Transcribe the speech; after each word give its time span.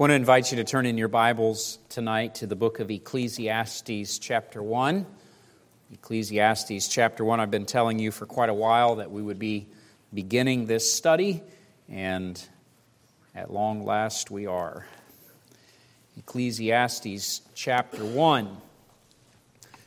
want 0.00 0.12
to 0.12 0.14
invite 0.14 0.50
you 0.50 0.56
to 0.56 0.64
turn 0.64 0.86
in 0.86 0.96
your 0.96 1.08
Bibles 1.08 1.78
tonight 1.90 2.36
to 2.36 2.46
the 2.46 2.56
book 2.56 2.80
of 2.80 2.90
Ecclesiastes, 2.90 4.18
chapter 4.18 4.62
1. 4.62 5.04
Ecclesiastes, 5.92 6.88
chapter 6.88 7.22
1. 7.22 7.38
I've 7.38 7.50
been 7.50 7.66
telling 7.66 7.98
you 7.98 8.10
for 8.10 8.24
quite 8.24 8.48
a 8.48 8.54
while 8.54 8.96
that 8.96 9.10
we 9.10 9.20
would 9.20 9.38
be 9.38 9.66
beginning 10.14 10.64
this 10.64 10.90
study, 10.90 11.42
and 11.86 12.42
at 13.34 13.52
long 13.52 13.84
last 13.84 14.30
we 14.30 14.46
are. 14.46 14.86
Ecclesiastes, 16.16 17.42
chapter 17.54 18.02
1. 18.02 18.56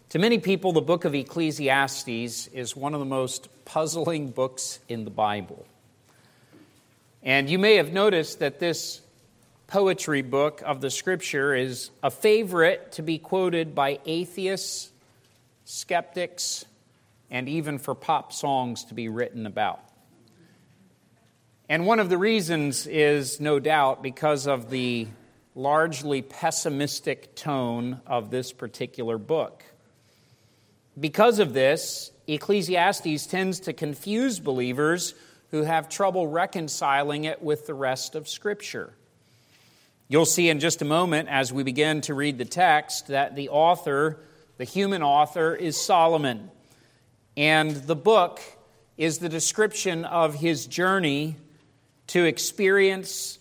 To 0.09 0.19
many 0.19 0.37
people, 0.37 0.73
the 0.73 0.81
book 0.81 1.05
of 1.05 1.15
Ecclesiastes 1.15 2.49
is 2.53 2.75
one 2.75 2.93
of 2.93 2.99
the 2.99 3.05
most 3.07 3.47
puzzling 3.65 4.29
books 4.29 4.77
in 4.87 5.05
the 5.05 5.09
Bible. 5.09 5.65
And 7.23 7.49
you 7.49 7.57
may 7.57 7.77
have 7.77 7.91
noticed 7.91 8.37
that 8.37 8.59
this 8.59 9.01
poetry 9.73 10.21
book 10.21 10.61
of 10.63 10.81
the 10.81 10.91
scripture 10.91 11.55
is 11.55 11.89
a 12.03 12.11
favorite 12.11 12.91
to 12.91 13.01
be 13.01 13.17
quoted 13.17 13.73
by 13.73 13.97
atheists, 14.05 14.91
skeptics, 15.65 16.63
and 17.31 17.49
even 17.49 17.79
for 17.79 17.95
pop 17.95 18.31
songs 18.31 18.85
to 18.85 18.93
be 18.93 19.09
written 19.09 19.47
about. 19.47 19.83
And 21.67 21.87
one 21.87 21.99
of 21.99 22.09
the 22.09 22.19
reasons 22.19 22.85
is 22.85 23.39
no 23.39 23.57
doubt 23.57 24.03
because 24.03 24.45
of 24.45 24.69
the 24.69 25.07
largely 25.55 26.21
pessimistic 26.21 27.33
tone 27.35 27.99
of 28.05 28.29
this 28.29 28.53
particular 28.53 29.17
book. 29.17 29.63
Because 30.99 31.39
of 31.39 31.53
this, 31.53 32.11
Ecclesiastes 32.27 33.25
tends 33.25 33.61
to 33.61 33.73
confuse 33.73 34.39
believers 34.39 35.15
who 35.49 35.63
have 35.63 35.89
trouble 35.89 36.27
reconciling 36.27 37.23
it 37.23 37.41
with 37.41 37.65
the 37.65 37.73
rest 37.73 38.13
of 38.13 38.29
Scripture. 38.29 38.93
You'll 40.13 40.27
see 40.27 40.47
in 40.47 40.59
just 40.59 40.83
a 40.83 40.85
moment 40.85 41.27
as 41.27 41.51
we 41.51 41.63
begin 41.63 42.01
to 42.01 42.13
read 42.13 42.37
the 42.37 42.45
text 42.45 43.07
that 43.07 43.35
the 43.35 43.49
author, 43.49 44.19
the 44.57 44.63
human 44.63 45.01
author, 45.01 45.55
is 45.55 45.75
Solomon. 45.75 46.51
And 47.35 47.71
the 47.71 47.95
book 47.95 48.39
is 48.95 49.17
the 49.17 49.27
description 49.27 50.05
of 50.05 50.35
his 50.35 50.67
journey 50.67 51.37
to 52.09 52.25
experience 52.25 53.39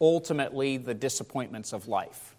ultimately 0.00 0.76
the 0.76 0.94
disappointments 0.94 1.72
of 1.72 1.88
life. 1.88 2.36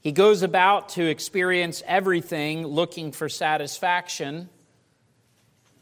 He 0.00 0.10
goes 0.10 0.42
about 0.42 0.88
to 0.90 1.04
experience 1.04 1.82
everything 1.86 2.66
looking 2.66 3.12
for 3.12 3.28
satisfaction. 3.28 4.48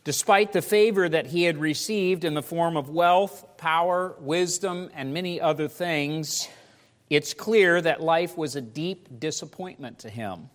Despite 0.03 0.53
the 0.53 0.63
favor 0.63 1.09
that 1.09 1.27
he 1.27 1.45
had 1.45 1.59
received 1.59 2.25
in 2.25 2.35
the 2.35 2.43
form 2.43 2.77
of 2.77 2.91
wealth, 2.91 3.57
power, 3.57 4.17
wisdom, 4.19 4.91
and 4.97 5.15
many 5.15 5.41
other 5.41 5.69
things, 5.69 6.49
it's 7.11 7.35
clear 7.35 7.81
that 7.81 8.03
life 8.03 8.37
was 8.37 8.57
a 8.57 8.61
deep 8.61 9.21
disappointment 9.21 10.01
to 10.01 10.11
him. 10.11 10.51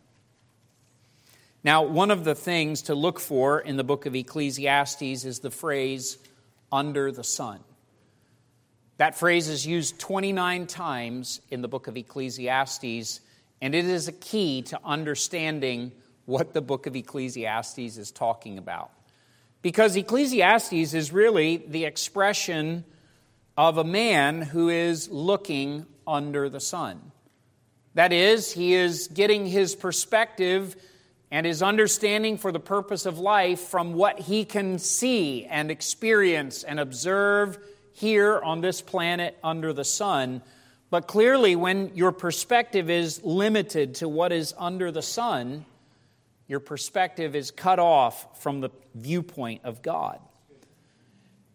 Now, 1.63 1.83
one 1.83 2.11
of 2.11 2.25
the 2.25 2.35
things 2.35 2.83
to 2.83 2.95
look 2.95 3.19
for 3.19 3.59
in 3.59 3.77
the 3.77 3.83
book 3.83 4.05
of 4.05 4.15
Ecclesiastes 4.15 5.01
is 5.01 5.39
the 5.39 5.51
phrase, 5.51 6.17
under 6.71 7.11
the 7.11 7.23
sun. 7.23 7.59
That 8.97 9.15
phrase 9.15 9.47
is 9.47 9.65
used 9.65 9.99
29 9.99 10.67
times 10.67 11.39
in 11.49 11.61
the 11.61 11.67
book 11.67 11.87
of 11.87 11.95
Ecclesiastes, 11.95 13.21
and 13.61 13.75
it 13.75 13.85
is 13.85 14.07
a 14.07 14.11
key 14.11 14.63
to 14.63 14.79
understanding 14.83 15.91
what 16.25 16.53
the 16.53 16.61
book 16.61 16.85
of 16.85 16.95
Ecclesiastes 16.95 17.97
is 17.97 18.11
talking 18.11 18.57
about. 18.57 18.91
Because 19.61 19.95
Ecclesiastes 19.95 20.93
is 20.93 21.13
really 21.13 21.57
the 21.57 21.85
expression 21.85 22.83
of 23.57 23.77
a 23.77 23.83
man 23.83 24.41
who 24.41 24.69
is 24.69 25.09
looking 25.09 25.85
under 26.07 26.49
the 26.49 26.59
sun. 26.59 27.11
That 27.93 28.11
is, 28.11 28.51
he 28.51 28.73
is 28.73 29.07
getting 29.07 29.45
his 29.45 29.75
perspective 29.75 30.75
and 31.29 31.45
his 31.45 31.61
understanding 31.61 32.37
for 32.37 32.51
the 32.51 32.59
purpose 32.59 33.05
of 33.05 33.19
life 33.19 33.59
from 33.59 33.93
what 33.93 34.19
he 34.19 34.45
can 34.45 34.79
see 34.79 35.45
and 35.45 35.69
experience 35.69 36.63
and 36.63 36.79
observe 36.79 37.57
here 37.93 38.39
on 38.39 38.61
this 38.61 38.81
planet 38.81 39.37
under 39.43 39.73
the 39.73 39.83
sun. 39.83 40.41
But 40.89 41.07
clearly, 41.07 41.55
when 41.55 41.91
your 41.95 42.11
perspective 42.11 42.89
is 42.89 43.23
limited 43.23 43.95
to 43.95 44.09
what 44.09 44.31
is 44.31 44.53
under 44.57 44.91
the 44.91 45.01
sun, 45.01 45.65
your 46.47 46.59
perspective 46.59 47.35
is 47.35 47.51
cut 47.51 47.79
off 47.79 48.41
from 48.41 48.61
the 48.61 48.69
viewpoint 48.93 49.61
of 49.63 49.81
God. 49.81 50.19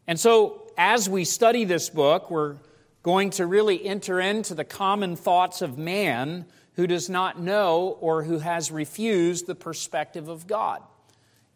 And 0.09 0.19
so, 0.19 0.68
as 0.78 1.09
we 1.09 1.25
study 1.25 1.65
this 1.65 1.91
book, 1.91 2.31
we're 2.31 2.55
going 3.03 3.31
to 3.31 3.47
really 3.47 3.84
enter 3.84 4.21
into 4.21 4.55
the 4.55 4.65
common 4.65 5.16
thoughts 5.16 5.61
of 5.61 5.77
man 5.77 6.47
who 6.75 6.87
does 6.87 7.11
not 7.11 7.41
know 7.41 7.99
or 8.00 8.22
who 8.22 8.39
has 8.39 8.71
refused 8.71 9.49
the 9.49 9.56
perspective 9.56 10.28
of 10.28 10.47
God. 10.47 10.81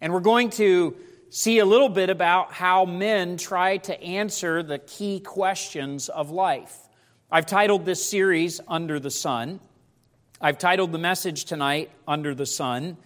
And 0.01 0.13
we're 0.13 0.19
going 0.19 0.51
to 0.51 0.97
see 1.31 1.61
a 1.61 1.65
little 1.65 1.89
bit 1.89 2.11
about 2.11 2.53
how 2.53 2.85
men 2.85 3.37
try 3.37 3.77
to 3.77 4.03
answer 4.03 4.61
the 4.61 4.81
key 4.81 5.21
questions 5.21 6.09
of 6.09 6.33
life. 6.33 6.77
I've 7.31 7.47
titled 7.47 7.85
this 7.85 8.05
series 8.05 8.61
Under 8.67 8.99
the 8.99 9.11
Sun. 9.11 9.61
I've 10.41 10.59
titled 10.59 10.91
the 10.91 10.99
message 10.99 11.45
tonight 11.45 11.93
Under 12.09 12.35
the 12.35 12.45
Sun. 12.45 12.97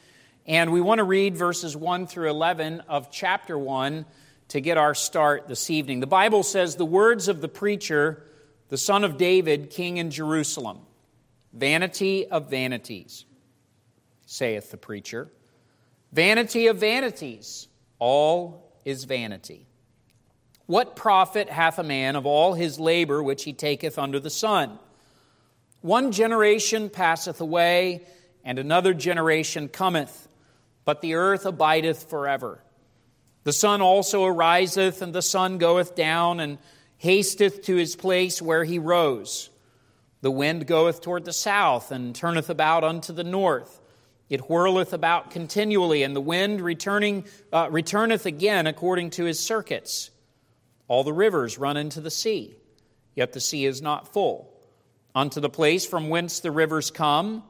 And 0.46 0.72
we 0.72 0.80
want 0.80 1.00
to 1.00 1.04
read 1.04 1.36
verses 1.36 1.76
1 1.76 2.06
through 2.06 2.30
11 2.30 2.80
of 2.88 3.10
chapter 3.10 3.58
1 3.58 4.06
to 4.48 4.60
get 4.60 4.78
our 4.78 4.94
start 4.94 5.48
this 5.48 5.70
evening. 5.70 6.00
The 6.00 6.06
Bible 6.06 6.42
says, 6.42 6.76
The 6.76 6.84
words 6.84 7.28
of 7.28 7.40
the 7.40 7.48
preacher 7.48 8.26
the 8.68 8.78
son 8.78 9.04
of 9.04 9.16
David, 9.16 9.70
king 9.70 9.96
in 9.98 10.10
Jerusalem. 10.10 10.80
Vanity 11.52 12.26
of 12.26 12.50
vanities, 12.50 13.24
saith 14.26 14.70
the 14.70 14.76
preacher. 14.76 15.30
Vanity 16.12 16.66
of 16.66 16.78
vanities, 16.78 17.68
all 17.98 18.74
is 18.84 19.04
vanity. 19.04 19.66
What 20.66 20.96
profit 20.96 21.48
hath 21.48 21.78
a 21.78 21.84
man 21.84 22.16
of 22.16 22.26
all 22.26 22.54
his 22.54 22.80
labor 22.80 23.22
which 23.22 23.44
he 23.44 23.52
taketh 23.52 23.98
under 23.98 24.18
the 24.18 24.30
sun? 24.30 24.78
One 25.80 26.10
generation 26.10 26.90
passeth 26.90 27.40
away, 27.40 28.04
and 28.44 28.58
another 28.58 28.92
generation 28.92 29.68
cometh, 29.68 30.28
but 30.84 31.00
the 31.00 31.14
earth 31.14 31.46
abideth 31.46 32.10
forever. 32.10 32.60
The 33.46 33.52
sun 33.52 33.80
also 33.80 34.24
ariseth, 34.24 35.02
and 35.02 35.12
the 35.12 35.22
sun 35.22 35.58
goeth 35.58 35.94
down, 35.94 36.40
and 36.40 36.58
hasteth 36.98 37.62
to 37.66 37.76
his 37.76 37.94
place 37.94 38.42
where 38.42 38.64
he 38.64 38.80
rose. 38.80 39.50
The 40.20 40.32
wind 40.32 40.66
goeth 40.66 41.00
toward 41.00 41.24
the 41.24 41.32
south 41.32 41.92
and 41.92 42.12
turneth 42.12 42.50
about 42.50 42.82
unto 42.82 43.12
the 43.12 43.22
north. 43.22 43.80
It 44.28 44.40
whirleth 44.40 44.92
about 44.92 45.30
continually, 45.30 46.02
and 46.02 46.16
the 46.16 46.20
wind 46.20 46.60
returning, 46.60 47.24
uh, 47.52 47.68
returneth 47.70 48.26
again 48.26 48.66
according 48.66 49.10
to 49.10 49.26
his 49.26 49.38
circuits. 49.38 50.10
All 50.88 51.04
the 51.04 51.12
rivers 51.12 51.56
run 51.56 51.76
into 51.76 52.00
the 52.00 52.10
sea, 52.10 52.56
yet 53.14 53.32
the 53.32 53.38
sea 53.38 53.64
is 53.64 53.80
not 53.80 54.12
full. 54.12 54.52
Unto 55.14 55.38
the 55.38 55.48
place 55.48 55.86
from 55.86 56.08
whence 56.08 56.40
the 56.40 56.50
rivers 56.50 56.90
come, 56.90 57.44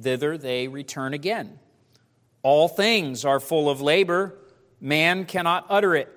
thither 0.00 0.38
they 0.38 0.68
return 0.68 1.12
again. 1.12 1.58
All 2.42 2.68
things 2.68 3.26
are 3.26 3.38
full 3.38 3.68
of 3.68 3.82
labor, 3.82 4.38
man 4.82 5.24
cannot 5.24 5.64
utter 5.70 5.94
it. 5.94 6.10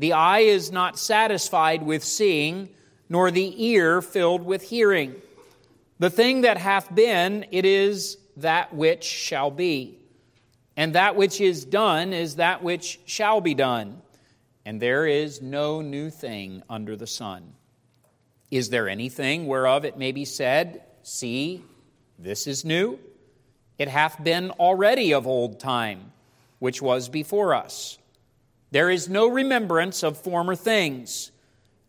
The 0.00 0.14
eye 0.14 0.40
is 0.40 0.72
not 0.72 0.98
satisfied 0.98 1.84
with 1.84 2.02
seeing, 2.02 2.70
nor 3.08 3.30
the 3.30 3.64
ear 3.66 4.00
filled 4.00 4.42
with 4.42 4.62
hearing. 4.62 5.14
The 5.98 6.10
thing 6.10 6.40
that 6.40 6.56
hath 6.56 6.92
been, 6.92 7.44
it 7.52 7.66
is 7.66 8.16
that 8.38 8.74
which 8.74 9.04
shall 9.04 9.50
be. 9.50 9.98
And 10.76 10.94
that 10.94 11.14
which 11.14 11.42
is 11.42 11.66
done 11.66 12.14
is 12.14 12.36
that 12.36 12.62
which 12.62 13.00
shall 13.04 13.42
be 13.42 13.54
done. 13.54 14.00
And 14.64 14.80
there 14.80 15.06
is 15.06 15.42
no 15.42 15.82
new 15.82 16.08
thing 16.08 16.62
under 16.70 16.96
the 16.96 17.06
sun. 17.06 17.52
Is 18.50 18.70
there 18.70 18.88
anything 18.88 19.46
whereof 19.46 19.84
it 19.84 19.98
may 19.98 20.12
be 20.12 20.24
said, 20.24 20.82
See, 21.02 21.62
this 22.18 22.46
is 22.46 22.64
new? 22.64 22.98
It 23.78 23.88
hath 23.88 24.22
been 24.22 24.50
already 24.52 25.12
of 25.12 25.26
old 25.26 25.60
time, 25.60 26.12
which 26.60 26.80
was 26.80 27.08
before 27.08 27.52
us. 27.52 27.98
There 28.70 28.88
is 28.88 29.08
no 29.08 29.26
remembrance 29.26 30.04
of 30.04 30.16
former 30.16 30.54
things, 30.54 31.32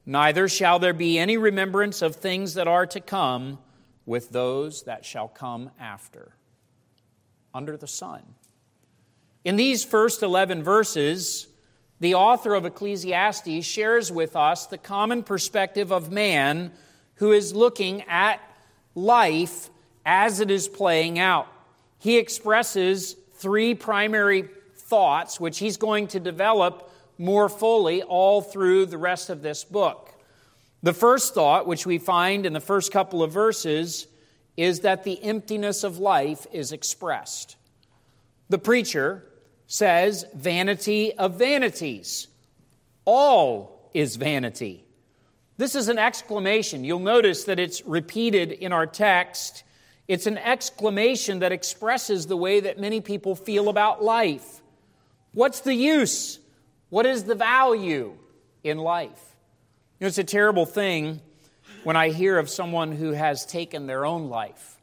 neither 0.04 0.50
shall 0.50 0.80
there 0.80 0.94
be 0.94 1.20
any 1.20 1.38
remembrance 1.38 2.02
of 2.02 2.16
things 2.16 2.56
that 2.56 2.68
are 2.68 2.88
to 2.88 3.00
come 3.00 3.60
with 4.08 4.32
those 4.32 4.84
that 4.84 5.06
shall 5.06 5.28
come 5.28 5.70
after. 5.80 6.32
Under 7.54 7.78
the 7.78 7.88
sun. 7.88 8.24
In 9.44 9.58
these 9.58 9.84
first 9.84 10.24
11 10.24 10.64
verses, 10.64 11.48
the 12.00 12.16
author 12.16 12.56
of 12.56 12.66
Ecclesiastes 12.66 13.64
shares 13.66 14.12
with 14.12 14.36
us 14.36 14.66
the 14.66 14.78
common 14.78 15.22
perspective 15.22 15.92
of 15.92 16.12
man 16.12 16.72
who 17.16 17.32
is 17.32 17.54
looking 17.54 18.02
at 18.04 18.40
life 18.96 19.70
as 20.06 20.40
it 20.40 20.50
is 20.50 20.68
playing 20.68 21.20
out. 21.20 21.48
He 22.00 22.18
expresses 22.18 23.16
three 23.36 23.76
primary 23.76 24.50
thoughts, 24.92 25.40
which 25.40 25.58
he's 25.58 25.78
going 25.78 26.08
to 26.08 26.20
develop 26.20 26.92
more 27.18 27.48
fully 27.48 28.04
all 28.04 28.42
through 28.42 28.86
the 28.86 28.98
rest 28.98 29.30
of 29.30 29.42
this 29.42 29.64
book. 29.64 30.14
The 30.84 30.94
first 30.94 31.34
thought, 31.34 31.66
which 31.66 31.86
we 31.86 31.98
find 31.98 32.46
in 32.46 32.52
the 32.52 32.60
first 32.60 32.92
couple 32.92 33.24
of 33.24 33.32
verses, 33.32 34.08
is 34.58 34.82
that 34.82 35.04
the 35.04 35.24
emptiness 35.24 35.84
of 35.86 35.98
life 35.98 36.46
is 36.52 36.74
expressed. 36.74 37.56
The 38.50 38.58
preacher 38.58 39.24
says, 39.68 40.26
Vanity 40.36 41.14
of 41.14 41.40
vanities. 41.40 42.28
All 43.06 43.90
is 43.94 44.18
vanity. 44.18 44.84
This 45.58 45.76
is 45.76 45.88
an 45.88 46.00
exclamation. 46.00 46.84
You'll 46.84 47.00
notice 47.00 47.46
that 47.46 47.60
it's 47.60 47.86
repeated 47.86 48.52
in 48.52 48.74
our 48.74 48.88
text. 48.88 49.64
It's 50.08 50.28
an 50.28 50.38
exclamation 50.38 51.40
that 51.40 51.52
expresses 51.52 52.28
the 52.28 52.36
way 52.36 52.60
that 52.60 52.80
many 52.80 53.00
people 53.00 53.36
feel 53.36 53.70
about 53.70 54.04
life. 54.04 54.61
What's 55.34 55.62
the 55.62 55.74
use? 55.74 56.40
What 56.90 57.06
is 57.06 57.24
the 57.24 57.36
value 57.36 58.18
in 58.64 58.78
life? 58.78 59.36
You 60.00 60.06
know, 60.06 60.08
it's 60.08 60.18
a 60.18 60.24
terrible 60.24 60.66
thing 60.66 61.22
when 61.84 61.96
I 61.96 62.10
hear 62.10 62.38
of 62.38 62.50
someone 62.50 62.92
who 62.92 63.12
has 63.12 63.46
taken 63.46 63.88
their 63.88 64.06
own 64.06 64.30
life. 64.30 64.78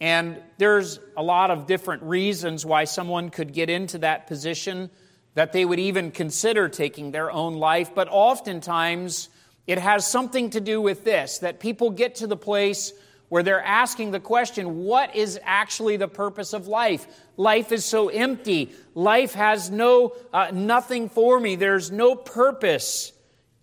And 0.00 0.42
there's 0.58 0.98
a 1.16 1.22
lot 1.22 1.52
of 1.52 1.68
different 1.68 2.02
reasons 2.02 2.66
why 2.66 2.84
someone 2.84 3.30
could 3.30 3.52
get 3.52 3.70
into 3.70 3.98
that 3.98 4.26
position, 4.26 4.90
that 5.34 5.52
they 5.52 5.64
would 5.64 5.78
even 5.78 6.10
consider 6.10 6.68
taking 6.68 7.12
their 7.12 7.30
own 7.30 7.54
life. 7.54 7.94
But 7.94 8.08
oftentimes, 8.10 9.28
it 9.68 9.78
has 9.78 10.04
something 10.04 10.50
to 10.50 10.60
do 10.60 10.80
with 10.80 11.04
this 11.04 11.38
that 11.38 11.60
people 11.60 11.90
get 11.90 12.16
to 12.16 12.26
the 12.26 12.36
place 12.36 12.92
where 13.32 13.42
they're 13.42 13.64
asking 13.64 14.10
the 14.10 14.20
question, 14.20 14.84
what 14.84 15.16
is 15.16 15.40
actually 15.42 15.96
the 15.96 16.06
purpose 16.06 16.52
of 16.52 16.68
life? 16.68 17.06
Life 17.38 17.72
is 17.72 17.82
so 17.82 18.10
empty. 18.10 18.70
Life 18.94 19.32
has 19.32 19.70
no, 19.70 20.14
uh, 20.34 20.50
nothing 20.52 21.08
for 21.08 21.40
me. 21.40 21.56
There's 21.56 21.90
no 21.90 22.14
purpose 22.14 23.10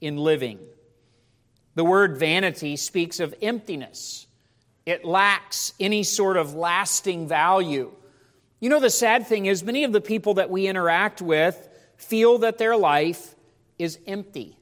in 0.02 0.18
living. 0.18 0.58
The 1.76 1.84
word 1.84 2.18
vanity 2.18 2.78
speaks 2.78 3.20
of 3.20 3.36
emptiness, 3.44 4.26
it 4.88 5.06
lacks 5.06 5.74
any 5.80 6.02
sort 6.02 6.38
of 6.38 6.56
lasting 6.56 7.28
value. 7.28 7.92
You 8.60 8.70
know, 8.72 8.80
the 8.80 8.90
sad 8.90 9.28
thing 9.28 9.46
is, 9.46 9.64
many 9.64 9.84
of 9.84 9.94
the 9.94 10.02
people 10.02 10.34
that 10.34 10.50
we 10.50 10.66
interact 10.66 11.22
with 11.22 11.70
feel 11.96 12.40
that 12.40 12.58
their 12.58 12.76
life 12.76 13.36
is 13.78 14.00
empty, 14.08 14.58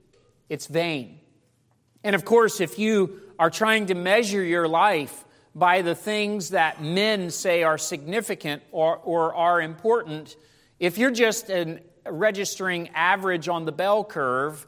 it's 0.50 0.68
vain. 0.68 1.22
And 2.04 2.14
of 2.14 2.26
course, 2.26 2.60
if 2.60 2.78
you 2.78 3.22
are 3.40 3.50
trying 3.50 3.88
to 3.88 3.96
measure 3.96 4.44
your 4.44 4.68
life 4.68 5.26
by 5.54 5.82
the 5.82 5.96
things 5.96 6.52
that 6.52 6.82
men 6.84 7.30
say 7.30 7.64
are 7.64 7.78
significant 7.78 8.62
or, 8.72 8.98
or 8.98 9.34
are 9.34 9.62
important, 9.62 10.36
if 10.80 10.98
you're 10.98 11.12
just 11.12 11.50
an, 11.50 11.80
registering 12.06 12.90
average 12.90 13.48
on 13.48 13.66
the 13.66 13.72
bell 13.72 14.04
curve, 14.04 14.68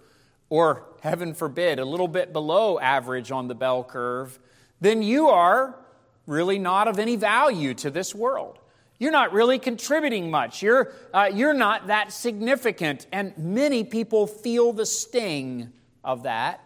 or 0.49 0.87
heaven 1.01 1.33
forbid, 1.33 1.79
a 1.79 1.85
little 1.85 2.07
bit 2.07 2.33
below 2.33 2.79
average 2.79 3.31
on 3.31 3.47
the 3.47 3.55
bell 3.55 3.83
curve, 3.83 4.39
then 4.81 5.03
you 5.03 5.29
are 5.29 5.77
really 6.25 6.59
not 6.59 6.87
of 6.87 6.99
any 6.99 7.15
value 7.15 7.73
to 7.75 7.89
this 7.89 8.15
world. 8.15 8.57
You're 8.97 9.11
not 9.11 9.31
really 9.31 9.59
contributing 9.59 10.29
much. 10.29 10.61
You're, 10.61 10.91
uh, 11.13 11.29
you're 11.33 11.53
not 11.53 11.87
that 11.87 12.11
significant. 12.11 13.07
And 13.11 13.37
many 13.37 13.83
people 13.83 14.27
feel 14.27 14.73
the 14.73 14.85
sting 14.85 15.71
of 16.03 16.23
that. 16.23 16.61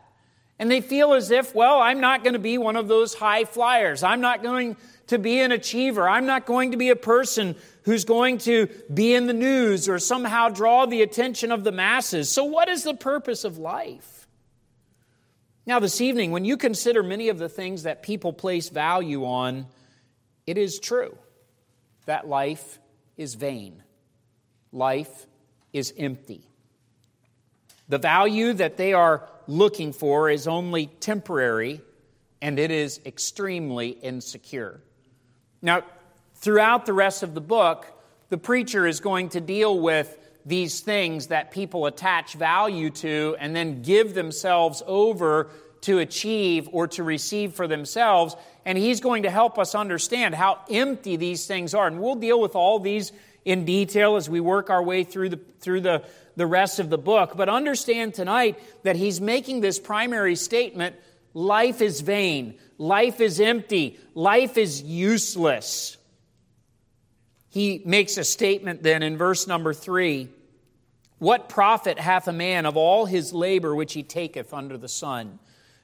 And 0.59 0.69
they 0.69 0.81
feel 0.81 1.13
as 1.13 1.31
if, 1.31 1.55
well, 1.55 1.79
I'm 1.79 1.99
not 1.99 2.23
going 2.23 2.33
to 2.33 2.39
be 2.39 2.57
one 2.57 2.75
of 2.75 2.87
those 2.87 3.13
high 3.13 3.45
flyers. 3.45 4.03
I'm 4.03 4.21
not 4.21 4.43
going 4.43 4.77
to 5.07 5.17
be 5.17 5.39
an 5.39 5.51
achiever. 5.51 6.07
I'm 6.07 6.25
not 6.25 6.45
going 6.45 6.71
to 6.71 6.77
be 6.77 6.89
a 6.89 6.95
person 6.95 7.55
who's 7.83 8.05
going 8.05 8.37
to 8.39 8.67
be 8.93 9.13
in 9.13 9.27
the 9.27 9.33
news 9.33 9.89
or 9.89 9.99
somehow 9.99 10.49
draw 10.49 10.85
the 10.85 11.01
attention 11.01 11.51
of 11.51 11.63
the 11.63 11.71
masses. 11.71 12.29
So, 12.29 12.45
what 12.45 12.69
is 12.69 12.83
the 12.83 12.93
purpose 12.93 13.43
of 13.43 13.57
life? 13.57 14.27
Now, 15.65 15.79
this 15.79 16.01
evening, 16.01 16.31
when 16.31 16.45
you 16.45 16.57
consider 16.57 17.03
many 17.03 17.29
of 17.29 17.37
the 17.37 17.49
things 17.49 17.83
that 17.83 18.03
people 18.03 18.33
place 18.33 18.69
value 18.69 19.25
on, 19.25 19.65
it 20.45 20.57
is 20.57 20.79
true 20.79 21.17
that 22.05 22.27
life 22.27 22.79
is 23.15 23.35
vain, 23.35 23.81
life 24.71 25.25
is 25.71 25.93
empty. 25.97 26.47
The 27.87 27.97
value 27.97 28.53
that 28.53 28.77
they 28.77 28.93
are 28.93 29.27
looking 29.47 29.93
for 29.93 30.29
is 30.29 30.47
only 30.47 30.87
temporary 30.87 31.81
and 32.41 32.59
it 32.59 32.71
is 32.71 32.99
extremely 33.05 33.89
insecure. 33.89 34.81
Now, 35.61 35.83
throughout 36.35 36.85
the 36.85 36.93
rest 36.93 37.23
of 37.23 37.33
the 37.33 37.41
book, 37.41 37.87
the 38.29 38.37
preacher 38.37 38.85
is 38.85 38.99
going 38.99 39.29
to 39.29 39.41
deal 39.41 39.79
with 39.79 40.17
these 40.45 40.81
things 40.81 41.27
that 41.27 41.51
people 41.51 41.85
attach 41.85 42.33
value 42.33 42.89
to 42.89 43.37
and 43.39 43.55
then 43.55 43.81
give 43.81 44.13
themselves 44.13 44.83
over 44.85 45.49
to 45.81 45.99
achieve 45.99 46.67
or 46.71 46.87
to 46.87 47.03
receive 47.03 47.53
for 47.53 47.67
themselves. 47.67 48.35
And 48.65 48.77
he's 48.77 48.99
going 48.99 49.23
to 49.23 49.29
help 49.29 49.57
us 49.57 49.75
understand 49.75 50.35
how 50.35 50.59
empty 50.69 51.15
these 51.15 51.45
things 51.45 51.73
are. 51.73 51.87
And 51.87 52.01
we'll 52.01 52.15
deal 52.15 52.39
with 52.39 52.55
all 52.55 52.79
these 52.79 53.11
in 53.45 53.65
detail 53.65 54.15
as 54.15 54.29
we 54.29 54.39
work 54.39 54.69
our 54.69 54.83
way 54.83 55.03
through 55.03 55.29
the, 55.29 55.39
through 55.59 55.81
the, 55.81 56.03
the 56.35 56.47
rest 56.47 56.79
of 56.79 56.89
the 56.89 56.97
book. 56.97 57.35
But 57.35 57.49
understand 57.49 58.13
tonight 58.13 58.59
that 58.83 58.95
he's 58.95 59.19
making 59.19 59.61
this 59.61 59.79
primary 59.79 60.35
statement 60.35 60.95
life 61.33 61.81
is 61.81 62.01
vain, 62.01 62.59
life 62.77 63.19
is 63.19 63.39
empty, 63.39 63.99
life 64.13 64.57
is 64.57 64.81
useless 64.81 65.97
he 67.53 67.83
makes 67.85 68.17
a 68.17 68.23
statement 68.23 68.81
then 68.81 69.03
in 69.03 69.15
verse 69.15 69.45
number 69.45 69.75
three 69.75 70.29
What 71.19 71.49
profit 71.49 71.99
hath 71.99 72.27
a 72.27 72.33
man 72.33 72.65
of 72.65 72.77
all 72.77 73.05
his 73.05 73.31
labor 73.31 73.75
which 73.75 73.93
he 73.93 74.01
taketh 74.01 74.53
under 74.55 74.75
the 74.75 74.89
sun? 74.89 75.37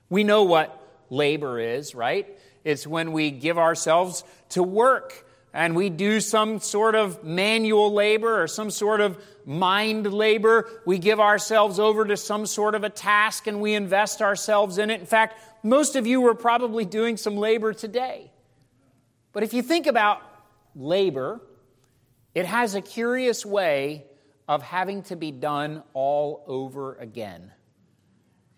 We 0.10 0.24
know 0.24 0.44
what 0.44 0.76
labor 1.12 1.60
is, 1.60 1.94
right? 1.94 2.28
It's 2.64 2.88
when 2.88 3.12
we 3.12 3.30
give 3.30 3.60
ourselves 3.60 4.24
to 4.50 4.64
work 4.64 5.28
and 5.54 5.76
we 5.76 5.90
do 5.90 6.22
some 6.22 6.60
sort 6.60 6.96
of 6.96 7.24
manual 7.24 7.92
labor 7.92 8.42
or 8.42 8.48
some 8.48 8.70
sort 8.70 9.02
of 9.02 9.18
mind 9.46 10.12
labor. 10.14 10.70
We 10.86 11.00
give 11.00 11.20
ourselves 11.20 11.80
over 11.80 12.06
to 12.06 12.18
some 12.18 12.46
sort 12.46 12.76
of 12.76 12.84
a 12.84 12.90
task 12.90 13.48
and 13.48 13.60
we 13.60 13.74
invest 13.74 14.22
ourselves 14.22 14.78
in 14.78 14.90
it. 14.90 15.00
In 15.00 15.08
fact, 15.08 15.40
most 15.64 15.96
of 15.96 16.06
you 16.06 16.22
were 16.22 16.36
probably 16.36 16.86
doing 16.86 17.18
some 17.18 17.36
labor 17.36 17.74
today. 17.74 18.32
But 19.34 19.44
if 19.44 19.54
you 19.54 19.62
think 19.62 19.88
about 19.88 20.22
labor, 20.76 21.42
it 22.36 22.46
has 22.46 22.76
a 22.76 22.82
curious 22.82 23.46
way 23.46 24.06
of 24.48 24.62
having 24.62 25.04
to 25.04 25.16
be 25.16 25.32
done 25.32 25.84
all 25.94 26.44
over 26.48 26.96
again. 26.96 27.52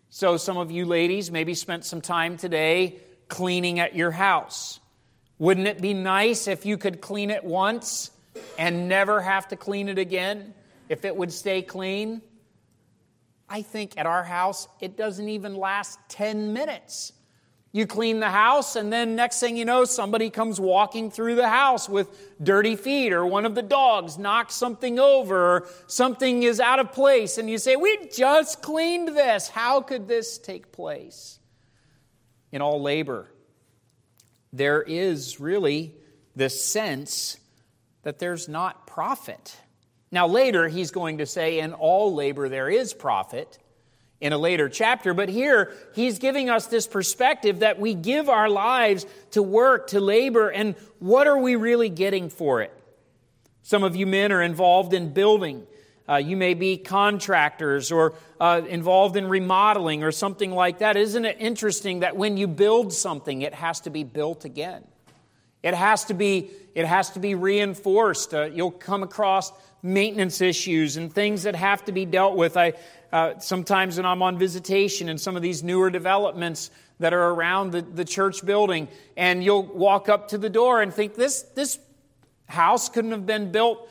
So, 0.10 0.36
some 0.36 0.58
of 0.58 0.72
you 0.72 0.86
ladies 0.86 1.32
maybe 1.32 1.54
spent 1.54 1.86
some 1.86 2.02
time 2.02 2.36
today 2.36 2.98
cleaning 3.30 3.80
at 3.80 3.96
your 3.96 4.12
house. 4.12 4.81
Wouldn't 5.42 5.66
it 5.66 5.82
be 5.82 5.96
nice 5.96 6.48
if 6.48 6.68
you 6.68 6.78
could 6.78 7.02
clean 7.02 7.32
it 7.32 7.44
once 7.44 8.12
and 8.60 8.88
never 8.88 9.20
have 9.20 9.48
to 9.48 9.56
clean 9.56 9.90
it 9.90 9.98
again? 9.98 10.54
If 10.88 11.04
it 11.04 11.16
would 11.16 11.34
stay 11.34 11.64
clean? 11.64 12.22
I 13.50 13.64
think 13.64 13.98
at 13.98 14.06
our 14.06 14.24
house, 14.24 14.68
it 14.80 14.96
doesn't 14.96 15.28
even 15.28 15.56
last 15.56 15.98
10 16.10 16.54
minutes. 16.54 17.14
You 17.72 17.88
clean 17.88 18.20
the 18.20 18.30
house, 18.30 18.76
and 18.76 18.94
then 18.94 19.16
next 19.16 19.40
thing 19.40 19.58
you 19.58 19.66
know, 19.66 19.84
somebody 19.84 20.30
comes 20.30 20.60
walking 20.60 21.10
through 21.10 21.34
the 21.34 21.50
house 21.50 21.90
with 21.90 22.40
dirty 22.44 22.76
feet, 22.76 23.12
or 23.12 23.26
one 23.26 23.48
of 23.48 23.56
the 23.56 23.64
dogs 23.64 24.20
knocks 24.20 24.54
something 24.54 25.00
over, 25.00 25.56
or 25.56 25.68
something 25.88 26.44
is 26.44 26.60
out 26.60 26.78
of 26.78 26.92
place, 26.92 27.40
and 27.40 27.50
you 27.50 27.58
say, 27.58 27.76
We 27.76 28.10
just 28.10 28.62
cleaned 28.62 29.08
this. 29.08 29.50
How 29.50 29.82
could 29.82 30.08
this 30.08 30.38
take 30.38 30.72
place? 30.72 31.40
In 32.52 32.62
all 32.62 32.80
labor, 32.80 33.31
there 34.54 34.82
is 34.82 35.40
really 35.40 35.94
this 36.36 36.64
sense 36.64 37.38
that 38.04 38.20
there's 38.20 38.48
not 38.48 38.88
profit. 38.88 39.56
Now, 40.12 40.28
later, 40.28 40.68
he's 40.68 40.92
going 40.92 41.20
to 41.20 41.26
say, 41.26 41.60
In 41.60 41.74
all 41.74 42.14
labor, 42.14 42.50
there 42.50 42.70
is 42.70 42.94
profit 42.94 43.58
in 44.20 44.34
a 44.34 44.38
later 44.38 44.70
chapter. 44.70 45.14
But 45.14 45.30
here, 45.30 45.74
he's 45.96 46.20
giving 46.20 46.50
us 46.50 46.68
this 46.68 46.88
perspective 46.88 47.60
that 47.60 47.80
we 47.80 47.94
give 47.94 48.30
our 48.30 48.50
lives 48.50 49.06
to 49.32 49.42
work, 49.42 49.88
to 49.88 50.00
labor, 50.00 50.50
and 50.50 50.76
what 51.00 51.28
are 51.28 51.38
we 51.38 51.56
really 51.56 51.90
getting 51.90 52.30
for 52.30 52.62
it? 52.62 52.72
Some 53.64 53.84
of 53.84 53.96
you 53.96 54.06
men 54.06 54.32
are 54.32 54.42
involved 54.42 54.94
in 54.94 55.14
building. 55.14 55.66
Uh, 56.12 56.18
you 56.18 56.36
may 56.36 56.54
be 56.54 56.76
contractors 56.76 57.90
or 57.90 58.14
uh, 58.42 58.62
involved 58.68 59.16
in 59.16 59.30
remodeling 59.30 60.04
or 60.04 60.12
something 60.12 60.52
like 60.52 60.80
that. 60.80 60.98
Isn't 60.98 61.24
it 61.24 61.38
interesting 61.40 62.02
that 62.02 62.18
when 62.18 62.36
you 62.36 62.48
build 62.48 62.92
something, 62.92 63.44
it 63.44 63.54
has 63.54 63.80
to 63.82 63.90
be 63.90 64.04
built 64.04 64.44
again? 64.44 64.84
It 65.64 65.74
has 65.74 66.04
to 66.06 66.14
be, 66.14 66.50
it 66.76 66.86
has 66.86 67.12
to 67.12 67.20
be 67.20 67.34
reinforced. 67.36 68.34
Uh, 68.34 68.44
you'll 68.44 68.72
come 68.72 69.04
across 69.04 69.54
maintenance 69.82 70.42
issues 70.42 70.98
and 70.98 71.14
things 71.14 71.44
that 71.44 71.56
have 71.56 71.86
to 71.86 71.94
be 71.94 72.06
dealt 72.06 72.36
with. 72.36 72.58
I, 72.58 72.74
uh, 73.14 73.40
sometimes 73.40 73.96
when 73.96 74.06
I'm 74.06 74.22
on 74.22 74.38
visitation 74.38 75.08
in 75.08 75.18
some 75.18 75.38
of 75.38 75.42
these 75.42 75.64
newer 75.64 75.90
developments 75.90 76.72
that 77.00 77.14
are 77.14 77.30
around 77.30 77.72
the, 77.72 77.84
the 77.84 78.06
church 78.06 78.46
building, 78.46 78.90
and 79.16 79.44
you'll 79.44 79.64
walk 79.64 80.10
up 80.10 80.28
to 80.30 80.38
the 80.38 80.50
door 80.50 80.82
and 80.82 80.94
think, 80.94 81.16
this, 81.16 81.44
this 81.56 81.80
house 82.48 82.90
couldn't 82.90 83.12
have 83.12 83.26
been 83.26 83.52
built, 83.52 83.88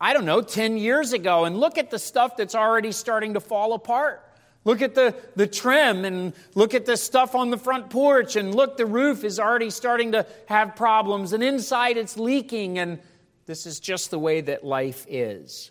I 0.00 0.14
don't 0.14 0.24
know, 0.24 0.40
10 0.40 0.78
years 0.78 1.12
ago. 1.12 1.44
And 1.44 1.58
look 1.58 1.76
at 1.76 1.90
the 1.90 1.98
stuff 1.98 2.36
that's 2.36 2.54
already 2.54 2.92
starting 2.92 3.34
to 3.34 3.40
fall 3.40 3.74
apart. 3.74 4.24
Look 4.64 4.82
at 4.82 4.94
the, 4.94 5.14
the 5.36 5.46
trim 5.46 6.04
and 6.04 6.34
look 6.54 6.74
at 6.74 6.86
the 6.86 6.96
stuff 6.96 7.34
on 7.34 7.50
the 7.50 7.56
front 7.56 7.90
porch 7.90 8.36
and 8.36 8.54
look, 8.54 8.76
the 8.76 8.86
roof 8.86 9.24
is 9.24 9.40
already 9.40 9.70
starting 9.70 10.12
to 10.12 10.26
have 10.46 10.76
problems 10.76 11.32
and 11.32 11.42
inside 11.42 11.96
it's 11.96 12.18
leaking 12.18 12.78
and 12.78 12.98
this 13.46 13.64
is 13.64 13.80
just 13.80 14.10
the 14.10 14.18
way 14.18 14.42
that 14.42 14.62
life 14.62 15.06
is. 15.08 15.70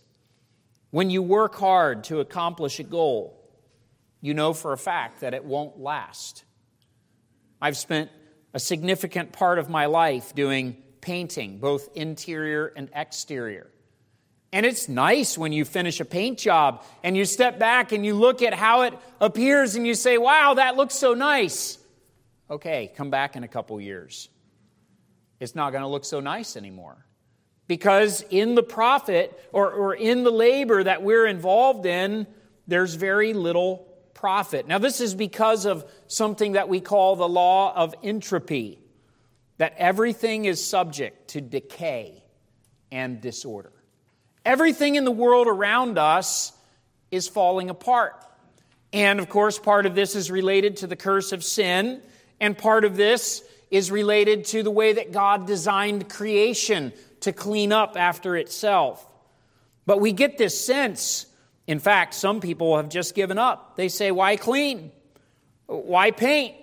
When 0.90 1.12
you 1.12 1.22
work 1.22 1.56
hard 1.56 2.06
to 2.06 2.20
accomplish 2.20 2.80
a 2.80 2.84
goal, 2.84 3.40
you 4.22 4.34
know 4.34 4.54
for 4.54 4.74
a 4.74 4.78
fact 4.78 5.22
that 5.22 5.36
it 5.36 5.46
won't 5.46 5.80
last. 5.80 6.44
I've 7.62 7.78
spent 7.78 8.10
a 8.56 8.60
significant 8.60 9.34
part 9.34 9.60
of 9.60 9.70
my 9.70 9.86
life 9.86 10.34
doing 10.34 10.78
painting, 11.00 11.60
both 11.60 11.90
interior 11.96 12.74
and 12.76 12.90
exterior. 12.96 13.70
And 14.52 14.66
it's 14.66 14.90
nice 14.90 15.38
when 15.38 15.54
you 15.54 15.64
finish 15.64 16.00
a 16.00 16.06
paint 16.06 16.40
job 16.40 16.84
and 17.04 17.16
you 17.16 17.26
step 17.26 17.60
back 17.60 17.92
and 17.92 18.04
you 18.04 18.16
look 18.16 18.42
at 18.42 18.54
how 18.54 18.82
it 18.82 18.94
appears 19.22 19.76
and 19.76 19.86
you 19.86 19.94
say, 19.94 20.18
wow, 20.18 20.56
that 20.56 20.76
looks 20.76 20.96
so 20.96 21.14
nice. 21.14 21.78
Okay, 22.50 22.92
come 22.96 23.12
back 23.12 23.36
in 23.36 23.44
a 23.44 23.48
couple 23.48 23.80
years. 23.80 24.28
It's 25.40 25.54
not 25.54 25.72
going 25.72 25.84
to 25.84 25.88
look 25.88 26.04
so 26.04 26.20
nice 26.20 26.58
anymore. 26.58 27.06
Because 27.68 28.26
in 28.32 28.56
the 28.56 28.64
profit 28.64 29.40
or, 29.54 29.72
or 29.72 29.94
in 29.94 30.24
the 30.24 30.32
labor 30.32 30.84
that 30.84 31.04
we're 31.04 31.28
involved 31.28 31.86
in, 31.86 32.26
there's 32.68 32.96
very 32.96 33.34
little 33.34 33.88
profit. 34.16 34.68
Now, 34.68 34.80
this 34.80 35.00
is 35.00 35.14
because 35.14 35.66
of 35.66 35.86
something 36.08 36.54
that 36.54 36.68
we 36.68 36.82
call 36.82 37.16
the 37.16 37.30
law 37.30 37.74
of 37.76 37.94
entropy, 38.02 38.80
that 39.60 39.76
everything 39.78 40.46
is 40.46 40.66
subject 40.66 41.30
to 41.30 41.42
decay 41.42 42.24
and 42.92 43.22
disorder. 43.22 43.72
Everything 44.50 44.96
in 44.96 45.04
the 45.04 45.12
world 45.12 45.46
around 45.46 46.00
us 46.00 46.54
is 47.12 47.28
falling 47.28 47.70
apart. 47.70 48.16
And 48.92 49.20
of 49.20 49.30
course, 49.30 49.60
part 49.60 49.86
of 49.86 49.94
this 49.94 50.16
is 50.16 50.32
related 50.32 50.78
to 50.78 50.88
the 50.88 50.96
curse 50.96 51.34
of 51.34 51.44
sin, 51.44 52.02
and 52.40 52.58
part 52.58 52.84
of 52.84 52.98
this 52.98 53.44
is 53.70 53.92
related 53.92 54.46
to 54.46 54.64
the 54.64 54.72
way 54.72 54.94
that 54.94 55.12
God 55.12 55.46
designed 55.46 56.10
creation 56.10 56.94
to 57.20 57.32
clean 57.32 57.72
up 57.72 57.96
after 57.96 58.36
itself. 58.36 59.08
But 59.86 60.02
we 60.02 60.14
get 60.14 60.40
this 60.40 60.60
sense, 60.60 61.28
in 61.68 61.78
fact, 61.78 62.16
some 62.16 62.42
people 62.42 62.76
have 62.78 62.90
just 62.90 63.14
given 63.14 63.38
up. 63.38 63.76
They 63.76 63.88
say, 63.88 64.10
Why 64.10 64.36
clean? 64.36 64.92
Why 65.68 66.10
paint? 66.10 66.56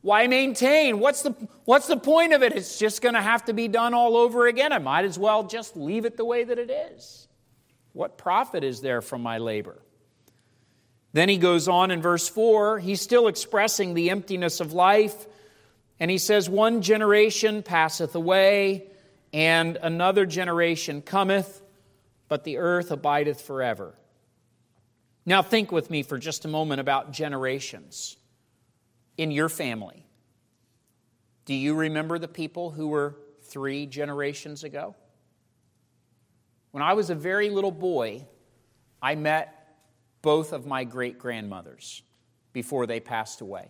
Why 0.00 0.26
maintain? 0.26 1.00
What's 1.00 1.22
the, 1.22 1.34
what's 1.64 1.88
the 1.88 1.96
point 1.96 2.32
of 2.32 2.42
it? 2.42 2.52
It's 2.52 2.78
just 2.78 3.02
going 3.02 3.14
to 3.14 3.20
have 3.20 3.44
to 3.46 3.52
be 3.52 3.68
done 3.68 3.94
all 3.94 4.16
over 4.16 4.46
again. 4.46 4.72
I 4.72 4.78
might 4.78 5.04
as 5.04 5.18
well 5.18 5.44
just 5.44 5.76
leave 5.76 6.04
it 6.04 6.16
the 6.16 6.24
way 6.24 6.44
that 6.44 6.58
it 6.58 6.70
is. 6.70 7.26
What 7.92 8.16
profit 8.16 8.62
is 8.62 8.80
there 8.80 9.02
from 9.02 9.22
my 9.22 9.38
labor? 9.38 9.82
Then 11.12 11.28
he 11.28 11.38
goes 11.38 11.68
on 11.68 11.90
in 11.90 12.00
verse 12.02 12.28
4, 12.28 12.78
he's 12.78 13.00
still 13.00 13.28
expressing 13.28 13.94
the 13.94 14.10
emptiness 14.10 14.60
of 14.60 14.72
life, 14.72 15.26
and 15.98 16.10
he 16.10 16.18
says, 16.18 16.48
One 16.48 16.82
generation 16.82 17.62
passeth 17.62 18.14
away, 18.14 18.84
and 19.32 19.78
another 19.82 20.26
generation 20.26 21.02
cometh, 21.02 21.60
but 22.28 22.44
the 22.44 22.58
earth 22.58 22.90
abideth 22.90 23.40
forever. 23.40 23.94
Now, 25.24 25.42
think 25.42 25.72
with 25.72 25.90
me 25.90 26.02
for 26.02 26.18
just 26.18 26.44
a 26.44 26.48
moment 26.48 26.80
about 26.80 27.10
generations 27.10 28.16
in 29.18 29.32
your 29.32 29.48
family. 29.48 30.06
Do 31.44 31.52
you 31.54 31.74
remember 31.74 32.18
the 32.18 32.28
people 32.28 32.70
who 32.70 32.88
were 32.88 33.16
three 33.42 33.84
generations 33.84 34.64
ago? 34.64 34.94
When 36.70 36.82
I 36.82 36.94
was 36.94 37.10
a 37.10 37.14
very 37.14 37.50
little 37.50 37.72
boy, 37.72 38.26
I 39.02 39.16
met 39.16 39.76
both 40.22 40.52
of 40.52 40.66
my 40.66 40.84
great 40.84 41.18
grandmothers 41.18 42.02
before 42.52 42.86
they 42.86 43.00
passed 43.00 43.40
away. 43.40 43.68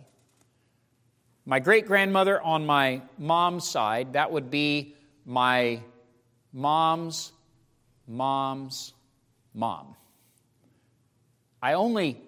My 1.45 1.59
great 1.59 1.87
grandmother 1.87 2.39
on 2.41 2.65
my 2.65 3.01
mom's 3.17 3.67
side, 3.67 4.13
that 4.13 4.31
would 4.31 4.51
be 4.51 4.95
my 5.25 5.79
mom's 6.53 7.31
mom's 8.07 8.93
mom. 9.53 9.95
I 11.61 11.73
only 11.73 12.21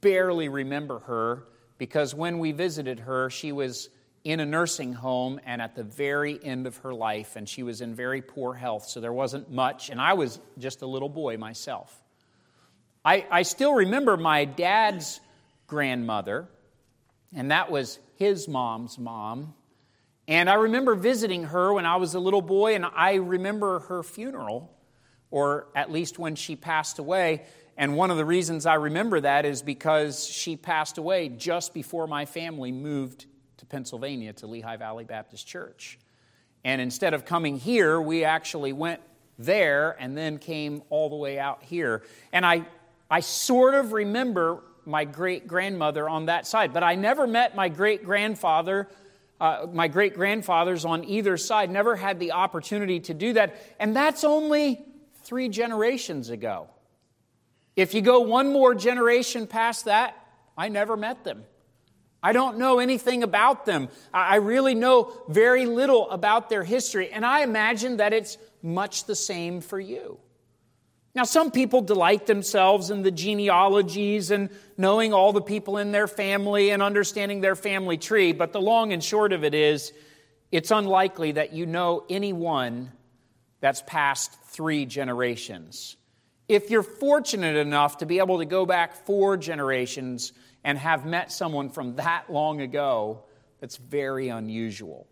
barely 0.00 0.48
remember 0.48 1.00
her 1.00 1.44
because 1.78 2.14
when 2.14 2.38
we 2.38 2.52
visited 2.52 3.00
her, 3.00 3.30
she 3.30 3.52
was 3.52 3.88
in 4.24 4.40
a 4.40 4.46
nursing 4.46 4.92
home 4.92 5.38
and 5.44 5.60
at 5.60 5.74
the 5.74 5.82
very 5.82 6.42
end 6.42 6.66
of 6.66 6.78
her 6.78 6.94
life, 6.94 7.36
and 7.36 7.48
she 7.48 7.62
was 7.62 7.80
in 7.80 7.94
very 7.94 8.22
poor 8.22 8.54
health, 8.54 8.86
so 8.86 9.00
there 9.00 9.12
wasn't 9.12 9.50
much, 9.50 9.90
and 9.90 10.00
I 10.00 10.14
was 10.14 10.40
just 10.58 10.82
a 10.82 10.86
little 10.86 11.10
boy 11.10 11.36
myself. 11.36 12.02
I, 13.04 13.26
I 13.30 13.42
still 13.42 13.74
remember 13.74 14.16
my 14.16 14.46
dad's 14.46 15.20
grandmother, 15.66 16.48
and 17.34 17.50
that 17.50 17.70
was 17.70 17.98
his 18.16 18.48
mom's 18.48 18.98
mom. 18.98 19.54
And 20.26 20.48
I 20.48 20.54
remember 20.54 20.94
visiting 20.94 21.44
her 21.44 21.74
when 21.74 21.84
I 21.84 21.96
was 21.96 22.14
a 22.14 22.20
little 22.20 22.40
boy, 22.40 22.74
and 22.74 22.86
I 22.86 23.14
remember 23.14 23.80
her 23.80 24.02
funeral, 24.02 24.74
or 25.30 25.66
at 25.74 25.92
least 25.92 26.18
when 26.18 26.34
she 26.34 26.56
passed 26.56 26.98
away. 26.98 27.44
And 27.76 27.96
one 27.96 28.10
of 28.10 28.16
the 28.16 28.24
reasons 28.24 28.66
I 28.66 28.74
remember 28.74 29.20
that 29.20 29.44
is 29.44 29.62
because 29.62 30.26
she 30.26 30.56
passed 30.56 30.98
away 30.98 31.28
just 31.28 31.74
before 31.74 32.06
my 32.06 32.24
family 32.24 32.70
moved 32.70 33.26
to 33.56 33.66
Pennsylvania 33.66 34.32
to 34.34 34.46
Lehigh 34.46 34.76
Valley 34.76 35.04
Baptist 35.04 35.46
Church. 35.46 35.98
And 36.64 36.80
instead 36.80 37.14
of 37.14 37.24
coming 37.24 37.58
here, 37.58 38.00
we 38.00 38.24
actually 38.24 38.72
went 38.72 39.00
there 39.38 39.96
and 39.98 40.16
then 40.16 40.38
came 40.38 40.82
all 40.88 41.08
the 41.08 41.16
way 41.16 41.38
out 41.38 41.62
here. 41.62 42.02
And 42.32 42.46
I, 42.46 42.64
I 43.10 43.20
sort 43.20 43.74
of 43.74 43.92
remember 43.92 44.62
my 44.86 45.04
great 45.04 45.48
grandmother 45.48 46.08
on 46.08 46.26
that 46.26 46.46
side, 46.46 46.72
but 46.72 46.84
I 46.84 46.94
never 46.94 47.26
met 47.26 47.56
my 47.56 47.68
great 47.68 48.04
grandfather. 48.04 48.88
Uh, 49.40 49.66
my 49.72 49.88
great 49.88 50.14
grandfathers 50.14 50.84
on 50.84 51.04
either 51.04 51.36
side 51.36 51.70
never 51.70 51.96
had 51.96 52.20
the 52.20 52.32
opportunity 52.32 53.00
to 53.00 53.14
do 53.14 53.32
that, 53.32 53.56
and 53.80 53.96
that's 53.96 54.24
only 54.24 54.84
three 55.22 55.48
generations 55.48 56.30
ago. 56.30 56.68
If 57.76 57.94
you 57.94 58.02
go 58.02 58.20
one 58.20 58.52
more 58.52 58.74
generation 58.74 59.46
past 59.46 59.86
that, 59.86 60.16
I 60.56 60.68
never 60.68 60.96
met 60.96 61.24
them. 61.24 61.44
I 62.22 62.32
don't 62.32 62.56
know 62.56 62.78
anything 62.78 63.22
about 63.22 63.66
them. 63.66 63.88
I 64.12 64.36
really 64.36 64.74
know 64.74 65.12
very 65.28 65.66
little 65.66 66.10
about 66.10 66.48
their 66.48 66.64
history, 66.64 67.10
and 67.10 67.26
I 67.26 67.42
imagine 67.42 67.98
that 67.98 68.14
it's 68.14 68.38
much 68.62 69.04
the 69.04 69.16
same 69.16 69.60
for 69.60 69.78
you. 69.78 70.18
Now, 71.14 71.24
some 71.24 71.50
people 71.50 71.80
delight 71.80 72.26
themselves 72.26 72.90
in 72.90 73.02
the 73.02 73.10
genealogies 73.10 74.30
and 74.30 74.48
knowing 74.76 75.12
all 75.12 75.32
the 75.32 75.42
people 75.42 75.76
in 75.78 75.92
their 75.92 76.08
family 76.08 76.70
and 76.70 76.82
understanding 76.82 77.40
their 77.40 77.54
family 77.54 77.98
tree, 77.98 78.32
but 78.32 78.52
the 78.52 78.60
long 78.60 78.92
and 78.92 79.04
short 79.04 79.32
of 79.32 79.44
it 79.44 79.54
is, 79.54 79.92
it's 80.50 80.70
unlikely 80.70 81.32
that 81.32 81.52
you 81.52 81.66
know 81.66 82.04
anyone 82.08 82.90
that's 83.60 83.82
past 83.86 84.32
three 84.46 84.86
generations. 84.86 85.96
If 86.48 86.70
you're 86.70 86.82
fortunate 86.82 87.56
enough 87.56 87.98
to 87.98 88.06
be 88.06 88.18
able 88.18 88.38
to 88.38 88.44
go 88.44 88.66
back 88.66 89.06
four 89.06 89.36
generations, 89.36 90.32
and 90.64 90.78
have 90.78 91.04
met 91.04 91.30
someone 91.30 91.68
from 91.68 91.96
that 91.96 92.30
long 92.30 92.60
ago, 92.60 93.22
that's 93.60 93.76
very 93.76 94.30
unusual. 94.30 95.06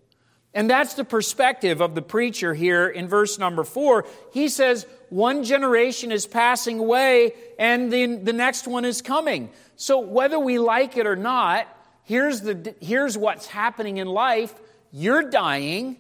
And 0.55 0.69
that's 0.69 0.95
the 0.95 1.05
perspective 1.05 1.81
of 1.81 1.95
the 1.95 2.03
preacher 2.03 2.53
here 2.53 2.89
in 2.89 3.09
verse 3.09 3.39
number 3.39 3.65
four. 3.65 4.07
He 4.33 4.49
says, 4.49 4.87
one 5.09 5.45
generation 5.45 6.12
is 6.12 6.27
passing 6.27 6.79
away 6.79 7.35
and 7.59 7.93
the, 7.93 8.17
the 8.17 8.33
next 8.33 8.67
one 8.67 8.85
is 8.85 9.01
coming. 9.01 9.51
So 9.77 10.01
whether 10.01 10.39
we 10.39 10.59
like 10.59 10.97
it 10.97 11.07
or 11.07 11.17
not, 11.17 11.67
here's, 12.03 12.43
the, 12.43 12.75
here's 12.81 13.17
what's 13.17 13.47
happening 13.47 13.97
in 13.97 14.09
life. 14.09 14.55
You're 14.91 15.31
dying 15.31 15.97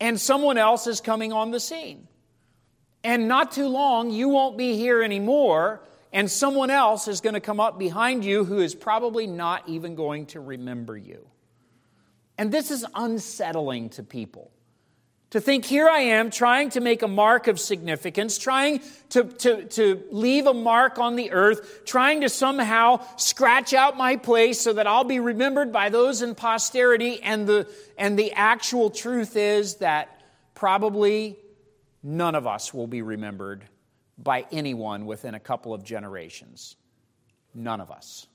and 0.00 0.18
someone 0.18 0.56
else 0.56 0.86
is 0.86 1.02
coming 1.02 1.32
on 1.34 1.50
the 1.50 1.60
scene. 1.60 2.08
And 3.04 3.28
not 3.28 3.52
too 3.52 3.68
long, 3.68 4.10
you 4.10 4.28
won't 4.28 4.56
be 4.56 4.76
here 4.76 5.02
anymore 5.02 5.82
and 6.12 6.30
someone 6.30 6.70
else 6.70 7.08
is 7.08 7.20
going 7.20 7.34
to 7.34 7.40
come 7.40 7.58
up 7.58 7.78
behind 7.78 8.24
you 8.24 8.44
who 8.44 8.58
is 8.58 8.74
probably 8.74 9.26
not 9.26 9.68
even 9.68 9.94
going 9.94 10.26
to 10.26 10.40
remember 10.40 10.96
you. 10.96 11.26
And 12.36 12.52
this 12.52 12.70
is 12.70 12.84
unsettling 12.94 13.90
to 13.90 14.02
people. 14.02 14.50
To 15.30 15.40
think, 15.40 15.64
here 15.64 15.88
I 15.88 16.00
am 16.00 16.30
trying 16.30 16.68
to 16.70 16.80
make 16.82 17.00
a 17.00 17.08
mark 17.08 17.46
of 17.46 17.58
significance, 17.58 18.36
trying 18.36 18.82
to, 19.10 19.24
to, 19.24 19.64
to 19.64 20.02
leave 20.10 20.46
a 20.46 20.52
mark 20.52 20.98
on 20.98 21.16
the 21.16 21.30
earth, 21.30 21.86
trying 21.86 22.20
to 22.20 22.28
somehow 22.28 23.02
scratch 23.16 23.72
out 23.72 23.96
my 23.96 24.16
place 24.16 24.60
so 24.60 24.74
that 24.74 24.86
I'll 24.86 25.04
be 25.04 25.20
remembered 25.20 25.72
by 25.72 25.88
those 25.88 26.20
in 26.20 26.34
posterity. 26.34 27.22
And 27.22 27.46
the, 27.46 27.66
and 27.96 28.18
the 28.18 28.32
actual 28.32 28.90
truth 28.90 29.34
is 29.34 29.76
that 29.76 30.20
probably 30.54 31.38
none 32.02 32.34
of 32.34 32.46
us 32.46 32.74
will 32.74 32.86
be 32.86 33.02
remembered 33.02 33.64
by 34.18 34.46
anyone 34.52 35.06
within 35.06 35.34
a 35.34 35.40
couple 35.40 35.72
of 35.74 35.84
generations. 35.84 36.76
None 37.54 37.80
of 37.80 37.90
us. 37.90 38.26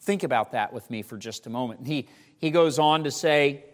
Think 0.00 0.22
about 0.22 0.52
that 0.52 0.72
with 0.72 0.90
me 0.90 1.02
for 1.02 1.18
just 1.18 1.46
a 1.46 1.50
moment. 1.50 1.86
He, 1.86 2.08
he 2.38 2.50
goes 2.50 2.78
on 2.78 3.04
to 3.04 3.10
say 3.10 3.64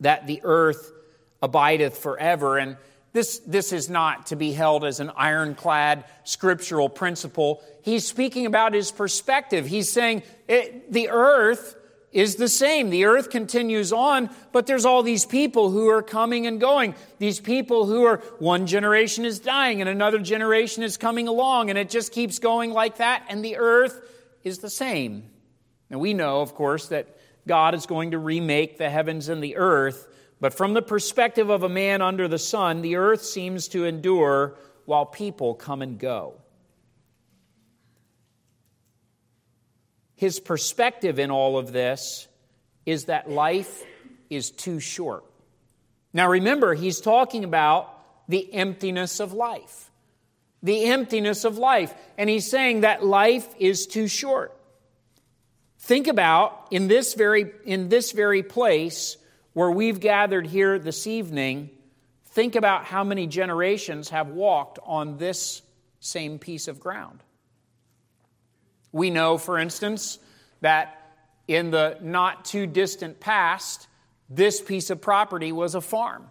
that 0.00 0.26
the 0.26 0.40
earth 0.42 0.92
abideth 1.42 1.96
forever. 1.96 2.58
And 2.58 2.76
This, 3.12 3.38
this 3.46 3.72
is 3.72 3.88
not 3.88 4.26
to 4.26 4.36
be 4.36 4.52
held 4.52 4.84
as 4.84 4.98
an 4.98 5.10
ironclad 5.16 6.04
scriptural 6.24 6.88
principle. 6.88 7.62
He's 7.82 8.06
speaking 8.06 8.46
about 8.46 8.74
his 8.74 8.90
perspective. 8.90 9.66
He's 9.66 9.92
saying 9.92 10.24
the 10.48 11.08
earth 11.10 11.76
is 12.14 12.36
the 12.36 12.48
same. 12.48 12.88
The 12.88 13.04
earth 13.04 13.28
continues 13.28 13.92
on, 13.92 14.30
but 14.52 14.66
there's 14.66 14.86
all 14.86 15.02
these 15.02 15.26
people 15.26 15.70
who 15.70 15.88
are 15.90 16.02
coming 16.02 16.46
and 16.46 16.58
going. 16.58 16.94
These 17.18 17.40
people 17.40 17.84
who 17.84 18.04
are, 18.04 18.18
one 18.38 18.66
generation 18.66 19.26
is 19.26 19.38
dying 19.38 19.82
and 19.82 19.90
another 19.90 20.20
generation 20.20 20.82
is 20.82 20.96
coming 20.96 21.28
along, 21.28 21.68
and 21.68 21.78
it 21.78 21.90
just 21.90 22.12
keeps 22.12 22.38
going 22.38 22.72
like 22.72 22.96
that, 22.96 23.24
and 23.28 23.44
the 23.44 23.56
earth 23.58 24.00
is 24.42 24.60
the 24.60 24.70
same. 24.70 25.24
And 25.90 26.00
we 26.00 26.14
know, 26.14 26.40
of 26.40 26.54
course, 26.54 26.88
that 26.88 27.18
God 27.46 27.74
is 27.74 27.84
going 27.84 28.12
to 28.12 28.18
remake 28.18 28.78
the 28.78 28.88
heavens 28.88 29.28
and 29.28 29.44
the 29.44 29.56
earth 29.56 30.08
but 30.44 30.52
from 30.52 30.74
the 30.74 30.82
perspective 30.82 31.48
of 31.48 31.62
a 31.62 31.70
man 31.70 32.02
under 32.02 32.28
the 32.28 32.38
sun, 32.38 32.82
the 32.82 32.96
earth 32.96 33.24
seems 33.24 33.68
to 33.68 33.86
endure 33.86 34.58
while 34.84 35.06
people 35.06 35.54
come 35.54 35.80
and 35.80 35.98
go. 35.98 36.34
His 40.16 40.40
perspective 40.40 41.18
in 41.18 41.30
all 41.30 41.58
of 41.58 41.72
this 41.72 42.28
is 42.86 43.06
that 43.06 43.30
life 43.30 43.84
is 44.30 44.50
too 44.50 44.80
short. 44.80 45.24
Now 46.12 46.28
remember, 46.28 46.74
he's 46.74 47.00
talking 47.00 47.44
about 47.44 47.90
the 48.28 48.52
emptiness 48.54 49.20
of 49.20 49.32
life. 49.32 49.90
The 50.62 50.84
emptiness 50.86 51.44
of 51.44 51.58
life. 51.58 51.92
And 52.16 52.30
he's 52.30 52.48
saying 52.48 52.82
that 52.82 53.04
life 53.04 53.46
is 53.58 53.86
too 53.86 54.08
short. 54.08 54.56
Think 55.80 56.06
about 56.06 56.68
in 56.70 56.88
this 56.88 57.14
very, 57.14 57.52
in 57.64 57.88
this 57.88 58.12
very 58.12 58.42
place 58.42 59.18
where 59.52 59.70
we've 59.70 60.00
gathered 60.00 60.46
here 60.46 60.78
this 60.78 61.06
evening, 61.06 61.70
think 62.26 62.56
about 62.56 62.84
how 62.84 63.04
many 63.04 63.26
generations 63.26 64.08
have 64.08 64.28
walked 64.28 64.78
on 64.84 65.18
this 65.18 65.60
same 66.00 66.38
piece 66.38 66.68
of 66.68 66.80
ground. 66.80 67.22
We 68.94 69.10
know, 69.10 69.38
for 69.38 69.58
instance, 69.58 70.20
that 70.60 71.16
in 71.48 71.72
the 71.72 71.98
not 72.00 72.44
too 72.44 72.64
distant 72.64 73.18
past, 73.18 73.88
this 74.30 74.60
piece 74.60 74.88
of 74.88 75.00
property 75.00 75.50
was 75.50 75.74
a 75.74 75.80
farm. 75.80 76.30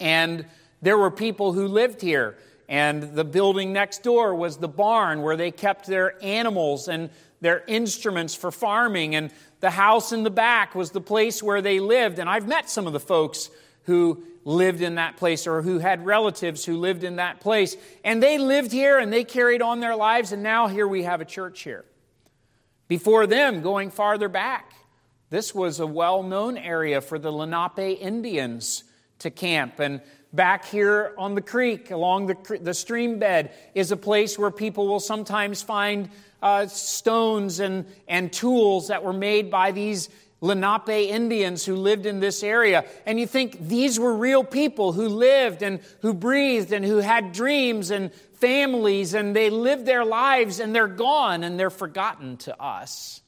And 0.00 0.46
there 0.80 0.96
were 0.96 1.10
people 1.10 1.52
who 1.52 1.68
lived 1.68 2.00
here. 2.00 2.38
And 2.70 3.14
the 3.14 3.22
building 3.22 3.74
next 3.74 4.02
door 4.02 4.34
was 4.34 4.56
the 4.56 4.66
barn 4.66 5.20
where 5.20 5.36
they 5.36 5.50
kept 5.50 5.86
their 5.86 6.14
animals 6.24 6.88
and 6.88 7.10
their 7.42 7.62
instruments 7.66 8.34
for 8.34 8.50
farming. 8.50 9.14
And 9.14 9.30
the 9.60 9.68
house 9.68 10.12
in 10.12 10.22
the 10.22 10.30
back 10.30 10.74
was 10.74 10.92
the 10.92 11.02
place 11.02 11.42
where 11.42 11.60
they 11.60 11.80
lived. 11.80 12.18
And 12.18 12.30
I've 12.30 12.48
met 12.48 12.70
some 12.70 12.86
of 12.86 12.94
the 12.94 12.98
folks 12.98 13.50
who 13.86 14.22
lived 14.44 14.80
in 14.80 14.94
that 14.94 15.16
place 15.16 15.46
or 15.46 15.62
who 15.62 15.80
had 15.80 16.06
relatives 16.06 16.64
who 16.64 16.76
lived 16.76 17.02
in 17.02 17.16
that 17.16 17.40
place. 17.40 17.76
And 18.04 18.22
they 18.22 18.38
lived 18.38 18.70
here 18.70 18.98
and 18.98 19.12
they 19.12 19.24
carried 19.24 19.60
on 19.60 19.80
their 19.80 19.96
lives. 19.96 20.30
And 20.30 20.42
now 20.42 20.68
here 20.68 20.86
we 20.86 21.02
have 21.02 21.20
a 21.20 21.24
church 21.24 21.62
here. 21.62 21.84
Before 22.86 23.26
them, 23.26 23.62
going 23.62 23.90
farther 23.90 24.28
back, 24.28 24.72
this 25.30 25.52
was 25.52 25.80
a 25.80 25.86
well 25.86 26.22
known 26.22 26.56
area 26.56 27.00
for 27.00 27.18
the 27.18 27.32
Lenape 27.32 28.00
Indians 28.00 28.84
to 29.18 29.30
camp. 29.30 29.80
And 29.80 30.00
back 30.32 30.64
here 30.66 31.12
on 31.18 31.34
the 31.34 31.40
creek, 31.40 31.90
along 31.90 32.26
the, 32.26 32.58
the 32.60 32.74
stream 32.74 33.18
bed, 33.18 33.52
is 33.74 33.90
a 33.90 33.96
place 33.96 34.38
where 34.38 34.52
people 34.52 34.86
will 34.86 35.00
sometimes 35.00 35.62
find 35.62 36.08
uh, 36.40 36.66
stones 36.68 37.58
and, 37.58 37.86
and 38.06 38.32
tools 38.32 38.88
that 38.88 39.02
were 39.02 39.12
made 39.12 39.50
by 39.50 39.72
these 39.72 40.08
Lenape 40.40 40.88
Indians 40.88 41.64
who 41.64 41.76
lived 41.76 42.06
in 42.06 42.20
this 42.20 42.42
area. 42.42 42.84
And 43.06 43.18
you 43.18 43.26
think 43.26 43.58
these 43.68 43.98
were 43.98 44.14
real 44.14 44.44
people 44.44 44.92
who 44.92 45.08
lived 45.08 45.62
and 45.62 45.80
who 46.02 46.12
breathed 46.12 46.72
and 46.72 46.84
who 46.84 46.98
had 46.98 47.32
dreams 47.32 47.90
and 47.90 48.12
families 48.34 49.14
and 49.14 49.34
they 49.34 49.48
lived 49.50 49.86
their 49.86 50.04
lives 50.04 50.60
and 50.60 50.74
they're 50.74 50.86
gone 50.86 51.42
and 51.42 51.58
they're 51.58 51.70
forgotten 51.70 52.36
to 52.38 52.60
us. 52.62 53.22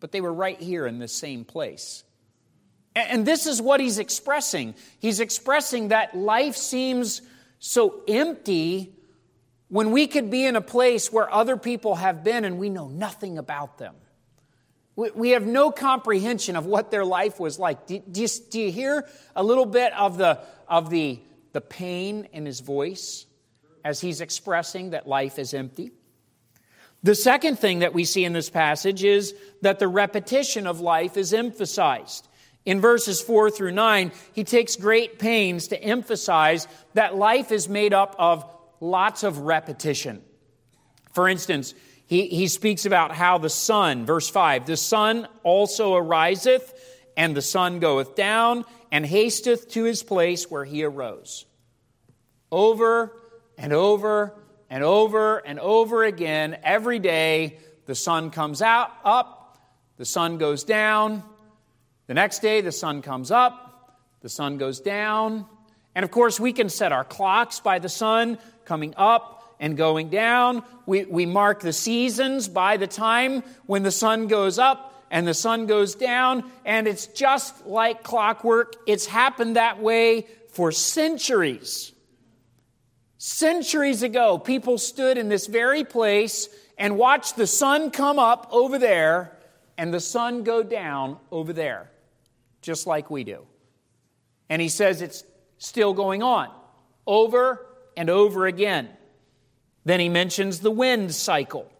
But 0.00 0.10
they 0.10 0.20
were 0.20 0.32
right 0.32 0.60
here 0.60 0.86
in 0.86 0.98
this 0.98 1.12
same 1.12 1.44
place. 1.44 2.02
And 2.94 3.24
this 3.24 3.46
is 3.46 3.62
what 3.62 3.80
he's 3.80 3.98
expressing. 3.98 4.74
He's 4.98 5.20
expressing 5.20 5.88
that 5.88 6.16
life 6.16 6.56
seems 6.56 7.22
so 7.58 8.02
empty 8.08 8.92
when 9.68 9.92
we 9.92 10.06
could 10.06 10.30
be 10.30 10.44
in 10.44 10.56
a 10.56 10.60
place 10.60 11.10
where 11.10 11.32
other 11.32 11.56
people 11.56 11.94
have 11.94 12.22
been 12.22 12.44
and 12.44 12.58
we 12.58 12.68
know 12.68 12.88
nothing 12.88 13.38
about 13.38 13.78
them. 13.78 13.94
We 14.94 15.30
have 15.30 15.46
no 15.46 15.70
comprehension 15.70 16.54
of 16.54 16.66
what 16.66 16.90
their 16.90 17.04
life 17.04 17.40
was 17.40 17.58
like. 17.58 17.86
Do 17.86 17.94
you, 17.94 18.28
do 18.50 18.60
you 18.60 18.70
hear 18.70 19.08
a 19.34 19.42
little 19.42 19.64
bit 19.64 19.92
of, 19.94 20.18
the, 20.18 20.40
of 20.68 20.90
the, 20.90 21.18
the 21.52 21.62
pain 21.62 22.28
in 22.32 22.44
his 22.44 22.60
voice 22.60 23.24
as 23.84 24.00
he's 24.00 24.20
expressing 24.20 24.90
that 24.90 25.08
life 25.08 25.38
is 25.38 25.54
empty? 25.54 25.92
The 27.02 27.14
second 27.14 27.58
thing 27.58 27.80
that 27.80 27.94
we 27.94 28.04
see 28.04 28.24
in 28.24 28.32
this 28.32 28.50
passage 28.50 29.02
is 29.02 29.34
that 29.62 29.78
the 29.78 29.88
repetition 29.88 30.66
of 30.66 30.80
life 30.80 31.16
is 31.16 31.32
emphasized. 31.32 32.28
In 32.64 32.80
verses 32.80 33.20
4 33.20 33.50
through 33.50 33.72
9, 33.72 34.12
he 34.34 34.44
takes 34.44 34.76
great 34.76 35.18
pains 35.18 35.68
to 35.68 35.82
emphasize 35.82 36.68
that 36.94 37.16
life 37.16 37.50
is 37.50 37.68
made 37.68 37.92
up 37.92 38.14
of 38.18 38.44
lots 38.78 39.24
of 39.24 39.38
repetition. 39.38 40.22
For 41.12 41.28
instance, 41.28 41.74
he, 42.12 42.26
he 42.26 42.46
speaks 42.46 42.84
about 42.84 43.14
how 43.14 43.38
the 43.38 43.48
sun, 43.48 44.04
verse 44.04 44.28
5, 44.28 44.66
the 44.66 44.76
sun 44.76 45.26
also 45.42 45.94
ariseth, 45.94 46.74
and 47.16 47.34
the 47.34 47.40
sun 47.40 47.80
goeth 47.80 48.14
down, 48.14 48.66
and 48.90 49.06
hasteth 49.06 49.70
to 49.70 49.84
his 49.84 50.02
place 50.02 50.50
where 50.50 50.66
he 50.66 50.84
arose. 50.84 51.46
Over 52.50 53.18
and 53.56 53.72
over 53.72 54.34
and 54.68 54.84
over 54.84 55.38
and 55.38 55.58
over 55.58 56.04
again, 56.04 56.58
every 56.62 56.98
day, 56.98 57.56
the 57.86 57.94
sun 57.94 58.28
comes 58.28 58.60
out, 58.60 58.90
up, 59.06 59.56
the 59.96 60.04
sun 60.04 60.36
goes 60.36 60.64
down. 60.64 61.22
The 62.08 62.14
next 62.14 62.40
day, 62.40 62.60
the 62.60 62.72
sun 62.72 63.00
comes 63.00 63.30
up, 63.30 63.96
the 64.20 64.28
sun 64.28 64.58
goes 64.58 64.80
down. 64.80 65.46
And 65.94 66.04
of 66.04 66.10
course, 66.10 66.38
we 66.38 66.52
can 66.52 66.68
set 66.68 66.92
our 66.92 67.04
clocks 67.04 67.60
by 67.60 67.78
the 67.78 67.88
sun 67.88 68.36
coming 68.66 68.92
up 68.98 69.41
and 69.62 69.76
going 69.76 70.10
down. 70.10 70.64
We, 70.86 71.04
we 71.04 71.24
mark 71.24 71.60
the 71.60 71.72
seasons 71.72 72.48
by 72.48 72.76
the 72.76 72.88
time 72.88 73.44
when 73.64 73.84
the 73.84 73.92
sun 73.92 74.26
goes 74.26 74.58
up 74.58 75.06
and 75.10 75.26
the 75.26 75.34
sun 75.34 75.66
goes 75.66 75.94
down. 75.94 76.50
And 76.64 76.88
it's 76.88 77.06
just 77.06 77.64
like 77.64 78.02
clockwork. 78.02 78.74
It's 78.88 79.06
happened 79.06 79.54
that 79.54 79.80
way 79.80 80.26
for 80.50 80.72
centuries. 80.72 81.92
Centuries 83.18 84.02
ago, 84.02 84.36
people 84.36 84.78
stood 84.78 85.16
in 85.16 85.28
this 85.28 85.46
very 85.46 85.84
place 85.84 86.48
and 86.76 86.98
watched 86.98 87.36
the 87.36 87.46
sun 87.46 87.92
come 87.92 88.18
up 88.18 88.48
over 88.50 88.80
there 88.80 89.38
and 89.78 89.94
the 89.94 90.00
sun 90.00 90.42
go 90.42 90.64
down 90.64 91.18
over 91.30 91.52
there, 91.52 91.88
just 92.62 92.88
like 92.88 93.10
we 93.10 93.22
do. 93.22 93.46
And 94.48 94.60
he 94.60 94.68
says 94.68 95.02
it's 95.02 95.22
still 95.58 95.94
going 95.94 96.20
on 96.20 96.50
over 97.06 97.64
and 97.96 98.10
over 98.10 98.46
again. 98.46 98.88
Then 99.84 100.00
he 100.00 100.08
mentions 100.08 100.60
the 100.60 100.70
wind 100.70 101.14
cycle. 101.14 101.70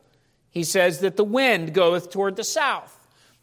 He 0.51 0.65
says 0.65 1.01
that 1.01 1.17
the 1.17 1.25
wind 1.25 1.73
goeth 1.73 2.11
toward 2.11 2.37
the 2.37 2.45
south 2.45 2.99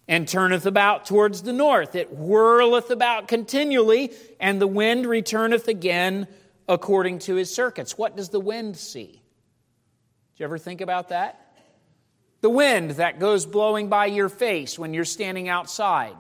and 0.08 0.28
turneth 0.28 0.66
about 0.66 1.06
towards 1.06 1.44
the 1.44 1.54
north. 1.54 1.96
It 1.96 2.12
whirleth 2.12 2.90
about 2.90 3.28
continually, 3.28 4.12
and 4.40 4.62
the 4.62 4.68
wind 4.68 5.06
returneth 5.06 5.68
again 5.68 6.28
according 6.68 7.20
to 7.20 7.36
his 7.36 7.54
circuits. 7.54 7.98
What 7.98 8.16
does 8.16 8.30
the 8.30 8.40
wind 8.40 8.78
see? 8.78 9.12
Did 10.34 10.40
you 10.40 10.46
ever 10.46 10.58
think 10.58 10.82
about 10.82 11.10
that? 11.10 11.46
The 12.42 12.50
wind 12.50 12.92
that 12.92 13.20
goes 13.20 13.46
blowing 13.46 13.90
by 13.90 14.06
your 14.06 14.30
face 14.30 14.80
when 14.80 14.94
you're 14.94 15.06
standing 15.06 15.50
outside. 15.50 16.16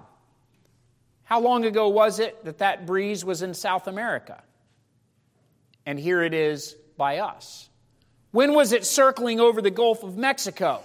How 1.23 1.39
long 1.39 1.65
ago 1.65 1.89
was 1.89 2.19
it 2.19 2.43
that 2.45 2.58
that 2.58 2.86
breeze 2.86 3.23
was 3.23 3.41
in 3.41 3.54
South 3.54 3.88
America? 3.88 4.43
and 5.89 5.99
here 5.99 6.21
it 6.21 6.34
is 6.34 6.75
by 6.97 7.17
us. 7.17 7.68
When 8.31 8.53
was 8.53 8.73
it 8.73 8.85
circling 8.85 9.39
over 9.39 9.61
the 9.61 9.71
Gulf 9.71 10.03
of 10.03 10.17
Mexico? 10.17 10.81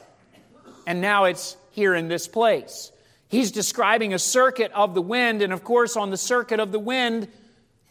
And 0.86 1.00
now 1.00 1.24
it's 1.24 1.56
here 1.72 1.94
in 1.94 2.08
this 2.08 2.26
place. 2.26 2.90
He's 3.28 3.50
describing 3.50 4.14
a 4.14 4.18
circuit 4.18 4.72
of 4.72 4.94
the 4.94 5.02
wind, 5.02 5.42
and 5.42 5.52
of 5.52 5.64
course, 5.64 5.96
on 5.96 6.10
the 6.10 6.16
circuit 6.16 6.60
of 6.60 6.72
the 6.72 6.78
wind, 6.78 7.28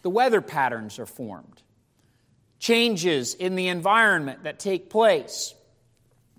the 0.01 0.09
weather 0.09 0.41
patterns 0.41 0.99
are 0.99 1.05
formed. 1.05 1.61
Changes 2.59 3.33
in 3.33 3.55
the 3.55 3.67
environment 3.67 4.43
that 4.43 4.59
take 4.59 4.89
place. 4.89 5.53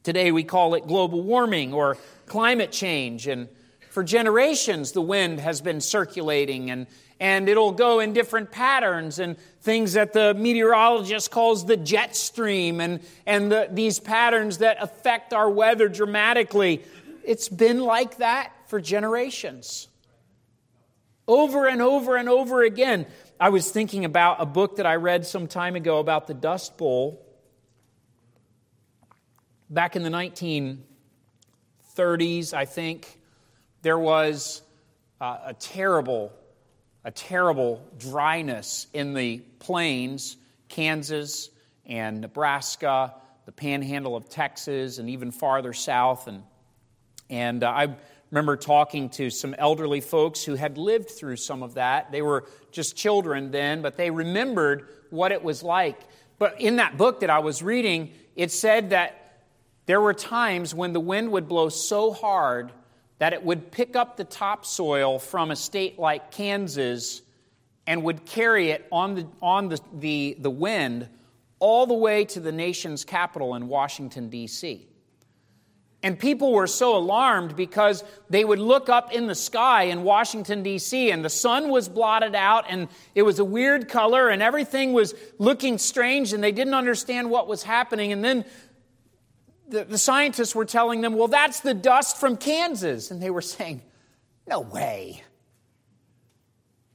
Today 0.02 0.32
we 0.32 0.42
call 0.42 0.74
it 0.74 0.86
global 0.86 1.22
warming 1.22 1.72
or 1.72 1.98
climate 2.26 2.72
change, 2.72 3.26
and 3.26 3.48
for 3.90 4.02
generations 4.02 4.92
the 4.92 5.02
wind 5.02 5.38
has 5.40 5.60
been 5.60 5.80
circulating 5.80 6.70
and 6.70 6.86
and 7.20 7.48
it'll 7.48 7.72
go 7.72 8.00
in 8.00 8.12
different 8.12 8.50
patterns 8.50 9.18
and 9.18 9.38
things 9.60 9.94
that 9.94 10.12
the 10.12 10.34
meteorologist 10.34 11.30
calls 11.30 11.64
the 11.64 11.76
jet 11.76 12.16
stream 12.16 12.80
and, 12.80 13.00
and 13.26 13.50
the, 13.50 13.68
these 13.70 14.00
patterns 14.00 14.58
that 14.58 14.76
affect 14.80 15.32
our 15.32 15.48
weather 15.48 15.88
dramatically. 15.88 16.82
It's 17.24 17.48
been 17.48 17.80
like 17.80 18.18
that 18.18 18.52
for 18.66 18.80
generations. 18.80 19.88
Over 21.26 21.66
and 21.66 21.80
over 21.80 22.16
and 22.16 22.28
over 22.28 22.62
again. 22.62 23.06
I 23.40 23.48
was 23.48 23.70
thinking 23.70 24.04
about 24.04 24.36
a 24.40 24.46
book 24.46 24.76
that 24.76 24.86
I 24.86 24.96
read 24.96 25.26
some 25.26 25.46
time 25.46 25.76
ago 25.76 25.98
about 25.98 26.26
the 26.26 26.34
Dust 26.34 26.76
Bowl. 26.76 27.20
Back 29.70 29.96
in 29.96 30.02
the 30.02 30.10
1930s, 30.10 32.52
I 32.52 32.66
think, 32.66 33.18
there 33.82 33.98
was 33.98 34.62
uh, 35.20 35.38
a 35.46 35.54
terrible, 35.54 36.32
a 37.04 37.10
terrible 37.10 37.82
dryness 37.98 38.86
in 38.92 39.14
the 39.14 39.38
plains, 39.58 40.36
Kansas 40.68 41.50
and 41.86 42.20
Nebraska, 42.20 43.14
the 43.44 43.52
panhandle 43.52 44.16
of 44.16 44.28
Texas, 44.28 44.98
and 44.98 45.10
even 45.10 45.30
farther 45.30 45.72
south. 45.72 46.26
And, 46.28 46.42
and 47.28 47.62
uh, 47.62 47.70
I 47.70 47.94
remember 48.30 48.56
talking 48.56 49.10
to 49.10 49.30
some 49.30 49.54
elderly 49.58 50.00
folks 50.00 50.42
who 50.42 50.54
had 50.54 50.78
lived 50.78 51.10
through 51.10 51.36
some 51.36 51.62
of 51.62 51.74
that. 51.74 52.10
They 52.10 52.22
were 52.22 52.46
just 52.72 52.96
children 52.96 53.50
then, 53.50 53.82
but 53.82 53.96
they 53.96 54.10
remembered 54.10 54.88
what 55.10 55.30
it 55.30 55.44
was 55.44 55.62
like. 55.62 56.00
But 56.38 56.60
in 56.60 56.76
that 56.76 56.96
book 56.96 57.20
that 57.20 57.30
I 57.30 57.40
was 57.40 57.62
reading, 57.62 58.12
it 58.34 58.50
said 58.50 58.90
that 58.90 59.42
there 59.86 60.00
were 60.00 60.14
times 60.14 60.74
when 60.74 60.94
the 60.94 61.00
wind 61.00 61.30
would 61.32 61.48
blow 61.48 61.68
so 61.68 62.12
hard 62.12 62.72
that 63.18 63.32
it 63.32 63.44
would 63.44 63.70
pick 63.70 63.96
up 63.96 64.16
the 64.16 64.24
topsoil 64.24 65.18
from 65.18 65.50
a 65.50 65.56
state 65.56 65.98
like 65.98 66.30
Kansas 66.30 67.22
and 67.86 68.02
would 68.02 68.24
carry 68.24 68.70
it 68.70 68.86
on 68.90 69.14
the, 69.14 69.26
on 69.42 69.68
the, 69.68 69.80
the, 69.92 70.36
the 70.38 70.50
wind 70.50 71.08
all 71.58 71.86
the 71.86 71.94
way 71.94 72.24
to 72.26 72.40
the 72.40 72.52
nation's 72.52 73.04
capital 73.04 73.54
in 73.54 73.68
Washington, 73.68 74.28
D.C. 74.28 74.88
And 76.02 76.18
people 76.18 76.52
were 76.52 76.66
so 76.66 76.96
alarmed 76.96 77.56
because 77.56 78.04
they 78.28 78.44
would 78.44 78.58
look 78.58 78.90
up 78.90 79.14
in 79.14 79.26
the 79.26 79.34
sky 79.34 79.84
in 79.84 80.02
Washington, 80.02 80.62
D.C., 80.62 81.10
and 81.10 81.24
the 81.24 81.30
sun 81.30 81.70
was 81.70 81.88
blotted 81.88 82.34
out, 82.34 82.66
and 82.68 82.88
it 83.14 83.22
was 83.22 83.38
a 83.38 83.44
weird 83.44 83.88
color, 83.88 84.28
and 84.28 84.42
everything 84.42 84.92
was 84.92 85.14
looking 85.38 85.78
strange, 85.78 86.34
and 86.34 86.44
they 86.44 86.52
didn't 86.52 86.74
understand 86.74 87.30
what 87.30 87.48
was 87.48 87.62
happening. 87.62 88.12
And 88.12 88.22
then 88.22 88.44
the, 89.68 89.84
the 89.84 89.98
scientists 89.98 90.54
were 90.54 90.64
telling 90.64 91.00
them, 91.00 91.14
Well, 91.14 91.28
that's 91.28 91.60
the 91.60 91.74
dust 91.74 92.18
from 92.18 92.36
Kansas. 92.36 93.10
And 93.10 93.22
they 93.22 93.30
were 93.30 93.42
saying, 93.42 93.82
No 94.46 94.60
way. 94.60 95.22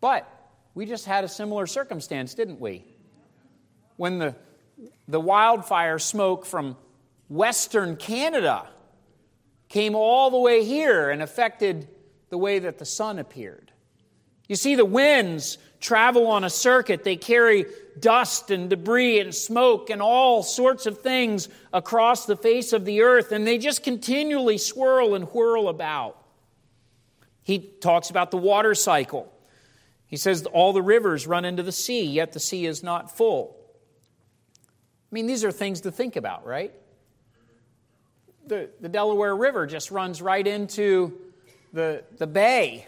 But 0.01 0.27
we 0.73 0.85
just 0.85 1.05
had 1.05 1.23
a 1.23 1.27
similar 1.27 1.67
circumstance, 1.67 2.33
didn't 2.33 2.59
we? 2.59 2.85
When 3.97 4.19
the, 4.19 4.35
the 5.07 5.19
wildfire 5.19 5.99
smoke 5.99 6.45
from 6.45 6.77
Western 7.27 7.95
Canada 7.97 8.67
came 9.67 9.95
all 9.95 10.31
the 10.31 10.39
way 10.39 10.63
here 10.63 11.09
and 11.09 11.21
affected 11.21 11.87
the 12.29 12.37
way 12.37 12.59
that 12.59 12.77
the 12.77 12.85
sun 12.85 13.19
appeared. 13.19 13.71
You 14.49 14.57
see, 14.57 14.75
the 14.75 14.83
winds 14.83 15.57
travel 15.79 16.27
on 16.27 16.43
a 16.43 16.49
circuit, 16.49 17.05
they 17.05 17.15
carry 17.15 17.65
dust 17.97 18.51
and 18.51 18.69
debris 18.69 19.21
and 19.21 19.33
smoke 19.33 19.89
and 19.89 20.01
all 20.01 20.43
sorts 20.43 20.85
of 20.85 20.99
things 20.99 21.47
across 21.71 22.25
the 22.25 22.35
face 22.35 22.73
of 22.73 22.83
the 22.83 23.01
earth, 23.01 23.31
and 23.31 23.47
they 23.47 23.57
just 23.57 23.81
continually 23.81 24.57
swirl 24.57 25.15
and 25.15 25.23
whirl 25.25 25.69
about. 25.69 26.21
He 27.43 27.59
talks 27.59 28.09
about 28.09 28.31
the 28.31 28.37
water 28.37 28.75
cycle. 28.75 29.31
He 30.07 30.17
says 30.17 30.45
all 30.45 30.73
the 30.73 30.81
rivers 30.81 31.25
run 31.25 31.45
into 31.45 31.63
the 31.63 31.71
sea, 31.71 32.03
yet 32.03 32.33
the 32.33 32.41
sea 32.41 32.65
is 32.65 32.83
not 32.83 33.15
full. 33.15 33.55
I 34.65 35.15
mean, 35.15 35.27
these 35.27 35.45
are 35.45 35.51
things 35.51 35.81
to 35.81 35.91
think 35.91 36.17
about, 36.17 36.45
right? 36.45 36.73
the, 38.49 38.69
the 38.81 38.89
Delaware 38.89 39.35
River 39.35 39.65
just 39.65 39.91
runs 39.91 40.21
right 40.21 40.45
into 40.45 41.17
the, 41.71 42.03
the 42.17 42.27
bay. 42.27 42.85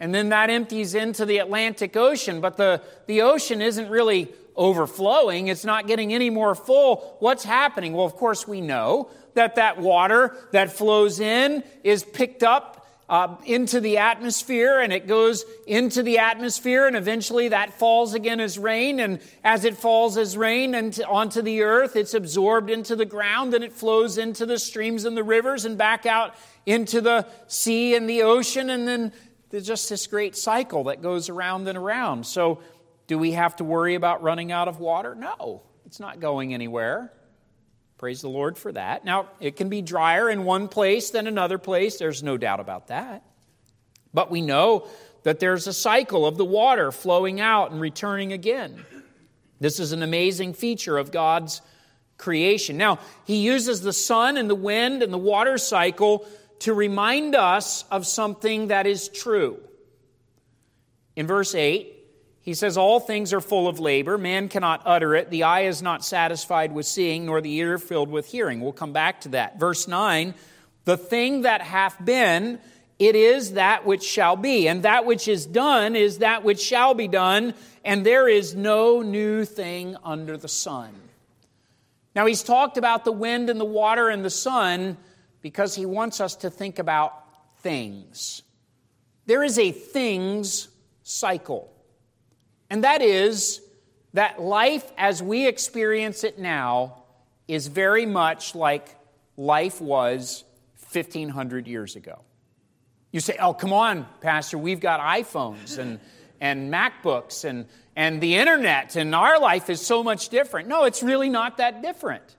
And 0.00 0.14
then 0.14 0.28
that 0.28 0.50
empties 0.50 0.94
into 0.94 1.24
the 1.26 1.38
Atlantic 1.38 1.96
Ocean. 1.96 2.40
But 2.40 2.56
the, 2.56 2.82
the 3.06 3.22
ocean 3.22 3.60
isn't 3.60 3.88
really 3.88 4.32
overflowing, 4.56 5.46
it's 5.46 5.64
not 5.64 5.86
getting 5.86 6.12
any 6.12 6.30
more 6.30 6.54
full. 6.54 7.16
What's 7.20 7.44
happening? 7.44 7.92
Well, 7.92 8.04
of 8.04 8.16
course, 8.16 8.46
we 8.48 8.60
know 8.60 9.08
that 9.34 9.54
that 9.54 9.78
water 9.78 10.36
that 10.50 10.72
flows 10.72 11.20
in 11.20 11.62
is 11.84 12.02
picked 12.02 12.42
up 12.42 12.78
uh, 13.08 13.36
into 13.46 13.80
the 13.80 13.98
atmosphere 13.98 14.80
and 14.80 14.92
it 14.92 15.06
goes 15.06 15.44
into 15.66 16.02
the 16.02 16.18
atmosphere 16.18 16.86
and 16.86 16.94
eventually 16.94 17.48
that 17.48 17.72
falls 17.72 18.12
again 18.12 18.38
as 18.38 18.58
rain 18.58 19.00
and 19.00 19.18
as 19.42 19.64
it 19.64 19.78
falls 19.78 20.18
as 20.18 20.36
rain 20.36 20.74
and 20.74 21.00
onto 21.08 21.40
the 21.40 21.62
earth 21.62 21.96
it's 21.96 22.12
absorbed 22.12 22.68
into 22.68 22.94
the 22.94 23.06
ground 23.06 23.54
and 23.54 23.64
it 23.64 23.72
flows 23.72 24.18
into 24.18 24.44
the 24.44 24.58
streams 24.58 25.06
and 25.06 25.16
the 25.16 25.24
rivers 25.24 25.64
and 25.64 25.78
back 25.78 26.04
out 26.04 26.34
into 26.66 27.00
the 27.00 27.26
sea 27.46 27.94
and 27.94 28.10
the 28.10 28.22
ocean 28.22 28.68
and 28.68 28.86
then 28.86 29.10
there's 29.50 29.66
just 29.66 29.88
this 29.88 30.06
great 30.06 30.36
cycle 30.36 30.84
that 30.84 31.02
goes 31.02 31.28
around 31.28 31.66
and 31.68 31.78
around 31.78 32.26
so 32.26 32.60
do 33.06 33.18
we 33.18 33.32
have 33.32 33.56
to 33.56 33.64
worry 33.64 33.94
about 33.94 34.22
running 34.22 34.52
out 34.52 34.68
of 34.68 34.80
water 34.80 35.14
no 35.14 35.62
it's 35.86 36.00
not 36.00 36.20
going 36.20 36.54
anywhere 36.54 37.12
Praise 37.98 38.20
the 38.20 38.28
Lord 38.28 38.56
for 38.56 38.70
that. 38.70 39.04
Now, 39.04 39.28
it 39.40 39.56
can 39.56 39.68
be 39.68 39.82
drier 39.82 40.30
in 40.30 40.44
one 40.44 40.68
place 40.68 41.10
than 41.10 41.26
another 41.26 41.58
place. 41.58 41.98
There's 41.98 42.22
no 42.22 42.36
doubt 42.36 42.60
about 42.60 42.86
that. 42.86 43.24
But 44.14 44.30
we 44.30 44.40
know 44.40 44.86
that 45.24 45.40
there's 45.40 45.66
a 45.66 45.72
cycle 45.72 46.24
of 46.24 46.36
the 46.36 46.44
water 46.44 46.92
flowing 46.92 47.40
out 47.40 47.72
and 47.72 47.80
returning 47.80 48.32
again. 48.32 48.84
This 49.58 49.80
is 49.80 49.90
an 49.90 50.04
amazing 50.04 50.54
feature 50.54 50.96
of 50.96 51.10
God's 51.10 51.60
creation. 52.18 52.76
Now, 52.76 53.00
He 53.24 53.38
uses 53.38 53.80
the 53.80 53.92
sun 53.92 54.36
and 54.36 54.48
the 54.48 54.54
wind 54.54 55.02
and 55.02 55.12
the 55.12 55.18
water 55.18 55.58
cycle 55.58 56.24
to 56.60 56.74
remind 56.74 57.34
us 57.34 57.84
of 57.90 58.06
something 58.06 58.68
that 58.68 58.86
is 58.86 59.08
true. 59.08 59.58
In 61.16 61.26
verse 61.26 61.54
8, 61.54 61.94
he 62.40 62.54
says, 62.54 62.78
All 62.78 63.00
things 63.00 63.32
are 63.32 63.40
full 63.40 63.68
of 63.68 63.78
labor. 63.78 64.16
Man 64.16 64.48
cannot 64.48 64.82
utter 64.86 65.14
it. 65.14 65.30
The 65.30 65.42
eye 65.42 65.62
is 65.62 65.82
not 65.82 66.04
satisfied 66.04 66.72
with 66.72 66.86
seeing, 66.86 67.26
nor 67.26 67.40
the 67.40 67.54
ear 67.56 67.78
filled 67.78 68.08
with 68.08 68.26
hearing. 68.26 68.60
We'll 68.60 68.72
come 68.72 68.92
back 68.92 69.20
to 69.22 69.30
that. 69.30 69.60
Verse 69.60 69.86
9 69.86 70.34
The 70.84 70.96
thing 70.96 71.42
that 71.42 71.60
hath 71.60 72.02
been, 72.02 72.58
it 72.98 73.14
is 73.14 73.52
that 73.52 73.84
which 73.84 74.02
shall 74.02 74.36
be. 74.36 74.66
And 74.66 74.82
that 74.84 75.04
which 75.04 75.28
is 75.28 75.44
done 75.44 75.94
is 75.94 76.18
that 76.18 76.42
which 76.42 76.60
shall 76.60 76.94
be 76.94 77.06
done. 77.06 77.54
And 77.84 78.06
there 78.06 78.28
is 78.28 78.54
no 78.54 79.02
new 79.02 79.44
thing 79.44 79.96
under 80.02 80.36
the 80.36 80.48
sun. 80.48 80.90
Now, 82.14 82.26
he's 82.26 82.42
talked 82.42 82.78
about 82.78 83.04
the 83.04 83.12
wind 83.12 83.50
and 83.50 83.60
the 83.60 83.64
water 83.64 84.08
and 84.08 84.24
the 84.24 84.30
sun 84.30 84.96
because 85.40 85.74
he 85.74 85.86
wants 85.86 86.20
us 86.20 86.36
to 86.36 86.50
think 86.50 86.78
about 86.78 87.12
things. 87.60 88.42
There 89.26 89.42
is 89.42 89.58
a 89.58 89.72
things 89.72 90.68
cycle. 91.02 91.72
And 92.70 92.84
that 92.84 93.02
is 93.02 93.60
that 94.14 94.40
life 94.40 94.90
as 94.96 95.22
we 95.22 95.46
experience 95.46 96.24
it 96.24 96.38
now 96.38 97.04
is 97.46 97.66
very 97.66 98.06
much 98.06 98.54
like 98.54 98.96
life 99.36 99.80
was 99.80 100.44
1500 100.92 101.66
years 101.66 101.96
ago. 101.96 102.20
You 103.12 103.20
say, 103.20 103.36
oh, 103.40 103.54
come 103.54 103.72
on, 103.72 104.06
Pastor, 104.20 104.58
we've 104.58 104.80
got 104.80 105.00
iPhones 105.00 105.78
and, 105.78 105.98
and 106.40 106.72
MacBooks 106.72 107.44
and, 107.44 107.66
and 107.96 108.20
the 108.20 108.36
internet, 108.36 108.96
and 108.96 109.14
our 109.14 109.40
life 109.40 109.70
is 109.70 109.84
so 109.84 110.02
much 110.02 110.28
different. 110.28 110.68
No, 110.68 110.84
it's 110.84 111.02
really 111.02 111.30
not 111.30 111.56
that 111.56 111.82
different. 111.82 112.36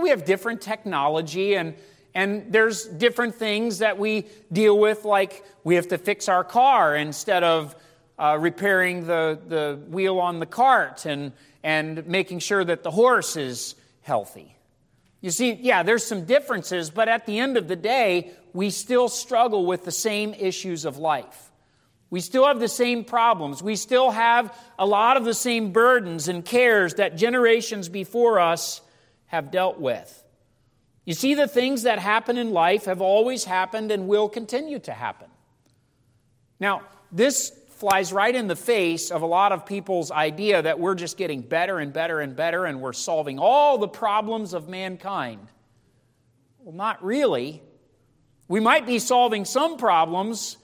We 0.00 0.08
have 0.08 0.24
different 0.24 0.62
technology, 0.62 1.54
and, 1.54 1.74
and 2.14 2.52
there's 2.52 2.84
different 2.84 3.36
things 3.36 3.78
that 3.78 3.98
we 3.98 4.26
deal 4.52 4.78
with, 4.78 5.04
like 5.04 5.44
we 5.64 5.76
have 5.76 5.88
to 5.88 5.98
fix 5.98 6.28
our 6.28 6.44
car 6.44 6.94
instead 6.94 7.42
of 7.42 7.74
uh, 8.18 8.36
repairing 8.38 9.06
the, 9.06 9.38
the 9.48 9.80
wheel 9.88 10.18
on 10.18 10.38
the 10.38 10.46
cart 10.46 11.06
and, 11.06 11.32
and 11.62 12.06
making 12.06 12.38
sure 12.38 12.64
that 12.64 12.82
the 12.82 12.90
horse 12.90 13.36
is 13.36 13.74
healthy. 14.02 14.54
You 15.20 15.30
see, 15.30 15.52
yeah, 15.52 15.82
there's 15.82 16.04
some 16.04 16.24
differences, 16.24 16.90
but 16.90 17.08
at 17.08 17.26
the 17.26 17.38
end 17.38 17.56
of 17.56 17.68
the 17.68 17.76
day, 17.76 18.32
we 18.52 18.70
still 18.70 19.08
struggle 19.08 19.64
with 19.64 19.84
the 19.84 19.92
same 19.92 20.34
issues 20.34 20.84
of 20.84 20.98
life. 20.98 21.50
We 22.10 22.20
still 22.20 22.46
have 22.46 22.60
the 22.60 22.68
same 22.68 23.04
problems. 23.04 23.62
We 23.62 23.76
still 23.76 24.10
have 24.10 24.54
a 24.78 24.84
lot 24.84 25.16
of 25.16 25.24
the 25.24 25.32
same 25.32 25.72
burdens 25.72 26.28
and 26.28 26.44
cares 26.44 26.94
that 26.94 27.16
generations 27.16 27.88
before 27.88 28.38
us 28.38 28.82
have 29.26 29.50
dealt 29.50 29.80
with. 29.80 30.21
You 31.04 31.14
see, 31.14 31.34
the 31.34 31.48
things 31.48 31.82
that 31.82 31.98
happen 31.98 32.38
in 32.38 32.52
life 32.52 32.84
have 32.84 33.00
always 33.00 33.44
happened 33.44 33.90
and 33.90 34.06
will 34.06 34.28
continue 34.28 34.78
to 34.80 34.92
happen. 34.92 35.28
Now, 36.60 36.82
this 37.10 37.52
flies 37.70 38.12
right 38.12 38.34
in 38.34 38.46
the 38.46 38.54
face 38.54 39.10
of 39.10 39.22
a 39.22 39.26
lot 39.26 39.50
of 39.50 39.66
people's 39.66 40.12
idea 40.12 40.62
that 40.62 40.78
we're 40.78 40.94
just 40.94 41.16
getting 41.16 41.40
better 41.40 41.80
and 41.80 41.92
better 41.92 42.20
and 42.20 42.36
better 42.36 42.64
and 42.64 42.80
we're 42.80 42.92
solving 42.92 43.40
all 43.40 43.78
the 43.78 43.88
problems 43.88 44.54
of 44.54 44.68
mankind. 44.68 45.48
Well, 46.60 46.76
not 46.76 47.04
really. 47.04 47.60
We 48.46 48.60
might 48.60 48.86
be 48.86 49.00
solving 49.00 49.44
some 49.44 49.76
problems, 49.78 50.58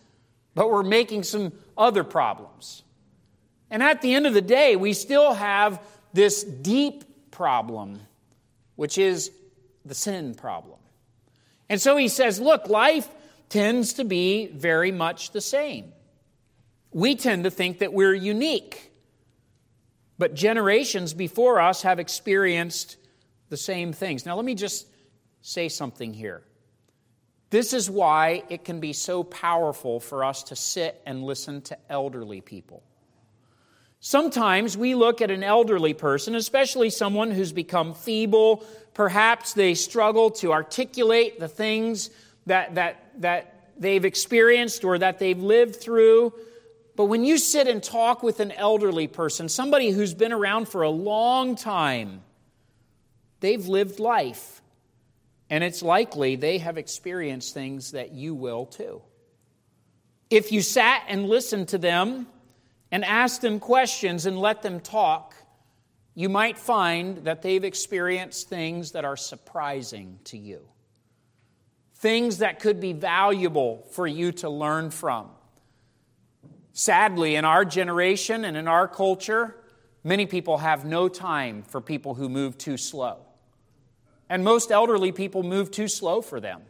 but 0.55 0.71
we're 0.71 0.85
making 0.85 1.25
some 1.25 1.53
other 1.77 2.05
problems. 2.05 2.85
And 3.69 3.83
at 3.83 4.01
the 4.01 4.15
end 4.15 4.29
of 4.29 4.35
the 4.35 4.41
day, 4.41 4.77
we 4.77 4.93
still 4.93 5.35
have 5.35 5.83
this 6.13 6.45
deep 6.45 7.31
problem, 7.33 8.01
which 8.77 8.97
is 8.97 9.33
the 9.85 9.95
sin 9.95 10.35
problem. 10.35 10.79
And 11.69 11.81
so 11.81 11.97
he 11.97 12.09
says, 12.09 12.41
look, 12.41 12.69
life 12.69 13.09
tends 13.49 13.95
to 13.95 14.05
be 14.05 14.47
very 14.47 14.93
much 14.93 15.31
the 15.33 15.41
same 15.41 15.93
we 16.91 17.15
tend 17.17 17.45
to 17.45 17.51
think 17.51 17.81
that 17.81 17.93
we're 17.93 18.15
unique 18.15 18.91
But 20.19 20.35
generations 20.35 21.15
before 21.15 21.61
us 21.61 21.83
have 21.83 22.01
experienced 22.01 22.97
the 23.49 23.57
same 23.57 23.93
things. 23.93 24.27
Now, 24.27 24.35
let 24.35 24.45
me 24.45 24.57
just 24.57 24.87
say 25.41 25.69
something 25.69 26.13
here. 26.13 26.43
This 27.51 27.73
is 27.73 27.89
why 27.89 28.43
it 28.51 28.65
can 28.65 28.81
be 28.81 28.93
so 28.93 29.23
powerful 29.23 30.01
for 30.01 30.25
us 30.25 30.43
to 30.45 30.57
sit 30.57 31.01
and 31.07 31.23
listen 31.23 31.63
to 31.63 31.79
elderly 31.89 32.41
people. 32.41 32.83
Sometimes 34.01 34.77
we 34.77 34.95
look 34.95 35.23
at 35.23 35.31
an 35.31 35.43
elderly 35.43 35.95
person, 35.95 36.35
especially 36.35 36.91
someone 36.91 37.31
who's 37.31 37.53
become 37.53 37.95
feeble. 37.95 38.65
Perhaps 38.99 39.53
they 39.53 39.75
struggle 39.75 40.29
to 40.33 40.51
articulate 40.51 41.39
the 41.39 41.47
things 41.47 42.11
that, 42.47 42.75
that, 42.75 43.13
that 43.21 43.71
they've 43.79 44.05
experienced 44.05 44.83
or 44.83 44.99
that 44.99 45.21
they've 45.21 45.39
lived 45.39 45.77
through. 45.77 46.33
But 46.97 47.05
when 47.05 47.25
you 47.25 47.39
sit 47.39 47.69
and 47.69 47.81
talk 47.81 48.25
with 48.25 48.41
an 48.41 48.51
elderly 48.51 49.07
person, 49.07 49.49
somebody 49.49 49.91
who's 49.91 50.15
been 50.15 50.33
around 50.33 50.69
for 50.69 50.83
a 50.83 50.91
long 50.91 51.55
time, 51.55 52.23
they've 53.39 53.69
lived 53.69 54.01
life. 54.01 54.63
And 55.49 55.63
it's 55.63 55.81
likely 55.81 56.35
they 56.35 56.59
have 56.59 56.77
experienced 56.77 57.55
things 57.55 57.93
that 57.93 58.11
you 58.15 58.35
will 58.35 58.67
too. 58.67 59.01
If 60.29 60.51
you 60.51 60.61
sat 60.61 61.05
and 61.07 61.29
listened 61.29 61.69
to 61.69 61.79
them, 61.79 62.27
and 62.91 63.05
asked 63.05 63.43
them 63.43 63.61
questions 63.61 64.27
and 64.27 64.41
let 64.41 64.63
them 64.63 64.81
talk, 64.81 65.37
you 66.19 66.29
might 66.29 66.59
find 66.59 67.19
that 67.19 67.43
they've 67.43 67.63
experienced 67.63 68.49
things 68.49 68.91
that 68.91 69.05
are 69.05 69.17
surprising 69.17 70.19
to 70.25 70.37
you. 70.37 70.59
Things 71.95 72.39
that 72.39 72.59
could 72.59 72.81
be 72.81 72.93
valuable 72.93 73.87
for 73.93 74.05
you 74.05 74.33
to 74.33 74.51
learn 74.51 74.91
from. 74.91 75.29
Sadly, 76.73 77.37
in 77.37 77.45
our 77.45 77.65
generation 77.65 78.45
and 78.45 78.57
in 78.57 78.67
our 78.67 78.89
culture, 78.89 79.55
many 80.03 80.27
people 80.27 80.59
have 80.59 80.85
no 80.85 81.09
time 81.09 81.63
for 81.63 81.81
people 81.81 82.15
who 82.15 82.29
move 82.29 82.59
too 82.59 82.79
slow. 82.79 83.19
And 84.29 84.43
most 84.43 84.73
elderly 84.73 85.13
people 85.13 85.45
move 85.45 85.71
too 85.71 85.87
slow 85.87 86.21
for 86.21 86.41
them. 86.41 86.63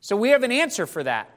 So 0.00 0.16
we 0.16 0.30
have 0.30 0.42
an 0.42 0.50
answer 0.50 0.88
for 0.88 1.04
that. 1.04 1.30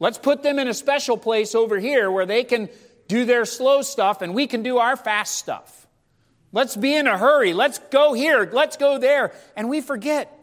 Let's 0.00 0.18
put 0.18 0.42
them 0.42 0.58
in 0.58 0.68
a 0.68 0.74
special 0.74 1.16
place 1.16 1.54
over 1.54 1.78
here 1.78 2.10
where 2.10 2.26
they 2.26 2.44
can 2.44 2.68
do 3.06 3.24
their 3.24 3.46
slow 3.46 3.80
stuff 3.80 4.20
and 4.20 4.34
we 4.34 4.46
can 4.46 4.62
do 4.62 4.76
our 4.76 4.98
fast 4.98 5.36
stuff. 5.36 5.77
Let's 6.52 6.76
be 6.76 6.94
in 6.94 7.06
a 7.06 7.18
hurry. 7.18 7.52
Let's 7.52 7.78
go 7.78 8.14
here. 8.14 8.48
Let's 8.50 8.76
go 8.76 8.98
there. 8.98 9.32
And 9.56 9.68
we 9.68 9.80
forget. 9.80 10.34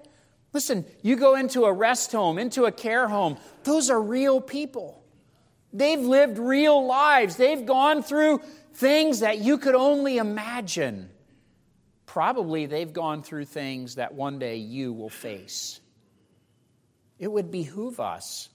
Listen, 0.54 0.86
you 1.02 1.16
go 1.16 1.36
into 1.36 1.66
a 1.66 1.74
rest 1.74 2.12
home, 2.12 2.38
into 2.38 2.66
a 2.66 2.72
care 2.72 3.08
home, 3.08 3.38
those 3.64 3.90
are 3.90 4.02
real 4.02 4.40
people. 4.40 5.04
They've 5.74 6.00
lived 6.00 6.38
real 6.38 6.86
lives. 6.86 7.36
They've 7.36 7.66
gone 7.66 8.02
through 8.04 8.42
things 8.74 9.20
that 9.20 9.40
you 9.40 9.58
could 9.58 9.76
only 9.76 10.18
imagine. 10.18 11.10
Probably 12.06 12.66
they've 12.66 12.94
gone 12.94 13.24
through 13.24 13.46
things 13.46 13.96
that 13.96 14.14
one 14.14 14.40
day 14.40 14.58
you 14.58 14.94
will 14.94 15.10
face. 15.10 15.82
It 17.20 17.30
would 17.30 17.52
behoove 17.52 18.00
us 18.00 18.48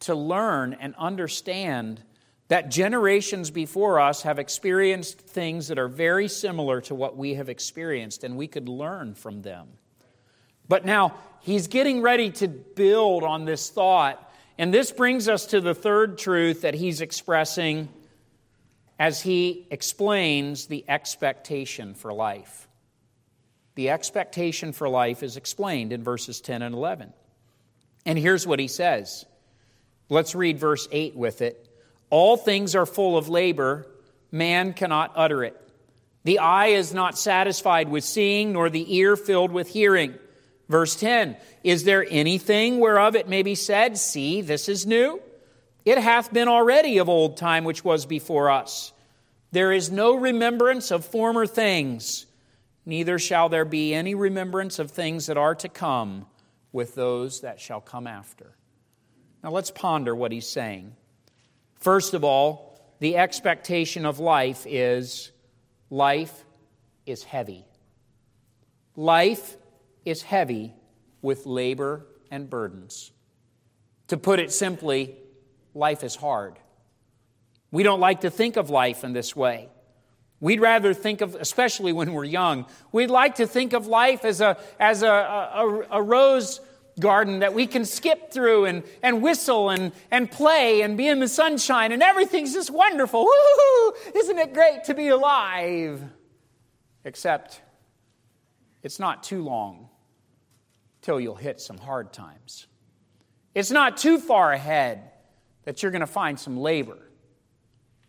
to 0.00 0.14
learn 0.14 0.74
and 0.74 0.94
understand 0.96 2.02
that 2.48 2.70
generations 2.70 3.50
before 3.50 4.00
us 4.00 4.22
have 4.22 4.38
experienced 4.38 5.20
things 5.20 5.68
that 5.68 5.78
are 5.78 5.88
very 5.88 6.28
similar 6.28 6.80
to 6.82 6.94
what 6.94 7.16
we 7.16 7.34
have 7.34 7.48
experienced, 7.48 8.22
and 8.22 8.36
we 8.36 8.46
could 8.46 8.68
learn 8.68 9.14
from 9.14 9.42
them. 9.42 9.66
But 10.68 10.84
now, 10.84 11.14
he's 11.40 11.66
getting 11.66 12.02
ready 12.02 12.30
to 12.32 12.48
build 12.48 13.24
on 13.24 13.44
this 13.44 13.68
thought, 13.70 14.32
and 14.58 14.72
this 14.72 14.92
brings 14.92 15.28
us 15.28 15.46
to 15.46 15.60
the 15.60 15.74
third 15.74 16.18
truth 16.18 16.62
that 16.62 16.74
he's 16.74 17.00
expressing 17.00 17.88
as 18.98 19.20
he 19.22 19.66
explains 19.70 20.66
the 20.66 20.84
expectation 20.88 21.94
for 21.94 22.12
life. 22.12 22.68
The 23.74 23.90
expectation 23.90 24.72
for 24.72 24.88
life 24.88 25.22
is 25.22 25.36
explained 25.36 25.92
in 25.92 26.02
verses 26.02 26.40
10 26.40 26.62
and 26.62 26.74
11. 26.74 27.12
And 28.06 28.18
here's 28.18 28.46
what 28.46 28.58
he 28.58 28.68
says. 28.68 29.26
Let's 30.08 30.34
read 30.34 30.58
verse 30.58 30.88
8 30.90 31.14
with 31.14 31.42
it. 31.42 31.65
All 32.10 32.36
things 32.36 32.74
are 32.74 32.86
full 32.86 33.16
of 33.16 33.28
labor, 33.28 33.86
man 34.30 34.72
cannot 34.72 35.12
utter 35.16 35.42
it. 35.44 35.60
The 36.24 36.40
eye 36.40 36.68
is 36.68 36.92
not 36.92 37.18
satisfied 37.18 37.88
with 37.88 38.04
seeing, 38.04 38.52
nor 38.52 38.68
the 38.68 38.96
ear 38.96 39.16
filled 39.16 39.52
with 39.52 39.68
hearing. 39.68 40.14
Verse 40.68 40.96
10 40.96 41.36
Is 41.62 41.84
there 41.84 42.06
anything 42.08 42.80
whereof 42.80 43.14
it 43.14 43.28
may 43.28 43.42
be 43.42 43.54
said, 43.54 43.98
See, 43.98 44.40
this 44.40 44.68
is 44.68 44.86
new? 44.86 45.20
It 45.84 45.98
hath 45.98 46.32
been 46.32 46.48
already 46.48 46.98
of 46.98 47.08
old 47.08 47.36
time 47.36 47.64
which 47.64 47.84
was 47.84 48.06
before 48.06 48.50
us. 48.50 48.92
There 49.52 49.72
is 49.72 49.90
no 49.90 50.16
remembrance 50.16 50.90
of 50.90 51.04
former 51.04 51.46
things, 51.46 52.26
neither 52.84 53.18
shall 53.18 53.48
there 53.48 53.64
be 53.64 53.94
any 53.94 54.14
remembrance 54.14 54.80
of 54.80 54.90
things 54.90 55.26
that 55.26 55.36
are 55.36 55.54
to 55.54 55.68
come 55.68 56.26
with 56.72 56.96
those 56.96 57.40
that 57.42 57.60
shall 57.60 57.80
come 57.80 58.08
after. 58.08 58.56
Now 59.44 59.50
let's 59.50 59.70
ponder 59.70 60.14
what 60.14 60.32
he's 60.32 60.48
saying. 60.48 60.96
First 61.76 62.14
of 62.14 62.24
all, 62.24 62.78
the 62.98 63.16
expectation 63.16 64.06
of 64.06 64.18
life 64.18 64.66
is 64.66 65.30
life 65.90 66.44
is 67.04 67.22
heavy. 67.22 67.64
Life 68.96 69.56
is 70.04 70.22
heavy 70.22 70.74
with 71.22 71.46
labor 71.46 72.06
and 72.30 72.48
burdens. 72.48 73.12
To 74.08 74.16
put 74.16 74.38
it 74.38 74.52
simply, 74.52 75.16
life 75.74 76.02
is 76.02 76.16
hard. 76.16 76.58
We 77.70 77.82
don't 77.82 78.00
like 78.00 78.22
to 78.22 78.30
think 78.30 78.56
of 78.56 78.70
life 78.70 79.04
in 79.04 79.12
this 79.12 79.36
way. 79.36 79.68
We'd 80.38 80.60
rather 80.60 80.94
think 80.94 81.20
of, 81.20 81.34
especially 81.34 81.92
when 81.92 82.12
we're 82.12 82.24
young, 82.24 82.66
we'd 82.92 83.10
like 83.10 83.36
to 83.36 83.46
think 83.46 83.72
of 83.72 83.86
life 83.86 84.24
as 84.24 84.40
a, 84.40 84.58
as 84.78 85.02
a, 85.02 85.08
a, 85.08 85.86
a 85.92 86.02
rose 86.02 86.60
garden 86.98 87.40
that 87.40 87.52
we 87.54 87.66
can 87.66 87.84
skip 87.84 88.30
through 88.30 88.64
and, 88.64 88.82
and 89.02 89.22
whistle 89.22 89.70
and, 89.70 89.92
and 90.10 90.30
play 90.30 90.80
and 90.82 90.96
be 90.96 91.06
in 91.06 91.20
the 91.20 91.28
sunshine 91.28 91.92
and 91.92 92.02
everything's 92.02 92.54
just 92.54 92.70
wonderful. 92.70 93.24
Woo-hoo! 93.24 93.94
Isn't 94.14 94.38
it 94.38 94.54
great 94.54 94.84
to 94.84 94.94
be 94.94 95.08
alive? 95.08 96.02
Except 97.04 97.60
it's 98.82 98.98
not 98.98 99.22
too 99.22 99.42
long 99.42 99.88
till 101.02 101.20
you'll 101.20 101.34
hit 101.36 101.60
some 101.60 101.78
hard 101.78 102.12
times. 102.12 102.66
It's 103.54 103.70
not 103.70 103.96
too 103.96 104.18
far 104.18 104.52
ahead 104.52 105.10
that 105.64 105.82
you're 105.82 105.92
going 105.92 106.00
to 106.00 106.06
find 106.06 106.38
some 106.38 106.56
labor 106.56 106.98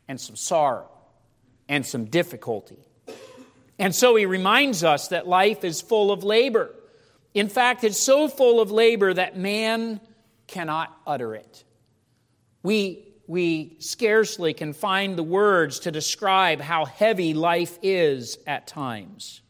and 0.07 0.19
some 0.19 0.35
sorrow 0.35 0.89
and 1.67 1.85
some 1.85 2.05
difficulty. 2.05 2.87
And 3.79 3.93
so 3.93 4.15
he 4.15 4.25
reminds 4.25 4.83
us 4.83 5.09
that 5.09 5.27
life 5.27 5.63
is 5.63 5.81
full 5.81 6.11
of 6.11 6.23
labor. 6.23 6.73
In 7.33 7.49
fact, 7.49 7.83
it's 7.83 7.99
so 7.99 8.27
full 8.27 8.59
of 8.59 8.71
labor 8.71 9.13
that 9.13 9.37
man 9.37 9.99
cannot 10.47 10.95
utter 11.05 11.35
it. 11.35 11.63
We, 12.63 13.07
we 13.27 13.75
scarcely 13.79 14.53
can 14.53 14.73
find 14.73 15.17
the 15.17 15.23
words 15.23 15.81
to 15.81 15.91
describe 15.91 16.61
how 16.61 16.85
heavy 16.85 17.33
life 17.33 17.77
is 17.81 18.37
at 18.47 18.67
times. 18.67 19.41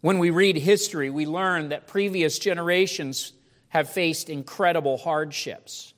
When 0.00 0.18
we 0.18 0.30
read 0.30 0.56
history, 0.56 1.10
we 1.10 1.26
learn 1.26 1.70
that 1.70 1.86
previous 1.86 2.38
generations 2.38 3.32
have 3.68 3.88
faced 3.88 4.28
incredible 4.28 4.98
hardships. 4.98 5.94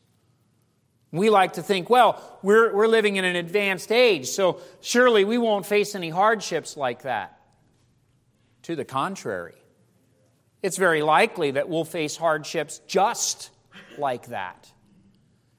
We 1.13 1.31
like 1.31 1.55
to 1.55 1.63
think, 1.63 1.89
well, 1.89 2.39
we're, 2.43 2.75
we're 2.75 2.89
living 2.89 3.17
in 3.17 3.25
an 3.25 3.37
advanced 3.37 3.91
age, 3.93 4.29
so 4.29 4.61
surely 4.81 5.25
we 5.25 5.39
won't 5.39 5.67
face 5.67 5.95
any 5.95 6.11
hardships 6.11 6.77
like 6.77 7.03
that. 7.03 7.41
To 8.63 8.77
the 8.77 8.85
contrary, 8.85 9.55
it's 10.63 10.77
very 10.77 11.03
likely 11.03 11.53
that 11.53 11.69
we'll 11.69 11.85
face 11.85 12.17
hardships 12.17 12.81
just 12.87 13.51
like 13.99 14.29
that. 14.29 14.71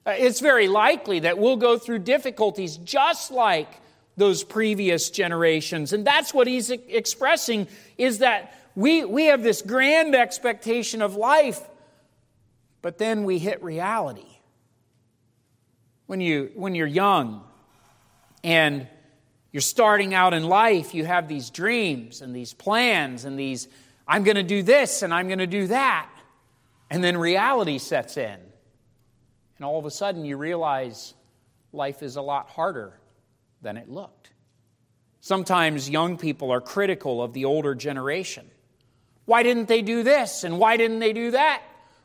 Uh, 0.05 0.11
it's 0.17 0.39
very 0.39 0.67
likely 0.67 1.19
that 1.19 1.37
we'll 1.37 1.57
go 1.57 1.77
through 1.77 1.99
difficulties 1.99 2.77
just 2.77 3.31
like 3.31 3.67
those 4.15 4.43
previous 4.43 5.09
generations. 5.09 5.93
And 5.93 6.05
that's 6.05 6.33
what 6.33 6.47
he's 6.47 6.71
expressing 6.71 7.67
is 7.97 8.19
that 8.19 8.53
we, 8.75 9.03
we 9.05 9.25
have 9.25 9.43
this 9.43 9.61
grand 9.61 10.15
expectation 10.15 11.01
of 11.01 11.15
life, 11.15 11.61
but 12.81 12.97
then 12.97 13.23
we 13.23 13.37
hit 13.37 13.61
reality. 13.63 14.39
When, 16.07 16.21
you, 16.21 16.51
when 16.55 16.73
you're 16.73 16.87
young 16.87 17.43
and 18.43 18.87
you're 19.51 19.61
starting 19.61 20.13
out 20.13 20.33
in 20.33 20.43
life, 20.47 20.93
you 20.93 21.05
have 21.05 21.27
these 21.27 21.49
dreams 21.49 22.21
and 22.21 22.35
these 22.35 22.53
plans 22.53 23.25
and 23.25 23.37
these 23.37 23.67
I'm 24.07 24.23
going 24.23 24.35
to 24.35 24.43
do 24.43 24.63
this 24.63 25.01
and 25.01 25.13
I'm 25.13 25.27
going 25.27 25.39
to 25.39 25.47
do 25.47 25.67
that. 25.67 26.09
And 26.89 27.03
then 27.03 27.17
reality 27.17 27.77
sets 27.77 28.17
in. 28.17 28.39
And 29.57 29.65
all 29.65 29.79
of 29.79 29.85
a 29.85 29.91
sudden, 29.91 30.23
you 30.23 30.37
realize 30.37 31.13
life 31.73 32.01
is 32.03 32.15
a 32.15 32.21
lot 32.21 32.49
harder 32.49 32.99
than 33.61 33.75
it 33.75 33.89
looked. 33.89 34.31
Sometimes 35.19 35.89
young 35.89 36.17
people 36.17 36.51
are 36.51 36.61
critical 36.61 37.21
of 37.21 37.33
the 37.33 37.45
older 37.45 37.75
generation. 37.75 38.49
Why 39.25 39.43
didn't 39.43 39.67
they 39.67 39.81
do 39.81 40.03
this? 40.03 40.45
And 40.45 40.57
why 40.59 40.77
didn't 40.77 40.99
they 40.99 41.11
do 41.11 41.31
that? 41.31 41.61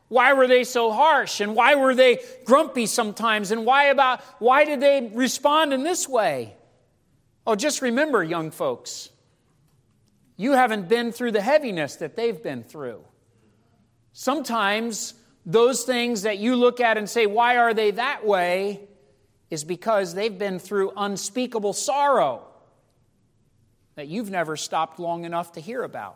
Why 0.09 0.33
were 0.33 0.47
they 0.47 0.63
so 0.65 0.91
harsh? 0.91 1.39
And 1.39 1.55
why 1.55 1.75
were 1.75 1.95
they 1.95 2.19
grumpy 2.43 2.85
sometimes? 2.85 3.51
And 3.51 3.65
why 3.65 3.85
about 3.85 4.21
why 4.39 4.65
did 4.65 4.81
they 4.81 5.09
respond 5.13 5.73
in 5.73 5.83
this 5.83 6.09
way? 6.09 6.53
Oh, 7.47 7.55
just 7.55 7.81
remember, 7.81 8.23
young 8.23 8.51
folks, 8.51 9.09
you 10.35 10.53
haven't 10.53 10.89
been 10.89 11.11
through 11.11 11.31
the 11.31 11.41
heaviness 11.41 11.97
that 11.97 12.15
they've 12.15 12.41
been 12.41 12.63
through. 12.63 13.03
Sometimes 14.13 15.13
those 15.45 15.83
things 15.83 16.23
that 16.23 16.37
you 16.37 16.55
look 16.55 16.79
at 16.79 16.97
and 16.97 17.09
say, 17.09 17.25
why 17.25 17.57
are 17.57 17.73
they 17.73 17.91
that 17.91 18.25
way, 18.25 18.81
is 19.49 19.63
because 19.63 20.15
they've 20.15 20.37
been 20.37 20.59
through 20.59 20.91
unspeakable 20.97 21.73
sorrow 21.73 22.41
that 23.95 24.07
you've 24.07 24.31
never 24.31 24.57
stopped 24.57 24.99
long 24.99 25.25
enough 25.25 25.51
to 25.53 25.61
hear 25.61 25.83
about. 25.83 26.15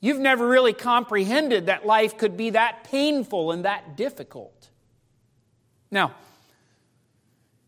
You've 0.00 0.18
never 0.18 0.46
really 0.46 0.72
comprehended 0.72 1.66
that 1.66 1.86
life 1.86 2.18
could 2.18 2.36
be 2.36 2.50
that 2.50 2.84
painful 2.84 3.52
and 3.52 3.64
that 3.64 3.96
difficult. 3.96 4.68
Now, 5.90 6.14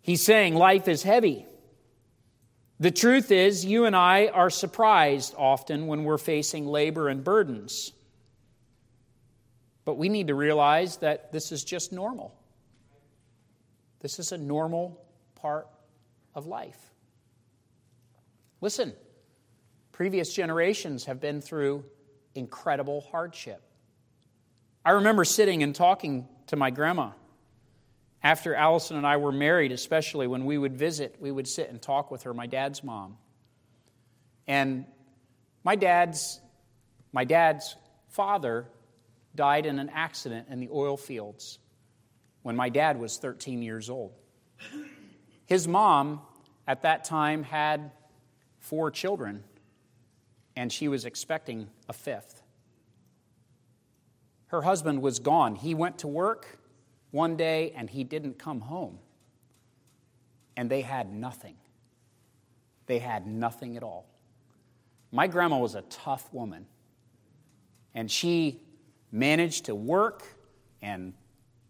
he's 0.00 0.24
saying 0.24 0.54
life 0.54 0.88
is 0.88 1.02
heavy. 1.02 1.46
The 2.80 2.90
truth 2.90 3.30
is, 3.30 3.62
you 3.62 3.84
and 3.84 3.94
I 3.94 4.28
are 4.28 4.48
surprised 4.48 5.34
often 5.36 5.86
when 5.86 6.04
we're 6.04 6.16
facing 6.16 6.66
labor 6.66 7.08
and 7.08 7.22
burdens. 7.22 7.92
But 9.84 9.98
we 9.98 10.08
need 10.08 10.28
to 10.28 10.34
realize 10.34 10.96
that 10.98 11.30
this 11.30 11.52
is 11.52 11.62
just 11.62 11.92
normal. 11.92 12.34
This 14.00 14.18
is 14.18 14.32
a 14.32 14.38
normal 14.38 14.98
part 15.34 15.68
of 16.34 16.46
life. 16.46 16.78
Listen, 18.62 18.94
previous 19.92 20.32
generations 20.32 21.04
have 21.04 21.20
been 21.20 21.42
through 21.42 21.84
incredible 22.34 23.02
hardship. 23.02 23.62
I 24.86 24.92
remember 24.92 25.26
sitting 25.26 25.62
and 25.62 25.74
talking 25.74 26.26
to 26.46 26.56
my 26.56 26.70
grandma 26.70 27.10
after 28.22 28.54
Allison 28.54 28.96
and 28.96 29.06
I 29.06 29.16
were 29.16 29.32
married, 29.32 29.72
especially 29.72 30.26
when 30.26 30.44
we 30.44 30.58
would 30.58 30.76
visit, 30.76 31.16
we 31.20 31.30
would 31.30 31.48
sit 31.48 31.70
and 31.70 31.80
talk 31.80 32.10
with 32.10 32.24
her, 32.24 32.34
my 32.34 32.46
dad's 32.46 32.84
mom. 32.84 33.16
And 34.46 34.84
my 35.64 35.76
dad's 35.76 36.40
my 37.12 37.24
dad's 37.24 37.76
father 38.08 38.66
died 39.34 39.66
in 39.66 39.78
an 39.78 39.90
accident 39.90 40.48
in 40.48 40.60
the 40.60 40.68
oil 40.70 40.96
fields 40.96 41.58
when 42.42 42.56
my 42.56 42.68
dad 42.68 42.98
was 42.98 43.16
13 43.18 43.62
years 43.62 43.90
old. 43.90 44.12
His 45.46 45.66
mom 45.66 46.20
at 46.68 46.82
that 46.82 47.04
time 47.04 47.42
had 47.42 47.90
four 48.58 48.90
children 48.90 49.42
and 50.56 50.72
she 50.72 50.88
was 50.88 51.04
expecting 51.04 51.68
a 51.88 51.92
fifth. 51.92 52.42
Her 54.46 54.62
husband 54.62 55.02
was 55.02 55.18
gone. 55.18 55.56
He 55.56 55.74
went 55.74 55.98
to 55.98 56.08
work 56.08 56.59
one 57.10 57.36
day 57.36 57.72
and 57.76 57.88
he 57.88 58.04
didn't 58.04 58.38
come 58.38 58.60
home. 58.60 58.98
And 60.56 60.70
they 60.70 60.82
had 60.82 61.12
nothing. 61.12 61.56
They 62.86 62.98
had 62.98 63.26
nothing 63.26 63.76
at 63.76 63.82
all. 63.82 64.06
My 65.12 65.26
grandma 65.26 65.58
was 65.58 65.74
a 65.74 65.82
tough 65.82 66.32
woman. 66.32 66.66
And 67.94 68.10
she 68.10 68.60
managed 69.10 69.66
to 69.66 69.74
work 69.74 70.22
and 70.82 71.14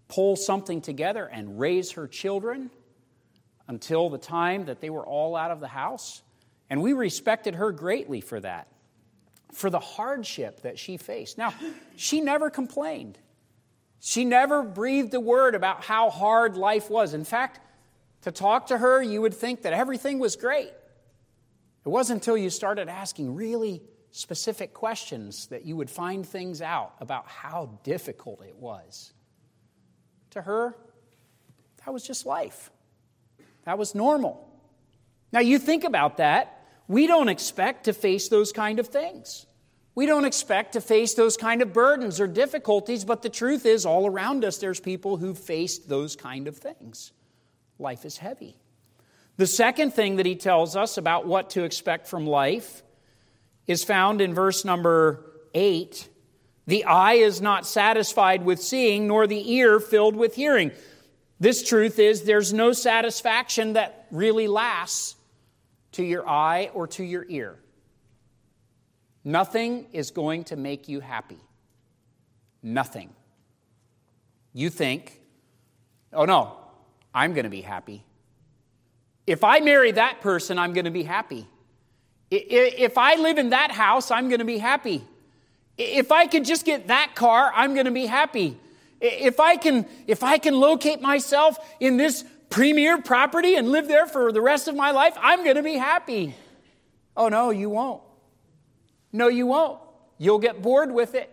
pull 0.08 0.36
something 0.36 0.80
together 0.80 1.26
and 1.26 1.58
raise 1.58 1.92
her 1.92 2.06
children 2.06 2.70
until 3.68 4.10
the 4.10 4.18
time 4.18 4.66
that 4.66 4.80
they 4.80 4.90
were 4.90 5.06
all 5.06 5.36
out 5.36 5.50
of 5.50 5.60
the 5.60 5.68
house. 5.68 6.22
And 6.68 6.82
we 6.82 6.92
respected 6.92 7.54
her 7.54 7.72
greatly 7.72 8.20
for 8.20 8.40
that, 8.40 8.68
for 9.52 9.70
the 9.70 9.78
hardship 9.78 10.62
that 10.62 10.78
she 10.78 10.96
faced. 10.96 11.38
Now, 11.38 11.54
she 11.96 12.20
never 12.20 12.50
complained. 12.50 13.18
She 14.00 14.24
never 14.24 14.62
breathed 14.62 15.12
a 15.14 15.20
word 15.20 15.54
about 15.54 15.84
how 15.84 16.08
hard 16.08 16.56
life 16.56 16.88
was. 16.90 17.12
In 17.12 17.24
fact, 17.24 17.60
to 18.22 18.32
talk 18.32 18.66
to 18.68 18.78
her, 18.78 19.02
you 19.02 19.20
would 19.20 19.34
think 19.34 19.62
that 19.62 19.74
everything 19.74 20.18
was 20.18 20.36
great. 20.36 20.72
It 21.84 21.88
wasn't 21.88 22.22
until 22.22 22.36
you 22.36 22.50
started 22.50 22.88
asking 22.88 23.34
really 23.34 23.82
specific 24.10 24.74
questions 24.74 25.46
that 25.48 25.64
you 25.64 25.76
would 25.76 25.90
find 25.90 26.26
things 26.26 26.60
out 26.60 26.94
about 27.00 27.28
how 27.28 27.78
difficult 27.84 28.42
it 28.42 28.56
was. 28.56 29.12
To 30.30 30.42
her, 30.42 30.76
that 31.84 31.92
was 31.92 32.02
just 32.02 32.26
life. 32.26 32.70
That 33.64 33.78
was 33.78 33.94
normal. 33.94 34.48
Now, 35.32 35.40
you 35.40 35.58
think 35.58 35.84
about 35.84 36.16
that. 36.16 36.66
We 36.88 37.06
don't 37.06 37.28
expect 37.28 37.84
to 37.84 37.92
face 37.92 38.28
those 38.28 38.52
kind 38.52 38.78
of 38.78 38.88
things. 38.88 39.46
We 39.94 40.06
don't 40.06 40.24
expect 40.24 40.74
to 40.74 40.80
face 40.80 41.14
those 41.14 41.36
kind 41.36 41.62
of 41.62 41.72
burdens 41.72 42.20
or 42.20 42.26
difficulties, 42.26 43.04
but 43.04 43.22
the 43.22 43.28
truth 43.28 43.66
is, 43.66 43.84
all 43.84 44.06
around 44.06 44.44
us, 44.44 44.58
there's 44.58 44.80
people 44.80 45.16
who've 45.16 45.38
faced 45.38 45.88
those 45.88 46.16
kind 46.16 46.46
of 46.48 46.56
things. 46.56 47.12
Life 47.78 48.04
is 48.04 48.18
heavy. 48.18 48.56
The 49.36 49.46
second 49.46 49.94
thing 49.94 50.16
that 50.16 50.26
he 50.26 50.36
tells 50.36 50.76
us 50.76 50.96
about 50.98 51.26
what 51.26 51.50
to 51.50 51.64
expect 51.64 52.06
from 52.06 52.26
life 52.26 52.82
is 53.66 53.84
found 53.84 54.20
in 54.20 54.34
verse 54.34 54.64
number 54.64 55.24
8. 55.54 56.08
The 56.66 56.84
eye 56.84 57.14
is 57.14 57.40
not 57.40 57.66
satisfied 57.66 58.44
with 58.44 58.60
seeing, 58.60 59.06
nor 59.06 59.26
the 59.26 59.54
ear 59.54 59.80
filled 59.80 60.14
with 60.14 60.34
hearing. 60.34 60.72
This 61.40 61.66
truth 61.66 61.98
is, 61.98 62.22
there's 62.22 62.52
no 62.52 62.72
satisfaction 62.72 63.72
that 63.72 64.06
really 64.10 64.46
lasts 64.46 65.16
to 65.92 66.04
your 66.04 66.28
eye 66.28 66.70
or 66.74 66.86
to 66.88 67.02
your 67.02 67.24
ear. 67.28 67.58
Nothing 69.24 69.86
is 69.92 70.10
going 70.10 70.44
to 70.44 70.56
make 70.56 70.88
you 70.88 71.00
happy. 71.00 71.38
Nothing. 72.62 73.10
You 74.52 74.70
think, 74.70 75.20
oh 76.12 76.24
no, 76.24 76.56
I'm 77.14 77.34
going 77.34 77.44
to 77.44 77.50
be 77.50 77.60
happy. 77.60 78.04
If 79.26 79.44
I 79.44 79.60
marry 79.60 79.92
that 79.92 80.20
person, 80.20 80.58
I'm 80.58 80.72
going 80.72 80.86
to 80.86 80.90
be 80.90 81.02
happy. 81.02 81.46
If 82.30 82.96
I 82.96 83.16
live 83.16 83.38
in 83.38 83.50
that 83.50 83.70
house, 83.70 84.10
I'm 84.10 84.28
going 84.28 84.38
to 84.38 84.44
be 84.44 84.58
happy. 84.58 85.04
If 85.76 86.12
I 86.12 86.26
could 86.26 86.44
just 86.44 86.64
get 86.64 86.88
that 86.88 87.14
car, 87.14 87.52
I'm 87.54 87.74
going 87.74 87.86
to 87.86 87.92
be 87.92 88.06
happy. 88.06 88.58
If 89.00 89.40
I 89.40 89.56
can, 89.56 89.86
if 90.06 90.22
I 90.22 90.38
can 90.38 90.54
locate 90.54 91.00
myself 91.00 91.58
in 91.80 91.96
this 91.96 92.24
premier 92.50 93.00
property 93.00 93.54
and 93.56 93.70
live 93.70 93.88
there 93.88 94.06
for 94.06 94.32
the 94.32 94.40
rest 94.40 94.68
of 94.68 94.76
my 94.76 94.90
life, 94.90 95.16
I'm 95.20 95.42
going 95.42 95.56
to 95.56 95.62
be 95.62 95.74
happy. 95.74 96.34
Oh 97.16 97.28
no, 97.28 97.50
you 97.50 97.70
won't. 97.70 98.02
No, 99.12 99.28
you 99.28 99.46
won't. 99.46 99.80
You'll 100.18 100.38
get 100.38 100.62
bored 100.62 100.92
with 100.92 101.14
it. 101.14 101.28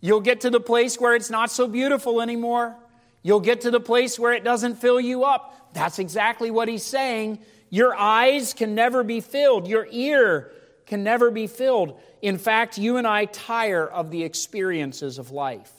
You'll 0.00 0.20
get 0.20 0.42
to 0.42 0.50
the 0.50 0.60
place 0.60 0.98
where 0.98 1.14
it's 1.14 1.30
not 1.30 1.50
so 1.50 1.66
beautiful 1.66 2.20
anymore. 2.20 2.76
You'll 3.22 3.40
get 3.40 3.62
to 3.62 3.70
the 3.70 3.80
place 3.80 4.18
where 4.18 4.32
it 4.32 4.44
doesn't 4.44 4.76
fill 4.76 5.00
you 5.00 5.24
up. 5.24 5.74
That's 5.74 5.98
exactly 5.98 6.50
what 6.50 6.68
he's 6.68 6.84
saying. 6.84 7.40
Your 7.68 7.94
eyes 7.94 8.54
can 8.54 8.74
never 8.74 9.04
be 9.04 9.20
filled, 9.20 9.68
your 9.68 9.86
ear 9.90 10.50
can 10.86 11.04
never 11.04 11.30
be 11.30 11.46
filled. 11.46 12.00
In 12.20 12.36
fact, 12.36 12.78
you 12.78 12.96
and 12.96 13.06
I 13.06 13.26
tire 13.26 13.86
of 13.86 14.10
the 14.10 14.24
experiences 14.24 15.18
of 15.18 15.30
life. 15.30 15.70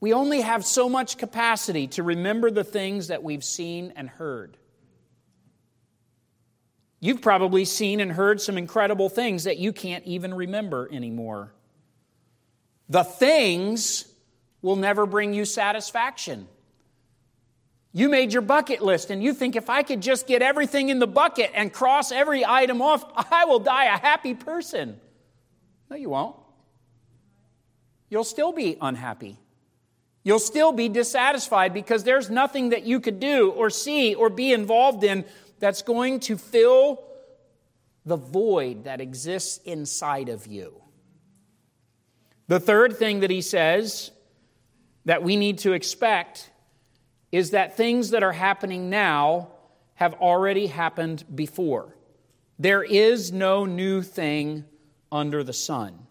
We 0.00 0.12
only 0.12 0.40
have 0.40 0.64
so 0.64 0.88
much 0.88 1.18
capacity 1.18 1.86
to 1.88 2.02
remember 2.02 2.50
the 2.50 2.64
things 2.64 3.08
that 3.08 3.22
we've 3.22 3.44
seen 3.44 3.92
and 3.96 4.08
heard. 4.08 4.56
You've 7.00 7.22
probably 7.22 7.64
seen 7.64 8.00
and 8.00 8.12
heard 8.12 8.40
some 8.40 8.58
incredible 8.58 9.08
things 9.08 9.44
that 9.44 9.58
you 9.58 9.72
can't 9.72 10.04
even 10.04 10.34
remember 10.34 10.88
anymore. 10.90 11.52
The 12.88 13.04
things 13.04 14.04
will 14.62 14.76
never 14.76 15.06
bring 15.06 15.32
you 15.32 15.44
satisfaction. 15.44 16.48
You 17.92 18.08
made 18.08 18.32
your 18.32 18.42
bucket 18.42 18.82
list 18.82 19.10
and 19.10 19.22
you 19.22 19.32
think 19.32 19.56
if 19.56 19.70
I 19.70 19.82
could 19.82 20.00
just 20.00 20.26
get 20.26 20.42
everything 20.42 20.88
in 20.88 20.98
the 20.98 21.06
bucket 21.06 21.50
and 21.54 21.72
cross 21.72 22.12
every 22.12 22.44
item 22.44 22.82
off, 22.82 23.04
I 23.30 23.44
will 23.44 23.60
die 23.60 23.84
a 23.84 23.98
happy 23.98 24.34
person. 24.34 25.00
No, 25.90 25.96
you 25.96 26.10
won't. 26.10 26.36
You'll 28.10 28.24
still 28.24 28.52
be 28.52 28.76
unhappy. 28.80 29.38
You'll 30.24 30.38
still 30.38 30.72
be 30.72 30.88
dissatisfied 30.88 31.72
because 31.72 32.04
there's 32.04 32.28
nothing 32.28 32.70
that 32.70 32.82
you 32.82 33.00
could 33.00 33.20
do 33.20 33.50
or 33.50 33.70
see 33.70 34.14
or 34.14 34.28
be 34.28 34.52
involved 34.52 35.04
in 35.04 35.24
that's 35.58 35.82
going 35.82 36.20
to 36.20 36.36
fill 36.36 37.04
the 38.04 38.16
void 38.16 38.84
that 38.84 39.00
exists 39.00 39.58
inside 39.64 40.28
of 40.28 40.46
you. 40.46 40.80
The 42.46 42.60
third 42.60 42.96
thing 42.96 43.20
that 43.20 43.30
he 43.30 43.42
says 43.42 44.10
that 45.04 45.22
we 45.22 45.36
need 45.36 45.58
to 45.58 45.72
expect 45.72 46.50
is 47.30 47.50
that 47.50 47.76
things 47.76 48.10
that 48.10 48.22
are 48.22 48.32
happening 48.32 48.88
now 48.88 49.48
have 49.94 50.14
already 50.14 50.66
happened 50.66 51.24
before. 51.34 51.94
There 52.58 52.82
is 52.82 53.32
no 53.32 53.64
new 53.66 54.02
thing 54.02 54.64
under 55.12 55.44
the 55.44 55.52
sun. 55.52 56.06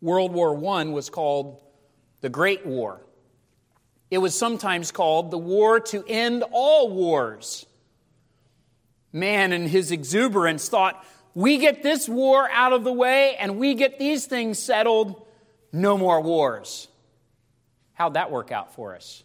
World 0.00 0.32
War 0.32 0.56
I 0.78 0.84
was 0.84 1.10
called 1.10 1.62
the 2.22 2.28
Great 2.28 2.66
War. 2.66 3.02
It 4.12 4.18
was 4.18 4.38
sometimes 4.38 4.92
called 4.92 5.30
the 5.30 5.38
war 5.38 5.80
to 5.80 6.04
end 6.06 6.44
all 6.52 6.90
wars. 6.90 7.64
Man, 9.10 9.54
in 9.54 9.66
his 9.66 9.90
exuberance, 9.90 10.68
thought, 10.68 11.02
we 11.34 11.56
get 11.56 11.82
this 11.82 12.10
war 12.10 12.46
out 12.52 12.74
of 12.74 12.84
the 12.84 12.92
way 12.92 13.36
and 13.36 13.56
we 13.56 13.72
get 13.72 13.98
these 13.98 14.26
things 14.26 14.58
settled, 14.58 15.26
no 15.72 15.96
more 15.96 16.20
wars. 16.20 16.88
How'd 17.94 18.12
that 18.12 18.30
work 18.30 18.52
out 18.52 18.74
for 18.74 18.94
us? 18.94 19.24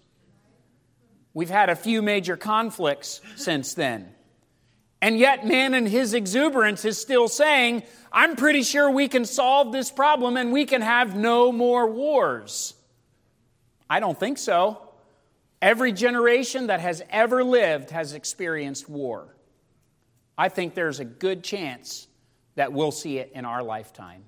We've 1.33 1.49
had 1.49 1.69
a 1.69 1.75
few 1.75 2.01
major 2.01 2.38
conflicts 2.38 3.19
since 3.35 3.73
then. 3.73 4.15
And 5.01 5.19
yet, 5.19 5.45
man 5.45 5.73
in 5.73 5.85
his 5.85 6.13
exuberance 6.13 6.85
is 6.85 6.97
still 6.97 7.27
saying, 7.27 7.83
I'm 8.09 8.38
pretty 8.38 8.63
sure 8.63 8.89
we 8.89 9.09
can 9.09 9.25
solve 9.25 9.73
this 9.73 9.91
problem 9.91 10.38
and 10.38 10.53
we 10.53 10.63
can 10.63 10.81
have 10.81 11.13
no 11.13 11.51
more 11.51 11.91
wars. 11.91 12.73
I 13.89 13.99
don't 13.99 14.19
think 14.19 14.38
so. 14.38 14.81
Every 15.61 15.91
generation 15.91 16.67
that 16.67 16.79
has 16.79 17.01
ever 17.09 17.43
lived 17.43 17.89
has 17.91 18.13
experienced 18.13 18.88
war. 18.88 19.35
I 20.38 20.49
think 20.49 20.75
there's 20.75 20.99
a 20.99 21.05
good 21.05 21.43
chance 21.43 22.07
that 22.55 22.73
we'll 22.73 22.91
see 22.91 23.17
it 23.17 23.31
in 23.33 23.45
our 23.45 23.63
lifetime. 23.63 24.23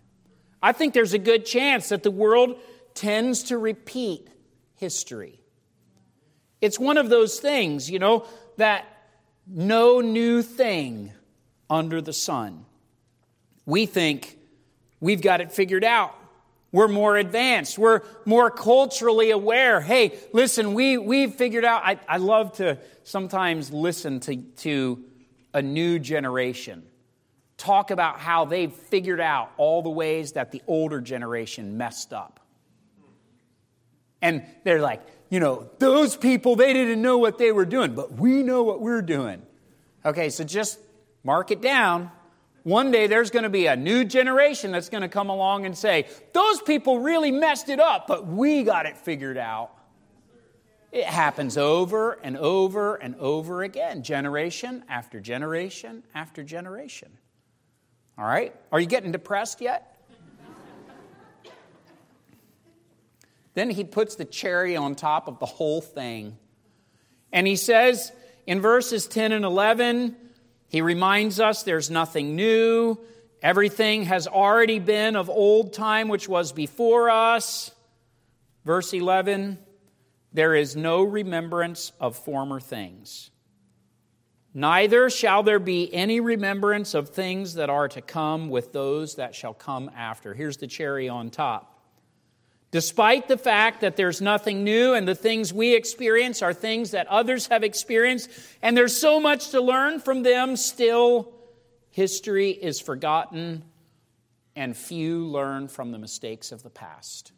I 0.61 0.71
think 0.71 0.93
there's 0.93 1.13
a 1.13 1.19
good 1.19 1.45
chance 1.45 1.89
that 1.89 2.03
the 2.03 2.11
world 2.11 2.59
tends 2.93 3.43
to 3.43 3.57
repeat 3.57 4.27
history. 4.75 5.39
It's 6.61 6.79
one 6.79 6.97
of 6.97 7.09
those 7.09 7.39
things, 7.39 7.89
you 7.89 7.99
know, 7.99 8.25
that 8.57 8.85
no 9.47 10.01
new 10.01 10.41
thing 10.41 11.11
under 11.69 12.01
the 12.01 12.13
sun. 12.13 12.65
We 13.65 13.85
think 13.85 14.37
we've 14.99 15.21
got 15.21 15.41
it 15.41 15.51
figured 15.51 15.83
out. 15.83 16.15
We're 16.71 16.87
more 16.87 17.17
advanced. 17.17 17.77
We're 17.77 18.01
more 18.25 18.51
culturally 18.51 19.31
aware. 19.31 19.81
Hey, 19.81 20.17
listen, 20.33 20.73
we, 20.73 20.97
we've 20.97 21.33
figured 21.33 21.65
out. 21.65 21.81
I, 21.83 21.99
I 22.07 22.17
love 22.17 22.53
to 22.57 22.77
sometimes 23.03 23.71
listen 23.71 24.19
to, 24.21 24.35
to 24.37 25.03
a 25.53 25.61
new 25.61 25.97
generation 25.97 26.83
talk 27.59 27.91
about 27.91 28.19
how 28.19 28.45
they've 28.45 28.71
figured 28.71 29.19
out 29.19 29.51
all 29.57 29.81
the 29.81 29.89
ways 29.89 30.31
that 30.31 30.51
the 30.51 30.61
older 30.65 31.01
generation 31.01 31.77
messed 31.77 32.13
up. 32.13 32.39
And 34.21 34.43
they're 34.63 34.81
like, 34.81 35.01
you 35.29 35.39
know, 35.39 35.69
those 35.77 36.15
people, 36.15 36.55
they 36.55 36.73
didn't 36.73 37.01
know 37.01 37.17
what 37.17 37.37
they 37.37 37.51
were 37.51 37.65
doing, 37.65 37.93
but 37.93 38.13
we 38.13 38.43
know 38.43 38.63
what 38.63 38.81
we're 38.81 39.01
doing. 39.01 39.41
Okay, 40.05 40.29
so 40.29 40.43
just 40.43 40.79
mark 41.23 41.51
it 41.51 41.61
down. 41.61 42.11
One 42.63 42.91
day 42.91 43.07
there's 43.07 43.31
going 43.31 43.43
to 43.43 43.49
be 43.49 43.67
a 43.67 43.75
new 43.75 44.03
generation 44.03 44.71
that's 44.71 44.89
going 44.89 45.01
to 45.01 45.09
come 45.09 45.29
along 45.29 45.65
and 45.65 45.77
say, 45.77 46.07
those 46.33 46.61
people 46.61 46.99
really 46.99 47.31
messed 47.31 47.69
it 47.69 47.79
up, 47.79 48.07
but 48.07 48.27
we 48.27 48.63
got 48.63 48.85
it 48.85 48.97
figured 48.97 49.37
out. 49.37 49.71
It 50.91 51.05
happens 51.05 51.57
over 51.57 52.13
and 52.23 52.35
over 52.35 52.95
and 52.95 53.15
over 53.15 53.61
again, 53.63 54.01
generation 54.01 54.83
after 54.89 55.19
generation 55.19 56.03
after 56.15 56.43
generation. 56.43 57.09
All 58.17 58.25
right? 58.25 58.55
Are 58.71 58.79
you 58.79 58.87
getting 58.87 59.11
depressed 59.11 59.61
yet? 59.61 59.95
then 63.53 63.69
he 63.69 63.83
puts 63.83 64.15
the 64.15 64.25
cherry 64.25 64.75
on 64.75 64.95
top 64.95 65.27
of 65.27 65.39
the 65.39 65.45
whole 65.45 65.81
thing. 65.81 66.37
And 67.31 67.45
he 67.45 67.55
says 67.55 68.11
in 68.47 68.61
verses 68.61 69.05
10 69.05 69.31
and 69.31 69.45
11, 69.45 70.15
he 70.69 70.81
reminds 70.81 71.39
us 71.39 71.63
there's 71.63 71.89
nothing 71.89 72.35
new. 72.35 72.97
Everything 73.41 74.03
has 74.03 74.27
already 74.27 74.79
been 74.79 75.15
of 75.15 75.29
old 75.29 75.73
time, 75.73 76.07
which 76.07 76.29
was 76.29 76.51
before 76.51 77.09
us. 77.09 77.71
Verse 78.65 78.93
11, 78.93 79.57
there 80.31 80.53
is 80.53 80.75
no 80.75 81.01
remembrance 81.03 81.91
of 81.99 82.15
former 82.15 82.59
things. 82.59 83.31
Neither 84.53 85.09
shall 85.09 85.41
there 85.43 85.59
be 85.59 85.93
any 85.93 86.19
remembrance 86.19 86.93
of 86.93 87.09
things 87.09 87.55
that 87.55 87.69
are 87.69 87.87
to 87.87 88.01
come 88.01 88.49
with 88.49 88.73
those 88.73 89.15
that 89.15 89.33
shall 89.33 89.53
come 89.53 89.89
after. 89.95 90.33
Here's 90.33 90.57
the 90.57 90.67
cherry 90.67 91.07
on 91.07 91.29
top. 91.29 91.78
Despite 92.71 93.27
the 93.27 93.37
fact 93.37 93.81
that 93.81 93.95
there's 93.95 94.21
nothing 94.21 94.63
new 94.63 94.93
and 94.93 95.07
the 95.07 95.15
things 95.15 95.51
we 95.51 95.73
experience 95.73 96.43
are 96.43 96.53
things 96.53 96.91
that 96.91 97.07
others 97.07 97.47
have 97.47 97.63
experienced, 97.63 98.29
and 98.61 98.77
there's 98.77 98.95
so 98.95 99.19
much 99.19 99.49
to 99.49 99.61
learn 99.61 99.99
from 99.99 100.21
them, 100.21 100.55
still 100.55 101.33
history 101.89 102.51
is 102.51 102.79
forgotten 102.79 103.63
and 104.55 104.77
few 104.77 105.25
learn 105.25 105.67
from 105.67 105.91
the 105.91 105.97
mistakes 105.97 106.51
of 106.51 106.61
the 106.61 106.69
past. 106.69 107.31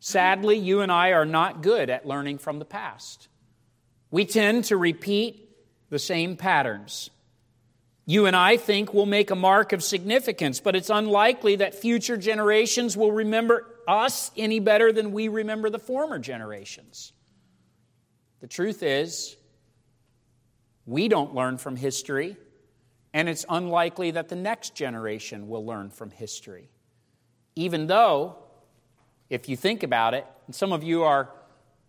Sadly, 0.00 0.56
you 0.56 0.80
and 0.80 0.90
I 0.90 1.10
are 1.10 1.26
not 1.26 1.60
good 1.60 1.90
at 1.90 2.06
learning 2.06 2.38
from 2.38 2.58
the 2.58 2.64
past. 2.64 3.28
We 4.10 4.24
tend 4.24 4.64
to 4.64 4.76
repeat 4.76 5.50
the 5.90 5.98
same 5.98 6.36
patterns. 6.36 7.10
You 8.10 8.24
and 8.24 8.34
I 8.34 8.56
think 8.56 8.94
will 8.94 9.04
make 9.04 9.30
a 9.30 9.34
mark 9.34 9.74
of 9.74 9.84
significance, 9.84 10.60
but 10.60 10.74
it's 10.74 10.88
unlikely 10.88 11.56
that 11.56 11.74
future 11.74 12.16
generations 12.16 12.96
will 12.96 13.12
remember 13.12 13.66
us 13.86 14.30
any 14.34 14.60
better 14.60 14.92
than 14.92 15.12
we 15.12 15.28
remember 15.28 15.68
the 15.68 15.78
former 15.78 16.18
generations. 16.18 17.12
The 18.40 18.46
truth 18.46 18.82
is, 18.82 19.36
we 20.86 21.08
don't 21.08 21.34
learn 21.34 21.58
from 21.58 21.76
history, 21.76 22.38
and 23.12 23.28
it's 23.28 23.44
unlikely 23.46 24.12
that 24.12 24.30
the 24.30 24.36
next 24.36 24.74
generation 24.74 25.46
will 25.46 25.66
learn 25.66 25.90
from 25.90 26.08
history. 26.08 26.70
Even 27.56 27.88
though, 27.88 28.38
if 29.28 29.50
you 29.50 29.56
think 29.56 29.82
about 29.82 30.14
it, 30.14 30.24
and 30.46 30.54
some 30.54 30.72
of 30.72 30.82
you 30.82 31.02
are 31.02 31.28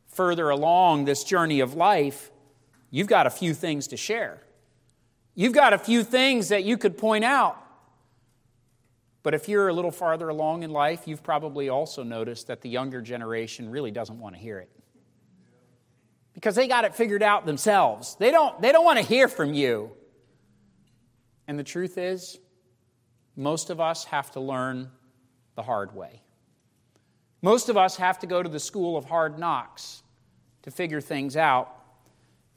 further 0.10 0.50
along 0.50 1.06
this 1.06 1.24
journey 1.24 1.62
of 1.62 1.76
life, 1.76 2.30
you've 2.92 3.08
got 3.08 3.26
a 3.26 3.30
few 3.30 3.54
things 3.54 3.88
to 3.88 3.96
share. 3.96 4.42
You've 5.40 5.54
got 5.54 5.72
a 5.72 5.78
few 5.78 6.04
things 6.04 6.50
that 6.50 6.66
you 6.66 6.78
could 6.78 6.98
point 6.98 7.24
out. 7.24 7.56
But 9.24 9.34
if 9.34 9.48
you're 9.48 9.70
a 9.70 9.74
little 9.74 9.90
farther 9.90 10.28
along 10.28 10.64
in 10.64 10.72
life, 10.72 11.08
you've 11.08 11.24
probably 11.24 11.70
also 11.70 12.04
noticed 12.04 12.48
that 12.48 12.60
the 12.60 12.68
younger 12.68 13.02
generation 13.02 13.70
really 13.70 13.90
doesn't 13.90 14.20
want 14.20 14.36
to 14.36 14.42
hear 14.42 14.60
it. 14.60 14.70
Because 16.34 16.56
they 16.56 16.68
got 16.68 16.84
it 16.84 16.94
figured 16.94 17.24
out 17.24 17.46
themselves. 17.46 18.18
They 18.20 18.32
don't, 18.32 18.62
they 18.62 18.74
don't 18.74 18.84
want 18.84 19.00
to 19.00 19.06
hear 19.06 19.30
from 19.30 19.54
you. 19.54 19.92
And 21.48 21.58
the 21.58 21.64
truth 21.64 21.98
is, 21.98 22.38
most 23.38 23.70
of 23.70 23.80
us 23.80 24.04
have 24.04 24.32
to 24.32 24.42
learn 24.42 24.92
the 25.56 25.64
hard 25.64 25.96
way. 25.96 26.22
Most 27.42 27.70
of 27.70 27.78
us 27.78 27.96
have 27.96 28.20
to 28.20 28.28
go 28.28 28.44
to 28.44 28.50
the 28.50 28.60
school 28.60 28.98
of 28.98 29.06
hard 29.06 29.40
knocks 29.40 30.04
to 30.64 30.70
figure 30.72 31.00
things 31.00 31.38
out, 31.38 31.74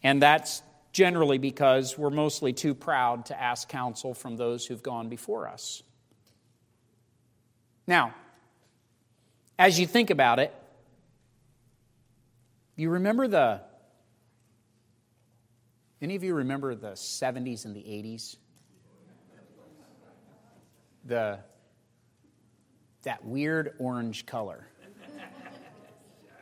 and 0.02 0.20
that's 0.20 0.64
generally 0.92 1.38
because 1.38 1.96
we're 1.96 2.10
mostly 2.10 2.52
too 2.52 2.74
proud 2.74 3.26
to 3.26 3.40
ask 3.40 3.68
counsel 3.68 4.14
from 4.14 4.36
those 4.36 4.66
who've 4.66 4.82
gone 4.82 5.08
before 5.08 5.48
us. 5.48 5.82
Now, 7.86 8.14
as 9.58 9.80
you 9.80 9.86
think 9.86 10.10
about 10.10 10.38
it, 10.38 10.54
you 12.76 12.90
remember 12.90 13.28
the 13.28 13.60
any 16.00 16.16
of 16.16 16.24
you 16.24 16.34
remember 16.34 16.74
the 16.74 16.92
70s 16.92 17.64
and 17.64 17.76
the 17.76 17.80
80s? 17.80 18.36
The 21.04 21.38
that 23.02 23.24
weird 23.24 23.74
orange 23.78 24.26
color 24.26 24.66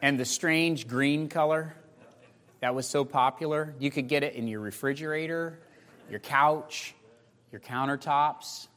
and 0.03 0.19
the 0.19 0.25
strange 0.25 0.87
green 0.87 1.29
color 1.29 1.75
that 2.61 2.75
was 2.75 2.87
so 2.87 3.05
popular. 3.05 3.75
You 3.79 3.91
could 3.91 4.09
get 4.09 4.23
it 4.23 4.35
in 4.35 4.47
your 4.47 4.61
refrigerator, 4.61 5.59
your 6.11 6.21
couch, 6.21 6.95
your 7.51 7.61
countertops, 7.61 8.69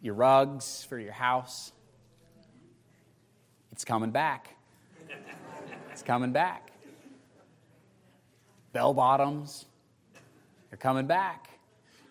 your 0.00 0.14
rugs 0.14 0.84
for 0.88 0.98
your 0.98 1.12
house. 1.12 1.72
It's 3.72 3.84
coming 3.84 4.10
back. 4.10 4.56
It's 5.90 6.02
coming 6.02 6.32
back. 6.32 6.70
Bell 8.72 8.94
bottoms, 8.94 9.66
they're 10.70 10.78
coming 10.78 11.06
back. 11.06 11.50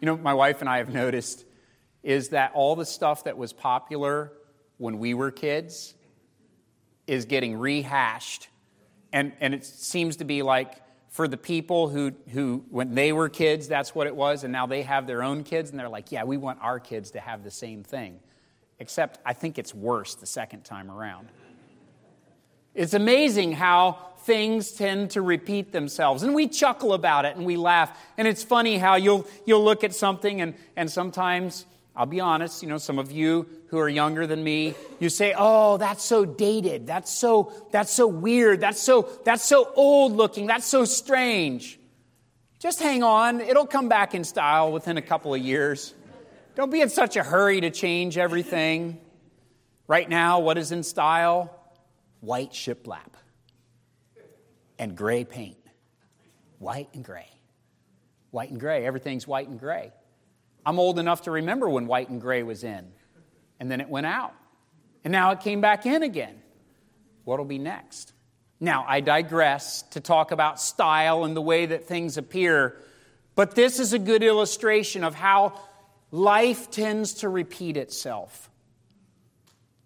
You 0.01 0.05
know, 0.05 0.17
my 0.17 0.33
wife 0.33 0.59
and 0.59 0.69
I 0.69 0.77
have 0.77 0.93
noticed 0.93 1.45
is 2.03 2.29
that 2.29 2.51
all 2.53 2.75
the 2.75 2.85
stuff 2.85 3.23
that 3.23 3.37
was 3.37 3.53
popular 3.53 4.31
when 4.77 4.99
we 4.99 5.13
were 5.13 5.31
kids 5.31 5.93
is 7.07 7.25
getting 7.25 7.57
rehashed. 7.57 8.49
And, 9.11 9.31
and 9.39 9.53
it 9.53 9.65
seems 9.65 10.17
to 10.17 10.25
be 10.25 10.41
like 10.41 10.81
for 11.09 11.27
the 11.27 11.37
people 11.37 11.89
who, 11.89 12.13
who, 12.29 12.63
when 12.69 12.93
they 12.93 13.11
were 13.11 13.29
kids, 13.29 13.67
that's 13.67 13.95
what 13.95 14.07
it 14.07 14.15
was, 14.15 14.43
and 14.43 14.53
now 14.53 14.67
they 14.67 14.83
have 14.83 15.07
their 15.07 15.23
own 15.23 15.43
kids, 15.43 15.71
and 15.71 15.79
they're 15.79 15.89
like, 15.89 16.11
yeah, 16.11 16.23
we 16.23 16.37
want 16.37 16.59
our 16.61 16.79
kids 16.79 17.11
to 17.11 17.19
have 17.19 17.43
the 17.43 17.51
same 17.51 17.83
thing. 17.83 18.19
Except 18.79 19.19
I 19.25 19.33
think 19.33 19.57
it's 19.57 19.73
worse 19.73 20.15
the 20.15 20.25
second 20.25 20.63
time 20.63 20.89
around. 20.89 21.27
It's 22.75 22.93
amazing 22.93 23.53
how 23.53 23.97
things 24.19 24.71
tend 24.71 25.11
to 25.11 25.21
repeat 25.21 25.71
themselves. 25.71 26.23
And 26.23 26.35
we 26.35 26.47
chuckle 26.47 26.93
about 26.93 27.25
it 27.25 27.35
and 27.35 27.45
we 27.45 27.57
laugh. 27.57 27.97
And 28.17 28.27
it's 28.27 28.43
funny 28.43 28.77
how 28.77 28.95
you'll, 28.95 29.27
you'll 29.45 29.63
look 29.63 29.83
at 29.83 29.95
something, 29.95 30.39
and, 30.41 30.53
and 30.75 30.89
sometimes 30.89 31.65
I'll 31.99 32.05
be 32.05 32.21
honest, 32.21 32.63
you 32.63 32.69
know, 32.69 32.77
some 32.77 32.97
of 32.97 33.11
you 33.11 33.45
who 33.67 33.77
are 33.77 33.89
younger 33.89 34.25
than 34.25 34.41
me, 34.41 34.73
you 35.01 35.09
say, 35.09 35.35
"Oh, 35.37 35.75
that's 35.75 36.01
so 36.01 36.23
dated. 36.23 36.87
That's 36.87 37.11
so 37.11 37.51
that's 37.71 37.91
so 37.91 38.07
weird. 38.07 38.61
That's 38.61 38.79
so 38.79 39.09
that's 39.25 39.43
so 39.43 39.73
old 39.75 40.13
looking. 40.13 40.47
That's 40.47 40.65
so 40.65 40.85
strange." 40.85 41.77
Just 42.57 42.79
hang 42.79 43.03
on. 43.03 43.41
It'll 43.41 43.67
come 43.67 43.89
back 43.89 44.15
in 44.15 44.23
style 44.23 44.71
within 44.71 44.95
a 44.95 45.01
couple 45.01 45.33
of 45.33 45.41
years. 45.41 45.93
Don't 46.55 46.71
be 46.71 46.79
in 46.79 46.87
such 46.87 47.17
a 47.17 47.23
hurry 47.23 47.59
to 47.59 47.69
change 47.69 48.17
everything. 48.17 49.01
Right 49.85 50.07
now, 50.07 50.39
what 50.39 50.57
is 50.57 50.71
in 50.71 50.83
style? 50.83 51.53
White 52.21 52.53
shiplap. 52.53 53.11
and 54.77 54.95
gray 54.95 55.25
paint. 55.25 55.57
White 56.59 56.87
and 56.93 57.03
gray. 57.03 57.27
White 58.31 58.51
and 58.51 58.59
gray. 58.59 58.85
Everything's 58.85 59.27
white 59.27 59.49
and 59.49 59.59
gray. 59.59 59.91
I'm 60.65 60.79
old 60.79 60.99
enough 60.99 61.23
to 61.23 61.31
remember 61.31 61.69
when 61.69 61.87
white 61.87 62.09
and 62.09 62.21
gray 62.21 62.43
was 62.43 62.63
in, 62.63 62.91
and 63.59 63.71
then 63.71 63.81
it 63.81 63.89
went 63.89 64.05
out. 64.05 64.33
And 65.03 65.11
now 65.11 65.31
it 65.31 65.39
came 65.39 65.61
back 65.61 65.85
in 65.85 66.03
again. 66.03 66.35
What'll 67.23 67.45
be 67.45 67.57
next? 67.59 68.13
Now, 68.59 68.85
I 68.87 68.99
digress 68.99 69.83
to 69.91 70.01
talk 70.01 70.31
about 70.31 70.59
style 70.59 71.23
and 71.23 71.35
the 71.35 71.41
way 71.41 71.65
that 71.65 71.85
things 71.85 72.17
appear, 72.17 72.77
but 73.35 73.55
this 73.55 73.79
is 73.79 73.93
a 73.93 73.99
good 73.99 74.21
illustration 74.21 75.03
of 75.03 75.15
how 75.15 75.59
life 76.11 76.69
tends 76.69 77.15
to 77.15 77.29
repeat 77.29 77.77
itself. 77.77 78.49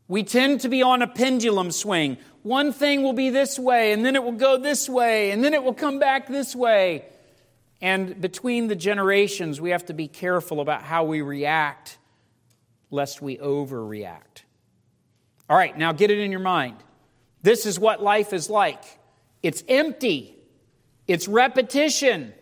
We 0.08 0.24
tend 0.24 0.62
to 0.62 0.70
be 0.70 0.82
on 0.82 1.02
a 1.02 1.08
pendulum 1.08 1.72
swing. 1.72 2.18
One 2.42 2.74
thing 2.74 3.04
will 3.04 3.14
be 3.14 3.30
this 3.30 3.60
way, 3.60 3.94
and 3.94 4.06
then 4.06 4.16
it 4.16 4.24
will 4.24 4.32
go 4.32 4.58
this 4.58 4.90
way, 4.90 5.32
and 5.32 5.44
then 5.44 5.54
it 5.54 5.64
will 5.64 5.74
come 5.74 6.00
back 6.00 6.28
this 6.28 6.56
way. 6.56 7.06
And 7.84 8.22
between 8.22 8.70
the 8.70 8.78
generations, 8.78 9.60
we 9.60 9.72
have 9.72 9.86
to 9.88 9.94
be 9.94 10.08
careful 10.08 10.62
about 10.62 10.84
how 10.84 11.04
we 11.04 11.20
react, 11.22 11.98
lest 12.90 13.22
we 13.22 13.36
overreact. 13.36 14.44
All 15.50 15.58
right, 15.58 15.78
now 15.78 15.92
get 15.92 16.10
it 16.10 16.18
in 16.18 16.32
your 16.32 16.40
mind. 16.40 16.78
This 17.42 17.66
is 17.66 17.78
what 17.78 18.02
life 18.02 18.32
is 18.32 18.50
like 18.50 18.82
it's 19.44 19.66
empty, 19.68 20.38
it's 21.10 21.28
repetition. 21.28 22.34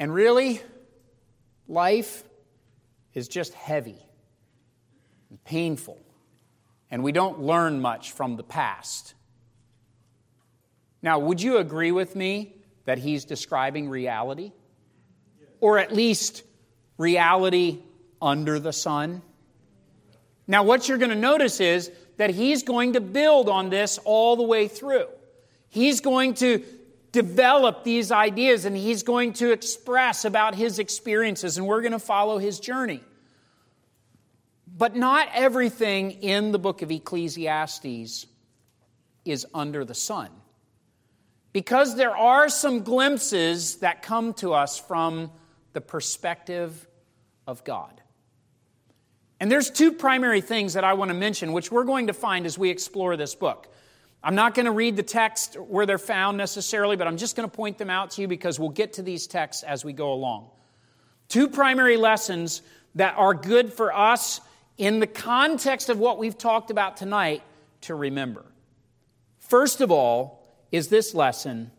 And 0.00 0.12
really, 0.12 0.60
life 1.68 2.24
is 3.14 3.28
just 3.28 3.54
heavy 3.54 4.02
and 5.28 5.44
painful, 5.44 6.00
and 6.90 7.04
we 7.04 7.12
don't 7.12 7.38
learn 7.38 7.80
much 7.80 8.10
from 8.10 8.34
the 8.34 8.42
past. 8.42 9.14
Now, 11.00 11.20
would 11.20 11.40
you 11.40 11.58
agree 11.58 11.92
with 11.92 12.16
me 12.16 12.56
that 12.84 12.98
he's 12.98 13.24
describing 13.24 13.88
reality? 13.88 14.52
Or 15.60 15.78
at 15.78 15.92
least 15.92 16.42
reality 16.98 17.78
under 18.20 18.58
the 18.58 18.72
sun? 18.72 19.22
Now, 20.46 20.64
what 20.64 20.88
you're 20.88 20.98
going 20.98 21.10
to 21.10 21.16
notice 21.16 21.60
is 21.60 21.90
that 22.16 22.30
he's 22.30 22.62
going 22.64 22.94
to 22.94 23.00
build 23.00 23.48
on 23.48 23.70
this 23.70 23.98
all 24.04 24.36
the 24.36 24.42
way 24.42 24.68
through. 24.68 25.06
He's 25.68 26.00
going 26.00 26.34
to 26.34 26.64
develop 27.12 27.84
these 27.84 28.12
ideas 28.12 28.64
and 28.64 28.76
he's 28.76 29.02
going 29.02 29.32
to 29.34 29.52
express 29.52 30.24
about 30.24 30.54
his 30.54 30.78
experiences, 30.78 31.56
and 31.58 31.66
we're 31.66 31.80
going 31.80 31.92
to 31.92 31.98
follow 31.98 32.38
his 32.38 32.60
journey. 32.60 33.00
But 34.76 34.96
not 34.96 35.28
everything 35.34 36.10
in 36.22 36.52
the 36.52 36.58
book 36.58 36.82
of 36.82 36.90
Ecclesiastes 36.90 38.26
is 39.24 39.46
under 39.54 39.84
the 39.84 39.94
sun. 39.94 40.30
Because 41.52 41.96
there 41.96 42.16
are 42.16 42.48
some 42.48 42.82
glimpses 42.82 43.76
that 43.76 44.02
come 44.02 44.34
to 44.34 44.54
us 44.54 44.78
from 44.78 45.30
the 45.72 45.80
perspective 45.80 46.86
of 47.46 47.64
God. 47.64 48.00
And 49.40 49.50
there's 49.50 49.70
two 49.70 49.92
primary 49.92 50.42
things 50.42 50.74
that 50.74 50.84
I 50.84 50.92
want 50.94 51.08
to 51.08 51.14
mention, 51.14 51.52
which 51.52 51.72
we're 51.72 51.84
going 51.84 52.08
to 52.08 52.12
find 52.12 52.46
as 52.46 52.58
we 52.58 52.70
explore 52.70 53.16
this 53.16 53.34
book. 53.34 53.68
I'm 54.22 54.34
not 54.34 54.54
going 54.54 54.66
to 54.66 54.72
read 54.72 54.96
the 54.96 55.02
text 55.02 55.54
where 55.54 55.86
they're 55.86 55.96
found 55.96 56.36
necessarily, 56.36 56.96
but 56.96 57.06
I'm 57.06 57.16
just 57.16 57.36
going 57.36 57.48
to 57.48 57.56
point 57.56 57.78
them 57.78 57.88
out 57.88 58.10
to 58.12 58.20
you 58.20 58.28
because 58.28 58.60
we'll 58.60 58.68
get 58.68 58.94
to 58.94 59.02
these 59.02 59.26
texts 59.26 59.62
as 59.62 59.82
we 59.82 59.94
go 59.94 60.12
along. 60.12 60.50
Two 61.28 61.48
primary 61.48 61.96
lessons 61.96 62.60
that 62.96 63.16
are 63.16 63.32
good 63.32 63.72
for 63.72 63.96
us 63.96 64.42
in 64.76 65.00
the 65.00 65.06
context 65.06 65.88
of 65.88 65.98
what 65.98 66.18
we've 66.18 66.36
talked 66.36 66.70
about 66.70 66.98
tonight 66.98 67.42
to 67.82 67.94
remember. 67.94 68.44
First 69.38 69.80
of 69.80 69.90
all, 69.90 70.39
is 70.72 70.88
this 70.88 71.14
lesson 71.14 71.70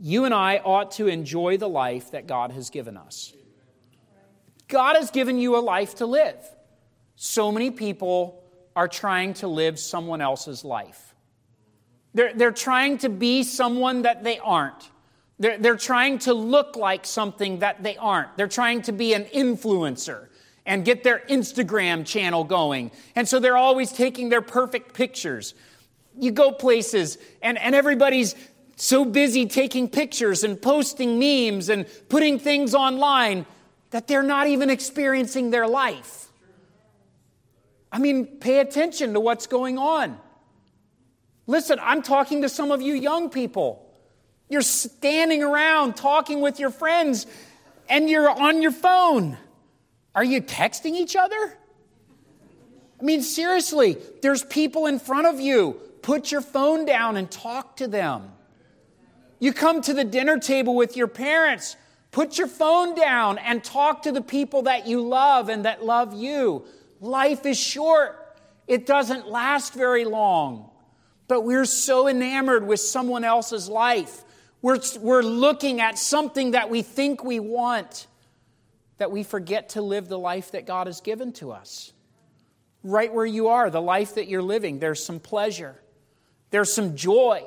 you 0.00 0.24
and 0.24 0.32
I 0.32 0.58
ought 0.58 0.92
to 0.92 1.08
enjoy 1.08 1.56
the 1.56 1.68
life 1.68 2.12
that 2.12 2.26
God 2.26 2.52
has 2.52 2.70
given 2.70 2.96
us. 2.96 3.32
God 4.68 4.94
has 4.96 5.10
given 5.10 5.38
you 5.38 5.56
a 5.56 5.60
life 5.60 5.96
to 5.96 6.06
live. 6.06 6.36
So 7.16 7.50
many 7.50 7.70
people 7.72 8.44
are 8.76 8.86
trying 8.86 9.34
to 9.34 9.48
live 9.48 9.78
someone 9.78 10.20
else's 10.20 10.64
life. 10.64 11.14
They're, 12.14 12.32
they're 12.32 12.52
trying 12.52 12.98
to 12.98 13.08
be 13.08 13.42
someone 13.42 14.02
that 14.02 14.22
they 14.22 14.38
aren't. 14.38 14.88
They're, 15.40 15.58
they're 15.58 15.76
trying 15.76 16.20
to 16.20 16.34
look 16.34 16.76
like 16.76 17.04
something 17.04 17.60
that 17.60 17.82
they 17.82 17.96
aren't. 17.96 18.36
They're 18.36 18.46
trying 18.46 18.82
to 18.82 18.92
be 18.92 19.14
an 19.14 19.24
influencer 19.24 20.28
and 20.64 20.84
get 20.84 21.02
their 21.02 21.20
Instagram 21.28 22.04
channel 22.04 22.44
going. 22.44 22.90
And 23.16 23.26
so 23.26 23.40
they're 23.40 23.56
always 23.56 23.90
taking 23.90 24.28
their 24.28 24.42
perfect 24.42 24.94
pictures. 24.94 25.54
You 26.20 26.30
go 26.30 26.52
places 26.52 27.18
and, 27.42 27.58
and 27.58 27.74
everybody's 27.74 28.34
so 28.76 29.04
busy 29.04 29.46
taking 29.46 29.88
pictures 29.88 30.44
and 30.44 30.60
posting 30.60 31.18
memes 31.18 31.68
and 31.68 31.86
putting 32.08 32.38
things 32.38 32.74
online 32.74 33.46
that 33.90 34.06
they're 34.06 34.22
not 34.22 34.46
even 34.46 34.70
experiencing 34.70 35.50
their 35.50 35.66
life. 35.66 36.28
I 37.90 37.98
mean, 37.98 38.26
pay 38.38 38.60
attention 38.60 39.14
to 39.14 39.20
what's 39.20 39.46
going 39.46 39.78
on. 39.78 40.18
Listen, 41.46 41.78
I'm 41.80 42.02
talking 42.02 42.42
to 42.42 42.48
some 42.48 42.70
of 42.70 42.82
you 42.82 42.94
young 42.94 43.30
people. 43.30 43.84
You're 44.48 44.62
standing 44.62 45.42
around 45.42 45.96
talking 45.96 46.40
with 46.40 46.60
your 46.60 46.70
friends 46.70 47.26
and 47.88 48.08
you're 48.08 48.28
on 48.28 48.62
your 48.62 48.72
phone. 48.72 49.38
Are 50.14 50.24
you 50.24 50.42
texting 50.42 50.92
each 50.92 51.16
other? 51.16 51.56
I 53.00 53.04
mean, 53.04 53.22
seriously, 53.22 53.96
there's 54.22 54.42
people 54.44 54.86
in 54.86 54.98
front 54.98 55.26
of 55.26 55.40
you. 55.40 55.80
Put 56.08 56.32
your 56.32 56.40
phone 56.40 56.86
down 56.86 57.18
and 57.18 57.30
talk 57.30 57.76
to 57.76 57.86
them. 57.86 58.32
You 59.40 59.52
come 59.52 59.82
to 59.82 59.92
the 59.92 60.04
dinner 60.04 60.38
table 60.38 60.74
with 60.74 60.96
your 60.96 61.06
parents. 61.06 61.76
Put 62.12 62.38
your 62.38 62.46
phone 62.46 62.94
down 62.94 63.36
and 63.36 63.62
talk 63.62 64.04
to 64.04 64.12
the 64.12 64.22
people 64.22 64.62
that 64.62 64.86
you 64.86 65.02
love 65.02 65.50
and 65.50 65.66
that 65.66 65.84
love 65.84 66.14
you. 66.14 66.64
Life 67.02 67.44
is 67.44 67.60
short, 67.60 68.38
it 68.66 68.86
doesn't 68.86 69.28
last 69.28 69.74
very 69.74 70.06
long. 70.06 70.70
But 71.26 71.42
we're 71.42 71.66
so 71.66 72.08
enamored 72.08 72.66
with 72.66 72.80
someone 72.80 73.22
else's 73.22 73.68
life. 73.68 74.24
We're, 74.62 74.80
we're 75.00 75.20
looking 75.20 75.82
at 75.82 75.98
something 75.98 76.52
that 76.52 76.70
we 76.70 76.80
think 76.80 77.22
we 77.22 77.38
want 77.38 78.06
that 78.96 79.10
we 79.10 79.24
forget 79.24 79.68
to 79.70 79.82
live 79.82 80.08
the 80.08 80.18
life 80.18 80.52
that 80.52 80.66
God 80.66 80.86
has 80.86 81.02
given 81.02 81.34
to 81.34 81.52
us. 81.52 81.92
Right 82.82 83.12
where 83.12 83.26
you 83.26 83.48
are, 83.48 83.68
the 83.68 83.82
life 83.82 84.14
that 84.14 84.26
you're 84.26 84.40
living, 84.40 84.78
there's 84.78 85.04
some 85.04 85.20
pleasure, 85.20 85.78
there's 86.50 86.72
some 86.72 86.96
joy, 86.96 87.44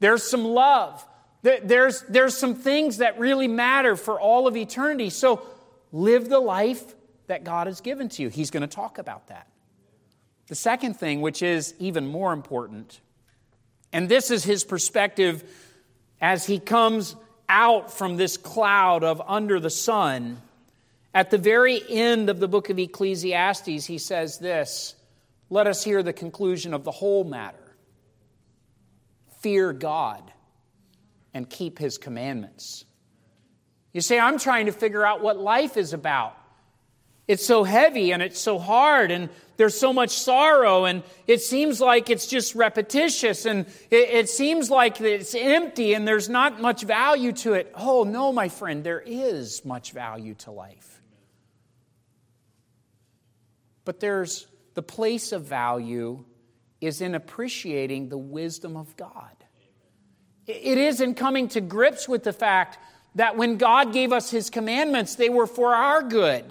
there's 0.00 0.22
some 0.22 0.44
love, 0.44 1.06
there's, 1.42 2.02
there's 2.02 2.36
some 2.36 2.54
things 2.54 2.98
that 2.98 3.18
really 3.18 3.48
matter 3.48 3.96
for 3.96 4.20
all 4.20 4.46
of 4.46 4.56
eternity. 4.56 5.10
So 5.10 5.42
live 5.90 6.28
the 6.28 6.38
life 6.38 6.94
that 7.26 7.44
God 7.44 7.66
has 7.66 7.80
given 7.80 8.08
to 8.10 8.22
you. 8.22 8.28
He's 8.28 8.50
going 8.50 8.60
to 8.60 8.66
talk 8.66 8.98
about 8.98 9.28
that. 9.28 9.48
The 10.46 10.54
second 10.54 10.94
thing, 10.94 11.20
which 11.20 11.42
is 11.42 11.74
even 11.78 12.06
more 12.06 12.32
important, 12.32 13.00
and 13.92 14.08
this 14.08 14.30
is 14.30 14.44
his 14.44 14.64
perspective 14.64 15.44
as 16.20 16.46
he 16.46 16.58
comes 16.58 17.16
out 17.48 17.92
from 17.92 18.16
this 18.16 18.36
cloud 18.36 19.04
of 19.04 19.20
under 19.26 19.60
the 19.60 19.70
sun. 19.70 20.40
At 21.14 21.30
the 21.30 21.38
very 21.38 21.82
end 21.88 22.30
of 22.30 22.40
the 22.40 22.48
book 22.48 22.70
of 22.70 22.78
Ecclesiastes, 22.78 23.84
he 23.84 23.98
says 23.98 24.38
this 24.38 24.94
Let 25.50 25.66
us 25.66 25.84
hear 25.84 26.02
the 26.02 26.12
conclusion 26.12 26.72
of 26.72 26.84
the 26.84 26.90
whole 26.90 27.24
matter. 27.24 27.61
Fear 29.42 29.72
God 29.74 30.32
and 31.34 31.48
keep 31.48 31.78
his 31.78 31.98
commandments. 31.98 32.84
You 33.92 34.00
say, 34.00 34.18
I'm 34.18 34.38
trying 34.38 34.66
to 34.66 34.72
figure 34.72 35.04
out 35.04 35.22
what 35.22 35.38
life 35.38 35.76
is 35.76 35.92
about. 35.92 36.36
It's 37.28 37.46
so 37.46 37.62
heavy 37.62 38.12
and 38.12 38.22
it's 38.22 38.40
so 38.40 38.58
hard 38.58 39.10
and 39.10 39.28
there's 39.56 39.78
so 39.78 39.92
much 39.92 40.10
sorrow 40.10 40.86
and 40.86 41.04
it 41.26 41.40
seems 41.40 41.80
like 41.80 42.10
it's 42.10 42.26
just 42.26 42.54
repetitious 42.54 43.46
and 43.46 43.66
it, 43.90 44.10
it, 44.10 44.28
seems 44.28 44.70
like 44.70 45.00
it's 45.00 45.34
empty 45.34 45.94
and 45.94 46.06
there's 46.06 46.28
not 46.28 46.60
much 46.60 46.82
value 46.82 47.32
to 47.32 47.52
it. 47.52 47.72
Oh, 47.76 48.02
no, 48.02 48.32
my 48.32 48.48
friend, 48.48 48.82
there 48.82 49.02
is 49.04 49.64
much 49.64 49.92
value 49.92 50.34
to 50.34 50.50
life. 50.50 51.00
But 53.84 54.00
there's 54.00 54.46
the 54.74 54.82
place 54.82 55.32
of 55.32 55.44
value 55.44 56.24
is 56.82 57.00
in 57.00 57.14
appreciating 57.14 58.08
the 58.08 58.18
wisdom 58.18 58.76
of 58.76 58.96
God. 58.96 59.36
It 60.46 60.78
is 60.78 61.00
in 61.00 61.14
coming 61.14 61.48
to 61.48 61.60
grips 61.60 62.08
with 62.08 62.24
the 62.24 62.32
fact 62.32 62.78
that 63.14 63.36
when 63.36 63.56
God 63.56 63.92
gave 63.92 64.12
us 64.12 64.30
His 64.30 64.50
commandments, 64.50 65.14
they 65.14 65.28
were 65.28 65.46
for 65.46 65.74
our 65.74 66.02
good. 66.02 66.44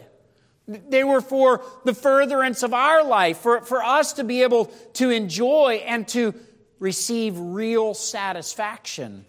They 0.67 1.03
were 1.03 1.21
for 1.21 1.63
the 1.83 1.93
furtherance 1.93 2.63
of 2.63 2.73
our 2.73 3.03
life, 3.03 3.39
for, 3.39 3.61
for 3.61 3.83
us 3.83 4.13
to 4.13 4.23
be 4.23 4.43
able 4.43 4.65
to 4.93 5.09
enjoy 5.09 5.83
and 5.85 6.07
to 6.09 6.33
receive 6.79 7.37
real 7.37 7.93
satisfaction. 7.93 9.25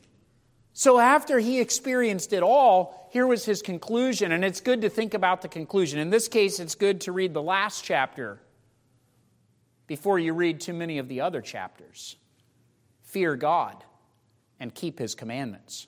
So, 0.74 0.98
after 0.98 1.38
he 1.38 1.60
experienced 1.60 2.32
it 2.32 2.42
all, 2.42 3.08
here 3.12 3.26
was 3.26 3.44
his 3.44 3.60
conclusion, 3.60 4.32
and 4.32 4.44
it's 4.44 4.60
good 4.60 4.82
to 4.82 4.88
think 4.88 5.14
about 5.14 5.42
the 5.42 5.48
conclusion. 5.48 5.98
In 5.98 6.10
this 6.10 6.28
case, 6.28 6.60
it's 6.60 6.74
good 6.74 7.02
to 7.02 7.12
read 7.12 7.34
the 7.34 7.42
last 7.42 7.84
chapter 7.84 8.40
before 9.92 10.18
you 10.18 10.32
read 10.32 10.58
too 10.58 10.72
many 10.72 10.96
of 10.96 11.06
the 11.06 11.20
other 11.20 11.42
chapters. 11.42 12.16
Fear 13.02 13.36
God 13.36 13.76
and 14.58 14.74
keep 14.74 14.98
his 14.98 15.14
commandments. 15.14 15.86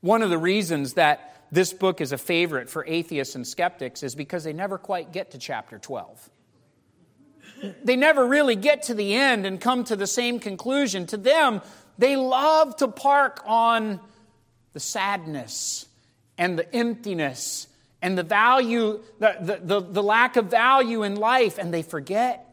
One 0.00 0.20
of 0.20 0.30
the 0.30 0.36
reasons 0.36 0.94
that 0.94 1.46
this 1.52 1.72
book 1.72 2.00
is 2.00 2.10
a 2.10 2.18
favorite 2.18 2.68
for 2.68 2.84
atheists 2.84 3.36
and 3.36 3.46
skeptics 3.46 4.02
is 4.02 4.16
because 4.16 4.42
they 4.42 4.52
never 4.52 4.78
quite 4.78 5.12
get 5.12 5.30
to 5.30 5.38
chapter 5.38 5.78
12. 5.78 6.28
They 7.84 7.94
never 7.94 8.26
really 8.26 8.56
get 8.56 8.82
to 8.84 8.94
the 8.94 9.14
end 9.14 9.46
and 9.46 9.60
come 9.60 9.84
to 9.84 9.94
the 9.94 10.08
same 10.08 10.40
conclusion. 10.40 11.06
To 11.06 11.16
them, 11.16 11.62
they 11.98 12.16
love 12.16 12.74
to 12.78 12.88
park 12.88 13.44
on 13.46 14.00
the 14.72 14.80
sadness 14.80 15.86
and 16.36 16.58
the 16.58 16.74
emptiness 16.74 17.68
and 18.02 18.18
the 18.18 18.24
value, 18.24 19.04
the, 19.20 19.36
the, 19.40 19.60
the, 19.62 19.80
the, 19.80 20.02
lack 20.02 20.34
of 20.34 20.46
value 20.46 21.04
in 21.04 21.14
life, 21.14 21.58
and 21.58 21.72
they 21.72 21.82
forget 21.82 22.45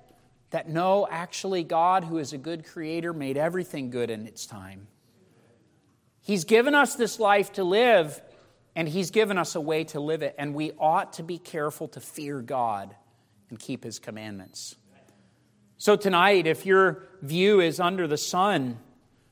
that 0.53 0.69
no, 0.69 1.07
actually, 1.09 1.63
God, 1.63 2.03
who 2.03 2.19
is 2.19 2.31
a 2.31 2.37
good 2.37 2.63
creator, 2.63 3.11
made 3.11 3.37
everything 3.37 3.89
good 3.89 4.11
in 4.11 4.27
its 4.27 4.45
time. 4.45 4.87
He's 6.21 6.45
given 6.45 6.75
us 6.75 6.93
this 6.95 7.19
life 7.19 7.53
to 7.53 7.63
live, 7.63 8.21
and 8.75 8.87
He's 8.87 9.09
given 9.09 9.39
us 9.39 9.55
a 9.55 9.61
way 9.61 9.83
to 9.85 9.99
live 9.99 10.21
it, 10.21 10.35
and 10.37 10.53
we 10.53 10.71
ought 10.77 11.13
to 11.13 11.23
be 11.23 11.39
careful 11.39 11.87
to 11.89 11.99
fear 11.99 12.39
God 12.39 12.95
and 13.49 13.59
keep 13.59 13.83
His 13.83 13.97
commandments. 13.97 14.75
So, 15.79 15.95
tonight, 15.95 16.45
if 16.45 16.67
your 16.67 17.03
view 17.23 17.59
is 17.59 17.79
under 17.79 18.07
the 18.07 18.15
sun, 18.15 18.77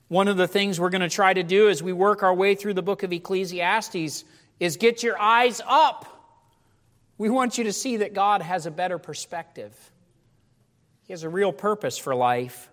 one 0.08 0.28
of 0.28 0.38
the 0.38 0.48
things 0.48 0.80
we're 0.80 0.90
going 0.90 1.02
to 1.02 1.10
try 1.10 1.36
to 1.36 1.44
do 1.44 1.70
as 1.70 1.84
we 1.84 1.94
work 1.94 2.24
our 2.24 2.34
way 2.34 2.56
through 2.56 2.74
the 2.74 2.82
book 2.82 3.04
of 3.04 3.14
Ecclesiastes 3.14 4.24
is 4.60 4.76
get 4.76 5.04
your 5.04 5.22
eyes 5.22 5.62
up. 5.68 6.08
We 7.20 7.30
want 7.30 7.60
you 7.60 7.66
to 7.66 7.74
see 7.74 7.98
that 7.98 8.16
God 8.16 8.42
has 8.42 8.66
a 8.66 8.72
better 8.72 8.98
perspective, 8.98 9.91
He 11.04 11.14
has 11.14 11.24
a 11.24 11.30
real 11.30 11.52
purpose 11.52 11.98
for 11.98 12.16
life. 12.16 12.70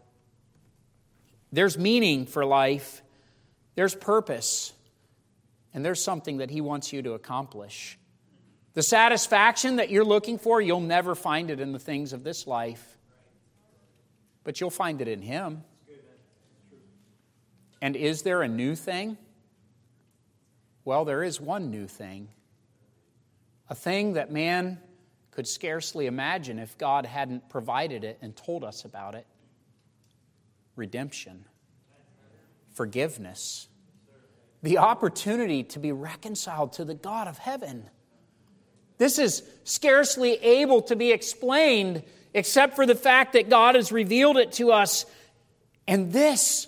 There's 1.51 1.79
meaning 1.79 2.26
for 2.26 2.45
life, 2.45 3.03
there's 3.74 3.95
purpose 3.95 4.72
and 5.74 5.85
there's 5.85 6.03
something 6.03 6.39
that 6.39 6.51
He 6.51 6.61
wants 6.61 6.93
you 6.93 7.03
to 7.03 7.12
accomplish. 7.12 7.99
The 8.74 8.83
satisfaction 8.83 9.76
that 9.76 9.91
you're 9.91 10.05
looking 10.05 10.39
for, 10.39 10.61
you'll 10.61 10.81
never 10.81 11.14
find 11.14 11.51
it 11.51 11.61
in 11.61 11.72
the 11.72 11.79
things 11.79 12.12
of 12.12 12.24
this 12.24 12.47
life, 12.47 12.99
but 14.45 14.61
you'll 14.61 14.70
find 14.70 15.01
it 15.01 15.09
in 15.09 15.22
Him. 15.22 15.64
And 17.81 17.95
is 17.95 18.22
there 18.22 18.43
a 18.43 18.49
new 18.49 18.74
thing? 18.74 19.16
Well, 20.85 21.05
there 21.05 21.22
is 21.22 21.41
one 21.41 21.70
new 21.70 21.87
thing. 21.87 22.29
A 23.70 23.74
thing 23.74 24.14
that 24.14 24.33
man 24.33 24.81
could 25.39 25.47
scarcely 25.47 26.07
imagine 26.07 26.59
if 26.59 26.76
God 26.78 27.07
hadn't 27.07 27.49
provided 27.49 28.03
it 28.03 28.18
and 28.20 28.34
told 28.34 28.64
us 28.64 28.84
about 28.84 29.14
it 29.14 29.24
redemption, 30.74 31.45
forgiveness, 32.74 33.68
the 34.64 34.78
opportunity 34.78 35.62
to 35.62 35.78
be 35.78 35.93
reconciled 35.93 36.72
to 36.72 36.84
the 36.84 36.95
God 36.95 37.28
of 37.28 37.39
heaven. 37.39 37.89
This 38.97 39.20
is 39.20 39.45
scarcely 39.62 40.32
able 40.43 40.82
to 40.82 40.97
be 40.97 41.12
explained 41.12 42.03
except 42.34 42.74
for 42.74 42.84
the 42.84 42.97
fact 42.97 43.34
that 43.34 43.49
God 43.49 43.76
has 43.76 43.93
revealed 43.93 44.39
it 44.39 44.51
to 44.55 44.72
us. 44.72 45.07
And 45.86 46.12
this, 46.12 46.66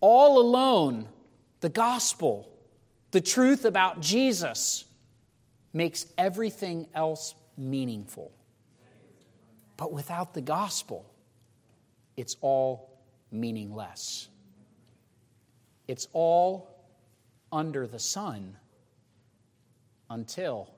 all 0.00 0.38
alone, 0.38 1.08
the 1.58 1.68
gospel, 1.68 2.48
the 3.10 3.20
truth 3.20 3.64
about 3.64 4.00
Jesus, 4.00 4.84
makes 5.72 6.06
everything 6.16 6.86
else 6.94 7.34
meaningful. 7.60 8.32
But 9.76 9.92
without 9.92 10.34
the 10.34 10.40
gospel, 10.40 11.06
it's 12.16 12.36
all 12.40 12.98
meaningless. 13.30 14.28
It's 15.86 16.08
all 16.12 16.68
under 17.52 17.86
the 17.86 17.98
sun 17.98 18.56
until 20.08 20.70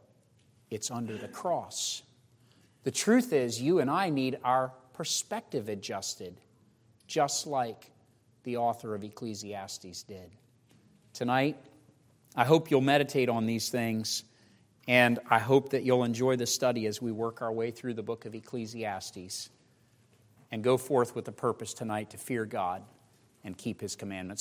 it's 0.70 0.90
under 0.90 1.16
the 1.16 1.28
cross. 1.28 2.02
The 2.84 2.90
truth 2.90 3.32
is, 3.32 3.60
you 3.60 3.80
and 3.80 3.90
I 3.90 4.10
need 4.10 4.38
our 4.44 4.72
perspective 4.92 5.68
adjusted, 5.68 6.36
just 7.06 7.46
like 7.46 7.90
the 8.44 8.56
author 8.56 8.94
of 8.94 9.04
Ecclesiastes 9.04 10.02
did. 10.02 10.30
Tonight, 11.12 11.56
I 12.34 12.44
hope 12.44 12.70
you'll 12.70 12.80
meditate 12.80 13.28
on 13.28 13.46
these 13.46 13.68
things, 13.68 14.24
and 14.92 15.20
I 15.30 15.38
hope 15.38 15.70
that 15.70 15.84
you'll 15.84 16.04
enjoy 16.04 16.36
the 16.36 16.44
study 16.44 16.84
as 16.86 17.00
we 17.00 17.12
work 17.12 17.40
our 17.40 17.50
way 17.50 17.70
through 17.70 17.94
the 17.94 18.02
book 18.02 18.26
of 18.26 18.34
Ecclesiastes 18.34 19.48
and 20.50 20.62
go 20.62 20.76
forth 20.76 21.16
with 21.16 21.24
the 21.24 21.32
purpose 21.32 21.72
tonight 21.72 22.10
to 22.10 22.18
fear 22.18 22.44
God 22.44 22.82
and 23.42 23.56
keep 23.56 23.80
his 23.80 23.96
commandments. 23.96 24.40